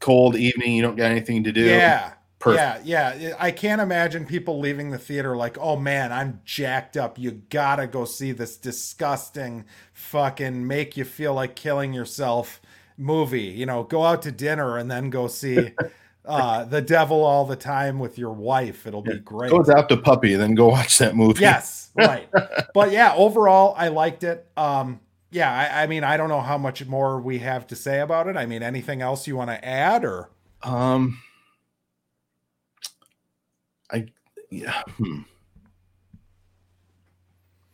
cold 0.00 0.36
evening. 0.36 0.74
You 0.74 0.82
don't 0.82 0.96
got 0.96 1.10
anything 1.10 1.44
to 1.44 1.52
do. 1.52 1.64
Yeah. 1.64 2.14
Perfect. 2.44 2.84
Yeah, 2.84 3.14
yeah. 3.14 3.36
I 3.38 3.50
can't 3.50 3.80
imagine 3.80 4.26
people 4.26 4.60
leaving 4.60 4.90
the 4.90 4.98
theater 4.98 5.34
like, 5.34 5.56
oh 5.58 5.76
man, 5.76 6.12
I'm 6.12 6.42
jacked 6.44 6.94
up. 6.94 7.18
You 7.18 7.42
gotta 7.48 7.86
go 7.86 8.04
see 8.04 8.32
this 8.32 8.58
disgusting, 8.58 9.64
fucking 9.94 10.66
make 10.66 10.94
you 10.94 11.06
feel 11.06 11.32
like 11.32 11.56
killing 11.56 11.94
yourself 11.94 12.60
movie. 12.98 13.44
You 13.44 13.64
know, 13.64 13.82
go 13.84 14.04
out 14.04 14.20
to 14.22 14.30
dinner 14.30 14.76
and 14.76 14.90
then 14.90 15.08
go 15.08 15.26
see 15.26 15.72
uh 16.26 16.64
The 16.66 16.82
Devil 16.82 17.24
All 17.24 17.46
the 17.46 17.56
Time 17.56 17.98
with 17.98 18.18
your 18.18 18.32
wife. 18.32 18.86
It'll 18.86 19.00
be 19.00 19.18
great. 19.20 19.50
Go 19.50 19.64
out 19.74 19.90
a 19.90 19.96
puppy, 19.96 20.34
then 20.34 20.54
go 20.54 20.68
watch 20.68 20.98
that 20.98 21.16
movie. 21.16 21.40
Yes, 21.40 21.92
right. 21.94 22.28
but 22.74 22.92
yeah, 22.92 23.14
overall, 23.16 23.74
I 23.78 23.88
liked 23.88 24.22
it. 24.22 24.46
Um, 24.54 25.00
yeah, 25.34 25.52
I, 25.52 25.82
I 25.82 25.86
mean, 25.88 26.04
I 26.04 26.16
don't 26.16 26.28
know 26.28 26.40
how 26.40 26.56
much 26.56 26.86
more 26.86 27.20
we 27.20 27.40
have 27.40 27.66
to 27.66 27.74
say 27.74 27.98
about 27.98 28.28
it. 28.28 28.36
I 28.36 28.46
mean, 28.46 28.62
anything 28.62 29.02
else 29.02 29.26
you 29.26 29.34
want 29.34 29.50
to 29.50 29.64
add 29.64 30.04
or? 30.04 30.30
Um, 30.62 31.18
I 33.90 34.06
yeah. 34.48 34.82
Hmm. 34.96 35.22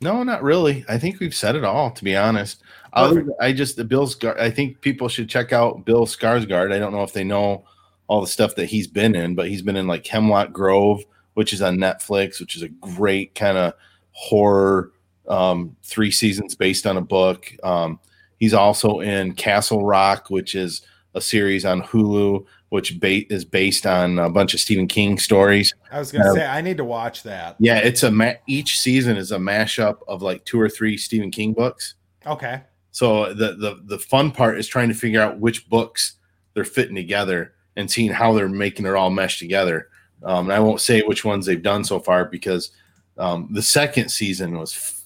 No, 0.00 0.22
not 0.22 0.42
really. 0.42 0.86
I 0.88 0.96
think 0.96 1.20
we've 1.20 1.34
said 1.34 1.54
it 1.54 1.62
all. 1.62 1.90
To 1.90 2.02
be 2.02 2.16
honest, 2.16 2.62
Other- 2.94 3.26
I 3.38 3.52
just 3.52 3.76
the 3.76 3.84
Bill 3.84 4.06
Scar. 4.06 4.40
I 4.40 4.50
think 4.50 4.80
people 4.80 5.08
should 5.11 5.28
check 5.28 5.52
out 5.52 5.84
Bill 5.84 6.06
Skarsgård. 6.06 6.72
I 6.72 6.78
don't 6.78 6.92
know 6.94 7.02
if 7.02 7.12
they 7.12 7.24
know 7.24 7.66
all 8.06 8.22
the 8.22 8.26
stuff 8.26 8.54
that 8.54 8.70
he's 8.70 8.86
been 8.86 9.14
in, 9.14 9.34
but 9.34 9.48
he's 9.48 9.61
been 9.61 9.76
in 9.76 9.86
like 9.86 10.06
Hemlock 10.06 10.50
Grove, 10.50 11.04
which 11.34 11.52
is 11.52 11.61
on 11.61 11.76
Netflix, 11.76 12.40
which 12.40 12.56
is 12.56 12.62
a 12.62 12.68
great 12.68 13.34
kind 13.34 13.58
of 13.58 13.74
horror. 14.12 14.92
Um, 15.28 15.76
three 15.84 16.10
seasons 16.10 16.54
based 16.54 16.86
on 16.86 16.96
a 16.96 17.00
book. 17.00 17.52
Um, 17.62 18.00
he's 18.38 18.54
also 18.54 19.00
in 19.00 19.34
Castle 19.34 19.84
Rock, 19.84 20.28
which 20.30 20.54
is 20.54 20.82
a 21.14 21.20
series 21.20 21.64
on 21.64 21.82
Hulu, 21.82 22.44
which 22.70 22.98
ba- 23.00 23.32
is 23.32 23.44
based 23.44 23.86
on 23.86 24.18
a 24.18 24.30
bunch 24.30 24.54
of 24.54 24.60
Stephen 24.60 24.88
King 24.88 25.18
stories. 25.18 25.72
I 25.92 25.98
was 25.98 26.10
gonna 26.10 26.30
Um, 26.30 26.36
say 26.36 26.46
I 26.46 26.60
need 26.60 26.76
to 26.78 26.84
watch 26.84 27.22
that. 27.24 27.56
Yeah, 27.58 27.78
it's 27.78 28.02
a 28.02 28.10
ma- 28.10 28.34
each 28.46 28.78
season 28.78 29.16
is 29.16 29.30
a 29.32 29.38
mashup 29.38 29.98
of 30.08 30.22
like 30.22 30.44
two 30.44 30.60
or 30.60 30.68
three 30.68 30.96
Stephen 30.96 31.30
King 31.30 31.52
books. 31.52 31.94
Okay. 32.26 32.62
So 32.92 33.32
the 33.34 33.54
the 33.54 33.80
the 33.84 33.98
fun 33.98 34.30
part 34.32 34.58
is 34.58 34.66
trying 34.66 34.88
to 34.88 34.94
figure 34.94 35.20
out 35.20 35.38
which 35.38 35.68
books 35.68 36.14
they're 36.54 36.64
fitting 36.64 36.96
together 36.96 37.54
and 37.76 37.88
seeing 37.90 38.10
how 38.10 38.32
they're 38.32 38.48
making 38.48 38.86
it 38.86 38.94
all 38.94 39.10
mesh 39.10 39.38
together. 39.38 39.88
Um, 40.24 40.46
and 40.46 40.52
I 40.52 40.60
won't 40.60 40.80
say 40.80 41.02
which 41.02 41.24
ones 41.24 41.46
they've 41.46 41.62
done 41.62 41.84
so 41.84 41.98
far 42.00 42.24
because 42.24 42.70
um, 43.16 43.48
the 43.52 43.62
second 43.62 44.10
season 44.10 44.58
was 44.58 44.99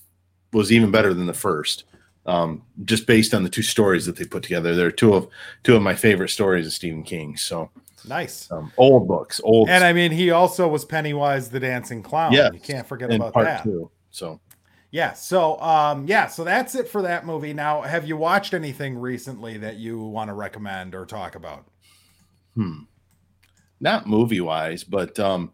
was 0.54 0.72
even 0.72 0.90
better 0.90 1.12
than 1.12 1.26
the 1.26 1.34
first, 1.34 1.84
um, 2.26 2.62
just 2.84 3.06
based 3.06 3.34
on 3.34 3.42
the 3.42 3.50
two 3.50 3.62
stories 3.62 4.06
that 4.06 4.16
they 4.16 4.24
put 4.24 4.42
together. 4.42 4.74
They're 4.74 4.90
two 4.90 5.14
of 5.14 5.28
two 5.62 5.76
of 5.76 5.82
my 5.82 5.94
favorite 5.94 6.30
stories 6.30 6.66
of 6.66 6.72
Stephen 6.72 7.02
King. 7.02 7.36
So 7.36 7.70
Nice. 8.06 8.50
um, 8.50 8.72
old 8.76 9.08
books, 9.08 9.40
old 9.44 9.68
And 9.68 9.82
I 9.82 9.92
mean, 9.92 10.12
he 10.12 10.30
also 10.30 10.68
was 10.68 10.84
Pennywise 10.84 11.48
the 11.50 11.60
Dancing 11.60 12.02
Clown. 12.02 12.32
Yeah. 12.32 12.50
You 12.52 12.60
can't 12.60 12.86
forget 12.86 13.12
about 13.12 13.32
part 13.32 13.46
that. 13.46 13.64
two. 13.64 13.90
So 14.10 14.40
Yeah. 14.90 15.12
So, 15.14 15.58
um, 15.60 16.06
yeah. 16.06 16.26
So 16.28 16.44
that's 16.44 16.74
it 16.74 16.88
for 16.88 17.02
that 17.02 17.26
movie. 17.26 17.52
Now, 17.52 17.82
have 17.82 18.06
you 18.06 18.16
watched 18.16 18.54
anything 18.54 18.96
recently 18.98 19.58
that 19.58 19.76
you 19.76 19.98
want 19.98 20.28
to 20.28 20.34
recommend 20.34 20.94
or 20.94 21.04
talk 21.06 21.34
about? 21.34 21.66
hmm. 22.54 22.82
not 23.80 24.06
movie 24.06 24.40
wise, 24.40 24.84
but 24.84 25.18
um, 25.18 25.50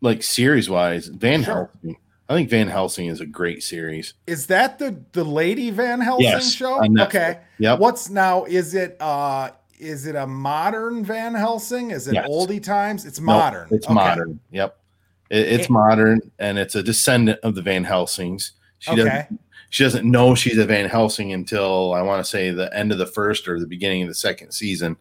like 0.00 0.22
series 0.22 0.70
wise, 0.70 1.08
Van 1.08 1.42
Sure. 1.42 1.70
Helsing. 1.82 1.96
I 2.28 2.34
think 2.34 2.48
Van 2.50 2.68
Helsing 2.68 3.06
is 3.08 3.20
a 3.20 3.26
great 3.26 3.62
series. 3.62 4.14
Is 4.26 4.46
that 4.46 4.78
the 4.78 4.96
the 5.12 5.24
Lady 5.24 5.70
Van 5.70 6.00
Helsing 6.00 6.24
Yes, 6.26 6.52
show? 6.54 6.80
Okay. 7.00 7.38
Yep. 7.58 7.78
What's 7.78 8.08
now? 8.08 8.44
Is 8.44 8.74
it 8.74 8.96
uh 9.00 9.50
is 9.78 10.06
it 10.06 10.14
a 10.14 10.26
modern 10.26 11.04
Van 11.04 11.34
Helsing? 11.34 11.90
Is 11.90 12.06
it 12.08 12.14
Yes. 12.14 12.28
oldie 12.28 12.62
times? 12.62 13.04
It's 13.04 13.18
Nope, 13.18 13.26
modern. 13.26 13.68
it's 13.70 13.86
Okay. 13.86 13.94
modern. 13.94 14.40
Yep. 14.52 14.76
It, 15.30 15.38
it's 15.48 15.64
It- 15.64 15.70
modern 15.70 16.20
and 16.38 16.58
it's 16.58 16.74
a 16.74 16.82
descendant 16.82 17.40
of 17.42 17.54
the 17.54 17.62
Van 17.62 17.84
Helsings. 17.84 18.52
She 18.78 18.92
Okay. 18.92 19.02
doesn't 19.04 19.40
she 19.70 19.84
doesn't 19.84 20.08
know 20.10 20.34
she's 20.34 20.58
a 20.58 20.66
Van 20.66 20.88
Helsing 20.88 21.32
until 21.32 21.94
I 21.94 22.02
want 22.02 22.22
to 22.24 22.28
say 22.30 22.50
the 22.50 22.74
end 22.76 22.92
of 22.92 22.98
the 22.98 23.06
first 23.06 23.48
or 23.48 23.58
the 23.58 23.66
beginning 23.66 24.02
of 24.02 24.08
the 24.08 24.14
second 24.14 24.52
season. 24.52 24.96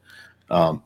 Um, 0.49 0.82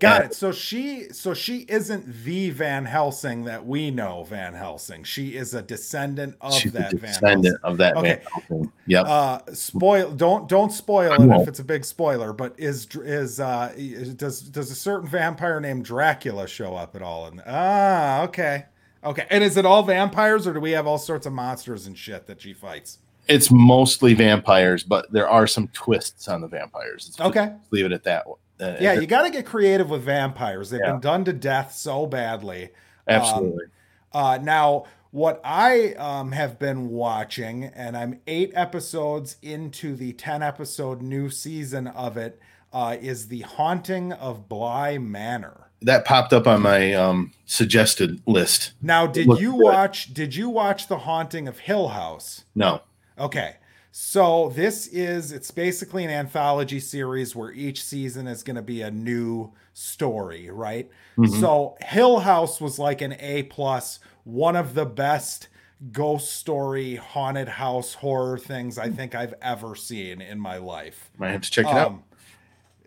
Got 0.00 0.24
it. 0.24 0.34
So 0.34 0.50
she 0.50 1.12
so 1.12 1.34
she 1.34 1.66
isn't 1.68 2.24
the 2.24 2.50
Van 2.50 2.84
Helsing 2.86 3.44
that 3.44 3.64
we 3.66 3.90
know 3.90 4.24
Van 4.24 4.54
Helsing. 4.54 5.04
She 5.04 5.36
is 5.36 5.54
a 5.54 5.62
descendant 5.62 6.36
of 6.40 6.54
she's 6.54 6.72
that 6.72 6.94
a 6.94 6.96
Van 6.96 7.10
descendant 7.12 7.58
Helsing. 7.62 7.72
of 7.72 7.76
that 7.78 7.96
Okay. 7.96 8.20
Van. 8.48 8.72
Yep. 8.86 9.06
Uh 9.06 9.38
spoil 9.52 10.10
don't 10.10 10.48
don't 10.48 10.72
spoil 10.72 11.12
it 11.12 11.40
if 11.42 11.48
it's 11.48 11.58
a 11.60 11.64
big 11.64 11.84
spoiler, 11.84 12.32
but 12.32 12.54
is 12.58 12.88
is 12.96 13.38
uh 13.40 13.72
does 14.16 14.40
does 14.40 14.70
a 14.70 14.74
certain 14.74 15.08
vampire 15.08 15.60
named 15.60 15.84
Dracula 15.84 16.48
show 16.48 16.74
up 16.74 16.96
at 16.96 17.02
all 17.02 17.26
in 17.28 17.40
Ah, 17.46 18.22
okay. 18.22 18.64
Okay. 19.04 19.26
And 19.30 19.44
is 19.44 19.56
it 19.56 19.64
all 19.64 19.82
vampires 19.82 20.46
or 20.46 20.52
do 20.54 20.60
we 20.60 20.72
have 20.72 20.86
all 20.86 20.98
sorts 20.98 21.26
of 21.26 21.32
monsters 21.32 21.86
and 21.86 21.96
shit 21.96 22.26
that 22.26 22.40
she 22.42 22.52
fights? 22.52 22.98
it's 23.28 23.48
mostly 23.52 24.12
vampires, 24.12 24.82
but 24.82 25.12
there 25.12 25.28
are 25.28 25.46
some 25.46 25.68
twists 25.68 26.26
on 26.26 26.40
the 26.40 26.48
vampires. 26.48 27.14
Let's 27.16 27.20
Okay. 27.28 27.52
leave 27.70 27.84
it 27.84 27.92
at 27.92 28.02
that. 28.02 28.24
Uh, 28.60 28.76
Yeah, 28.80 28.92
you 28.94 29.06
got 29.06 29.22
to 29.22 29.30
get 29.30 29.46
creative 29.46 29.90
with 29.90 30.02
vampires. 30.02 30.70
They've 30.70 30.80
Yeah. 30.84 30.92
been 30.92 31.00
done 31.00 31.24
to 31.24 31.32
death 31.32 31.72
so 31.72 32.06
badly. 32.06 32.70
absolutely. 33.08 33.64
Uh, 34.12 34.38
now, 34.42 34.84
what 35.10 35.40
I 35.44 35.94
um, 35.94 36.32
have 36.32 36.58
been 36.58 36.90
watching, 36.90 37.64
and 37.64 37.96
I'm 37.96 38.20
eight 38.26 38.52
episodes 38.54 39.36
into 39.42 39.96
the 39.96 40.12
10 40.12 40.42
episode 40.42 41.00
new 41.02 41.30
season 41.30 41.86
of 41.88 42.16
it, 42.16 42.38
uh, 42.72 42.96
is 43.00 43.28
The 43.28 43.40
Haunting 43.40 44.12
of 44.12 44.48
Bly 44.48 44.98
Manor. 44.98 45.66
that 45.82 46.04
popped 46.04 46.32
up 46.32 46.46
on 46.46 46.60
my 46.62 46.92
um, 46.92 47.32
suggested 47.46 48.20
list. 48.26 48.72
Now, 48.82 49.06
did 49.06 49.26
you 49.38 49.54
watch? 49.54 50.12
Did 50.12 50.36
you 50.36 50.48
watch 50.50 50.86
The 50.88 50.98
Haunting 50.98 51.48
of 51.48 51.60
Hill 51.60 51.88
House? 51.88 52.44
No. 52.54 52.82
Okay. 53.18 53.56
So 53.92 54.52
this 54.54 54.86
is 54.86 55.32
it's 55.32 55.50
basically 55.50 56.04
an 56.04 56.10
anthology 56.10 56.78
series 56.78 57.34
where 57.34 57.52
each 57.52 57.82
season 57.82 58.26
is 58.28 58.42
going 58.42 58.56
to 58.56 58.62
be 58.62 58.82
a 58.82 58.90
new 58.90 59.52
story, 59.72 60.48
right? 60.50 60.88
Mhm. 61.18 61.40
So 61.40 61.76
Hill 61.80 62.20
House 62.20 62.60
was 62.60 62.78
like 62.78 63.00
an 63.00 63.16
A 63.18 63.44
plus, 63.44 63.98
one 64.24 64.54
of 64.54 64.74
the 64.74 64.86
best 64.86 65.48
ghost 65.92 66.34
story 66.36 66.96
haunted 66.96 67.48
house 67.48 67.94
horror 67.94 68.38
things 68.38 68.78
I 68.78 68.90
think 68.90 69.14
I've 69.14 69.34
ever 69.40 69.74
seen 69.74 70.20
in 70.20 70.38
my 70.38 70.58
life. 70.58 71.10
Might 71.18 71.30
have 71.30 71.40
to 71.42 71.50
check 71.50 71.64
it 71.66 71.72
out. 71.72 71.86
Um, 71.88 72.04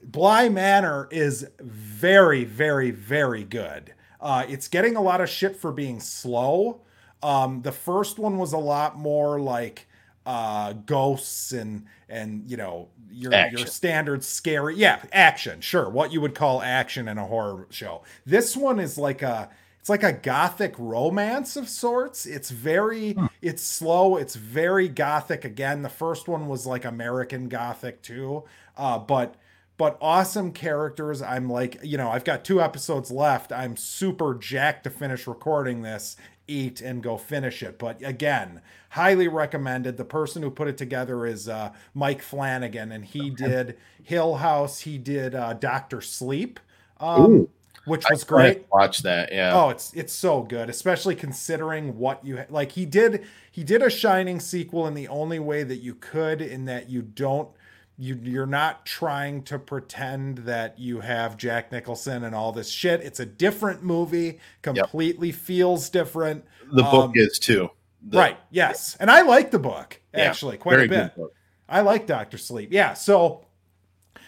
Bly 0.04 0.50
Manor 0.50 1.08
is 1.12 1.48
very, 1.60 2.44
very, 2.44 2.92
very 2.92 3.44
good. 3.44 3.94
Uh, 4.22 4.46
it's 4.48 4.68
getting 4.68 4.96
a 4.96 5.02
lot 5.02 5.22
of 5.22 5.30
shit 5.30 5.56
for 5.58 5.72
being 5.72 6.00
slow. 6.00 6.82
Um, 7.22 7.62
the 7.62 7.72
first 7.72 8.20
one 8.20 8.38
was 8.38 8.54
a 8.54 8.58
lot 8.58 8.98
more 8.98 9.40
like 9.40 9.88
uh, 10.26 10.74
ghosts 10.74 11.52
and 11.52 11.86
and 12.08 12.50
you 12.50 12.58
know 12.58 12.90
your 13.12 13.34
your 13.50 13.68
standard 13.68 14.24
scary 14.24 14.76
yeah 14.76 15.02
action 15.12 15.62
sure 15.62 15.90
what 15.90 16.12
you 16.12 16.22
would 16.22 16.36
call 16.36 16.62
action 16.62 17.08
in 17.08 17.18
a 17.18 17.26
horror 17.26 17.68
show. 17.70 18.04
This 18.26 18.56
one 18.56 18.80
is 18.80 18.98
like 18.98 19.22
a 19.22 19.50
it's 19.84 19.90
like 19.90 20.04
a 20.04 20.14
gothic 20.14 20.76
romance 20.78 21.58
of 21.58 21.68
sorts. 21.68 22.26
It's 22.26 22.52
very 22.52 23.18
it's 23.42 23.64
slow. 23.64 24.16
It's 24.16 24.36
very 24.36 24.88
gothic. 24.88 25.44
Again, 25.44 25.82
the 25.82 25.90
first 25.90 26.30
one 26.30 26.48
was 26.48 26.66
like 26.66 26.86
American 26.86 27.50
gothic 27.50 28.02
too, 28.02 28.46
uh, 28.78 29.00
but 29.00 29.36
but 29.76 29.98
awesome 30.00 30.54
characters. 30.54 31.22
I'm 31.22 31.50
like, 31.50 31.80
you 31.84 31.98
know, 31.98 32.10
I've 32.10 32.24
got 32.24 32.46
two 32.46 32.62
episodes 32.62 33.12
left. 33.12 33.52
I'm 33.52 33.76
super 33.76 34.36
jacked 34.36 34.86
to 34.86 34.90
finish 34.90 35.28
recording 35.28 35.82
this, 35.82 36.16
eat, 36.48 36.82
and 36.82 37.02
go 37.02 37.18
finish 37.18 37.64
it. 37.64 37.80
But 37.80 38.02
again, 38.04 38.62
highly 38.90 39.28
recommended. 39.28 39.98
The 39.98 40.06
person 40.06 40.44
who 40.44 40.50
put 40.50 40.68
it 40.68 40.78
together 40.78 41.26
is 41.26 41.48
uh, 41.48 41.72
Mike 41.94 42.22
Flanagan, 42.22 42.92
and 42.92 43.06
he 43.06 43.30
did 43.30 43.78
Hill 44.04 44.36
House. 44.36 44.80
He 44.80 44.98
did 44.98 45.36
uh, 45.36 45.54
Doctor 45.54 46.02
Sleep, 46.02 46.60
um, 47.00 47.48
which 47.86 48.06
was 48.10 48.24
great. 48.24 48.66
Watch 48.72 49.00
that. 49.00 49.32
Yeah. 49.32 49.54
Oh, 49.54 49.70
it's 49.70 49.94
it's 49.94 50.14
so 50.14 50.44
good, 50.44 50.70
especially 50.70 51.16
considering 51.16 51.98
what 51.98 52.26
you 52.26 52.44
like. 52.50 52.72
He 52.74 52.86
did 52.86 53.26
he 53.52 53.64
did 53.64 53.82
a 53.82 53.90
Shining 53.90 54.40
sequel 54.40 54.88
in 54.88 54.94
the 54.94 55.08
only 55.08 55.40
way 55.40 55.64
that 55.64 55.78
you 55.78 55.96
could, 55.96 56.42
in 56.42 56.66
that 56.66 56.90
you 56.90 57.02
don't 57.02 57.50
you 57.98 58.20
you're 58.24 58.46
not 58.46 58.86
trying 58.86 59.44
to 59.44 59.60
pretend 59.60 60.40
that 60.40 60.80
you 60.80 61.00
have 61.02 61.38
Jack 61.38 61.72
Nicholson 61.72 62.24
and 62.24 62.34
all 62.34 62.52
this 62.52 62.70
shit. 62.70 63.02
It's 63.02 63.20
a 63.20 63.26
different 63.26 63.84
movie, 63.84 64.40
completely 64.62 65.32
feels 65.32 65.90
different. 65.90 66.44
the 66.72 66.84
book 66.84 67.06
um, 67.06 67.14
is 67.16 67.38
too. 67.40 67.70
The- 68.06 68.18
right? 68.18 68.38
Yes, 68.52 68.98
and 69.00 69.10
I 69.12 69.22
like 69.22 69.52
the 69.52 69.60
book 69.60 70.02
Yeah, 70.14 70.22
actually 70.24 70.58
quite 70.58 70.74
very 70.76 70.86
a 70.86 70.90
bit. 70.90 71.16
good 71.16 71.22
book. 71.22 71.34
I 71.70 71.82
like 71.82 72.06
Doctor 72.06 72.38
Sleep. 72.38 72.70
Yeah. 72.72 72.94
So, 72.94 73.46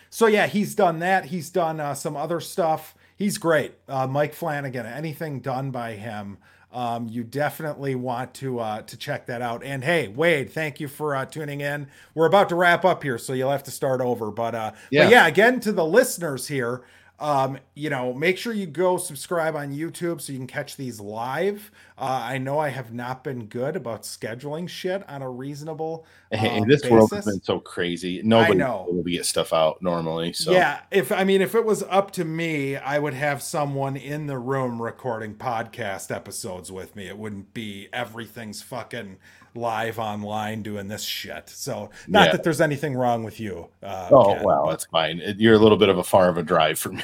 so 0.10 0.28
yeah, 0.28 0.48
he's 0.48 0.74
done 0.76 1.00
that. 1.00 1.26
He's 1.26 1.50
done 1.50 1.80
uh, 1.80 1.94
some 1.94 2.16
other 2.16 2.40
stuff. 2.40 2.96
He's 3.18 3.38
great. 3.38 3.74
Uh, 3.88 4.08
Mike 4.08 4.34
Flanagan. 4.34 4.86
Anything 4.86 5.40
done 5.42 5.72
by 5.72 5.94
him, 5.94 6.38
um, 6.76 7.08
you 7.10 7.24
definitely 7.24 7.96
want 7.96 8.34
to 8.36 8.60
uh, 8.60 8.82
to 8.82 8.98
check 8.98 9.26
that 9.28 9.42
out. 9.42 9.64
And 9.64 9.82
hey, 9.82 10.10
Wade, 10.10 10.52
thank 10.52 10.82
you 10.82 10.90
for 10.90 11.16
uh, 11.16 11.26
tuning 11.26 11.62
in. 11.62 11.88
We're 12.14 12.26
about 12.28 12.50
to 12.50 12.56
wrap 12.56 12.84
up 12.84 13.02
here, 13.02 13.18
so 13.18 13.32
you'll 13.32 13.50
have 13.50 13.64
to 13.64 13.72
start 13.72 14.02
over. 14.02 14.30
But 14.30 14.54
uh, 14.54 14.72
Yeah. 14.92 15.06
but 15.06 15.12
yeah, 15.12 15.28
again 15.28 15.62
to 15.62 15.72
the 15.72 15.86
listeners 15.86 16.48
here. 16.48 16.84
Um, 17.18 17.60
you 17.76 17.90
know, 17.90 18.14
make 18.14 18.38
sure 18.38 18.52
you 18.52 18.66
go 18.66 18.98
subscribe 18.98 19.56
on 19.56 19.72
YouTube 19.74 20.20
so 20.20 20.34
you 20.34 20.38
can 20.38 20.48
catch 20.48 20.76
these 20.76 21.00
live. 21.00 21.72
Uh, 21.98 22.22
I 22.26 22.38
know 22.40 22.60
I 22.60 22.70
have 22.70 22.94
not 22.94 23.24
been 23.24 23.46
good 23.46 23.78
about 23.78 24.04
scheduling 24.04 24.68
shit 24.68 25.08
on 25.10 25.22
a 25.22 25.30
reasonable 25.30 26.06
Hey, 26.30 26.60
um, 26.60 26.68
this 26.68 26.84
world 26.90 27.12
has 27.14 27.24
been 27.24 27.42
so 27.42 27.60
crazy. 27.62 28.22
Nobody 28.22 28.56
know. 28.60 28.86
will 28.90 29.02
get 29.04 29.26
stuff 29.26 29.54
out 29.54 29.82
normally. 29.82 30.34
So 30.34 30.52
Yeah, 30.52 30.82
if 30.92 31.12
I 31.14 31.24
mean 31.24 31.42
if 31.42 31.56
it 31.56 31.64
was 31.64 31.84
up 31.84 32.12
to 32.12 32.26
me, 32.26 32.76
I 32.76 33.00
would 33.00 33.14
have 33.14 33.42
someone 33.42 33.96
in 33.96 34.28
the 34.28 34.38
room 34.38 34.82
recording 34.82 35.36
podcast 35.36 36.14
episodes 36.14 36.70
with 36.70 36.98
me. 36.98 37.08
It 37.08 37.18
wouldn't 37.18 37.54
be 37.54 37.88
everything's 37.94 38.62
fucking 38.62 39.16
live 39.58 39.98
online 39.98 40.62
doing 40.64 40.90
this 40.90 41.04
shit. 41.04 41.48
So 41.48 41.90
not 42.10 42.26
Yeah. 42.26 42.32
that 42.34 42.44
there's 42.44 42.60
anything 42.60 42.94
wrong 42.96 43.24
with 43.24 43.40
you. 43.40 43.70
Uh, 43.82 44.10
Oh 44.12 44.34
Ken, 44.36 44.44
well, 44.44 44.64
but- 44.66 44.72
that's 44.72 44.86
fine. 44.88 45.22
You're 45.38 45.54
a 45.54 45.60
little 45.60 45.78
bit 45.78 45.88
of 45.88 45.98
a 45.98 46.04
far 46.04 46.28
of 46.28 46.38
a 46.38 46.44
drive 46.44 46.78
for 46.78 46.90
me. 46.92 47.04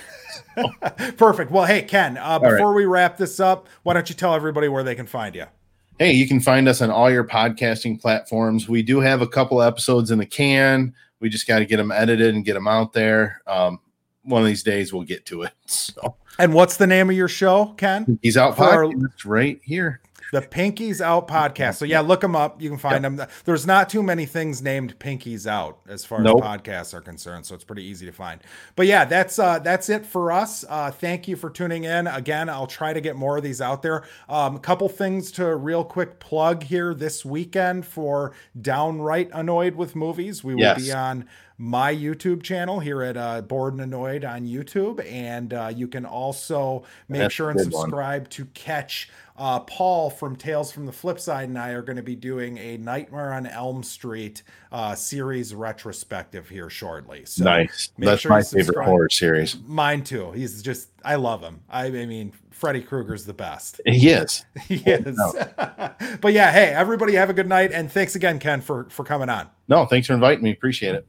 perfect. 1.18 1.50
Well, 1.52 1.66
hey 1.66 1.82
Ken, 1.84 2.18
uh, 2.18 2.40
right. 2.42 2.52
before 2.52 2.74
we 2.74 2.84
wrap 2.86 3.16
this 3.18 3.40
up, 3.40 3.68
why 3.84 3.94
don't 3.94 4.10
you 4.10 4.16
tell 4.16 4.36
everybody 4.36 4.68
where 4.68 4.81
they 4.84 4.96
can 4.96 5.08
find 5.08 5.36
you? 5.36 5.46
Hey, 6.00 6.14
you 6.14 6.28
can 6.28 6.40
find 6.40 6.68
us 6.68 6.82
on 6.82 6.90
all 6.90 7.12
your 7.12 7.24
podcasting 7.24 8.02
platforms. 8.02 8.68
We 8.68 8.82
do 8.82 9.00
have 9.02 9.22
a 9.22 9.28
couple 9.28 9.62
episodes 9.62 10.10
in 10.12 10.18
the 10.20 10.26
can. 10.26 10.94
We 11.20 11.30
just 11.30 11.48
got 11.48 11.60
to 11.60 11.66
get 11.66 11.78
them 11.78 11.92
edited 11.92 12.34
and 12.34 12.44
get 12.44 12.54
them 12.56 12.68
out 12.68 12.94
there. 12.94 13.42
Um, 13.46 13.80
one 14.24 14.42
of 14.42 14.48
these 14.48 14.64
days 14.64 14.92
we'll 14.94 15.04
get 15.04 15.26
to 15.28 15.44
it. 15.44 15.52
So 15.68 16.16
And 16.40 16.54
what's 16.54 16.78
the 16.78 16.88
name 16.88 17.10
of 17.10 17.16
your 17.16 17.28
show, 17.28 17.74
Ken? 17.78 18.20
he's 18.22 18.38
out 18.38 18.58
For 18.58 18.64
our- 18.64 18.92
right 19.26 19.60
here. 19.64 20.02
The 20.32 20.42
Pinkies 20.42 21.02
Out 21.02 21.28
podcast. 21.28 21.76
So 21.76 21.86
yeah, 21.86 22.00
look 22.00 22.22
them 22.22 22.36
up. 22.36 22.62
You 22.62 22.70
can 22.70 22.78
find 22.78 23.04
them. 23.04 23.22
There's 23.46 23.68
not 23.68 23.90
too 23.90 24.02
many 24.02 24.26
things 24.26 24.62
named 24.62 24.98
Pinkies 25.00 25.46
Out 25.46 25.80
as 25.88 26.06
far 26.06 26.22
Nope. 26.22 26.44
as 26.44 26.50
podcasts 26.62 26.94
are 26.94 27.02
concerned, 27.02 27.46
so 27.46 27.54
it's 27.56 27.64
pretty 27.64 27.84
easy 27.84 28.06
to 28.06 28.12
find. 28.12 28.42
But 28.76 28.88
yeah, 28.88 29.06
that's 29.06 29.38
uh 29.40 29.60
that's 29.60 29.90
it 29.90 30.06
for 30.06 30.32
us. 30.32 30.64
Uh 30.70 30.90
thank 30.92 31.28
you 31.28 31.36
for 31.36 31.50
tuning 31.50 31.84
in. 31.84 32.08
Again, 32.08 32.50
I'll 32.50 32.68
try 32.68 32.94
to 32.94 33.02
get 33.02 33.16
more 33.16 33.38
of 33.38 33.44
these 33.44 33.62
out 33.62 33.82
there. 33.82 34.04
Um 34.30 34.56
a 34.56 34.60
couple 34.60 34.88
things 34.90 35.32
to 35.34 35.56
real 35.56 35.84
quick 35.84 36.20
plug 36.20 36.64
here 36.64 36.94
this 36.94 37.26
weekend 37.26 37.86
for 37.86 38.32
downright 38.60 39.30
annoyed 39.34 39.76
with 39.76 39.96
movies. 39.96 40.44
We 40.44 40.56
will 40.56 40.62
Yes. 40.62 40.82
be 40.86 40.92
on 40.94 41.26
my 41.58 41.94
YouTube 41.94 42.42
channel 42.42 42.80
here 42.80 43.04
at 43.04 43.16
uh, 43.16 43.42
Bored 43.42 43.74
and 43.74 43.82
Annoyed 43.84 44.26
on 44.26 44.48
YouTube, 44.48 45.06
and 45.06 45.54
uh, 45.54 45.72
you 45.76 45.88
can 45.88 46.06
also 46.08 46.84
make 47.08 47.20
That's 47.22 47.34
sure 47.36 47.50
and 47.52 47.60
good 47.60 47.72
one. 47.72 47.82
subscribe 47.84 48.30
to 48.32 48.46
catch 48.46 49.10
uh, 49.42 49.60
Paul 49.62 50.12
from 50.12 50.36
Tales 50.36 50.72
from 50.72 50.86
the 50.86 50.92
Flip 50.92 51.20
Side 51.20 51.50
and 51.50 51.58
I 51.58 51.70
are 51.70 51.82
going 51.82 51.96
to 51.96 52.04
be 52.04 52.16
doing 52.16 52.60
a 52.60 52.78
Nightmare 52.78 53.34
on 53.34 53.48
Elm 53.48 53.82
Street 53.82 54.44
uh, 54.72 54.94
series 54.94 55.56
retrospective 55.56 56.48
here 56.48 56.70
shortly. 56.70 57.26
So 57.26 57.46
nice. 57.46 57.90
That's 57.98 58.22
sure 58.22 58.30
my 58.30 58.44
favorite 58.44 58.86
horror 58.86 59.10
series. 59.10 59.58
Mine 59.66 60.04
too. 60.04 60.32
He's 60.34 60.62
just 60.62 60.90
I 61.04 61.16
love 61.16 61.42
him. 61.42 61.62
I, 61.72 61.88
I 61.88 62.06
mean 62.06 62.34
Freddy 62.52 62.82
Krueger's 62.82 63.26
the 63.26 63.34
best. 63.34 63.82
He 63.84 64.12
is. 64.12 64.46
He 64.68 64.76
is. 64.76 65.20
but 66.22 66.34
yeah, 66.34 66.52
hey, 66.52 66.68
everybody 66.68 67.16
have 67.16 67.32
a 67.32 67.34
good 67.34 67.50
night 67.50 67.72
and 67.72 67.92
thanks 67.92 68.14
again, 68.14 68.38
Ken, 68.38 68.62
for 68.62 68.90
for 68.92 69.04
coming 69.04 69.30
on. 69.30 69.50
No, 69.68 69.88
thanks 69.88 70.06
for 70.06 70.14
inviting 70.14 70.44
me. 70.44 70.52
Appreciate 70.52 70.94
it. 70.94 71.08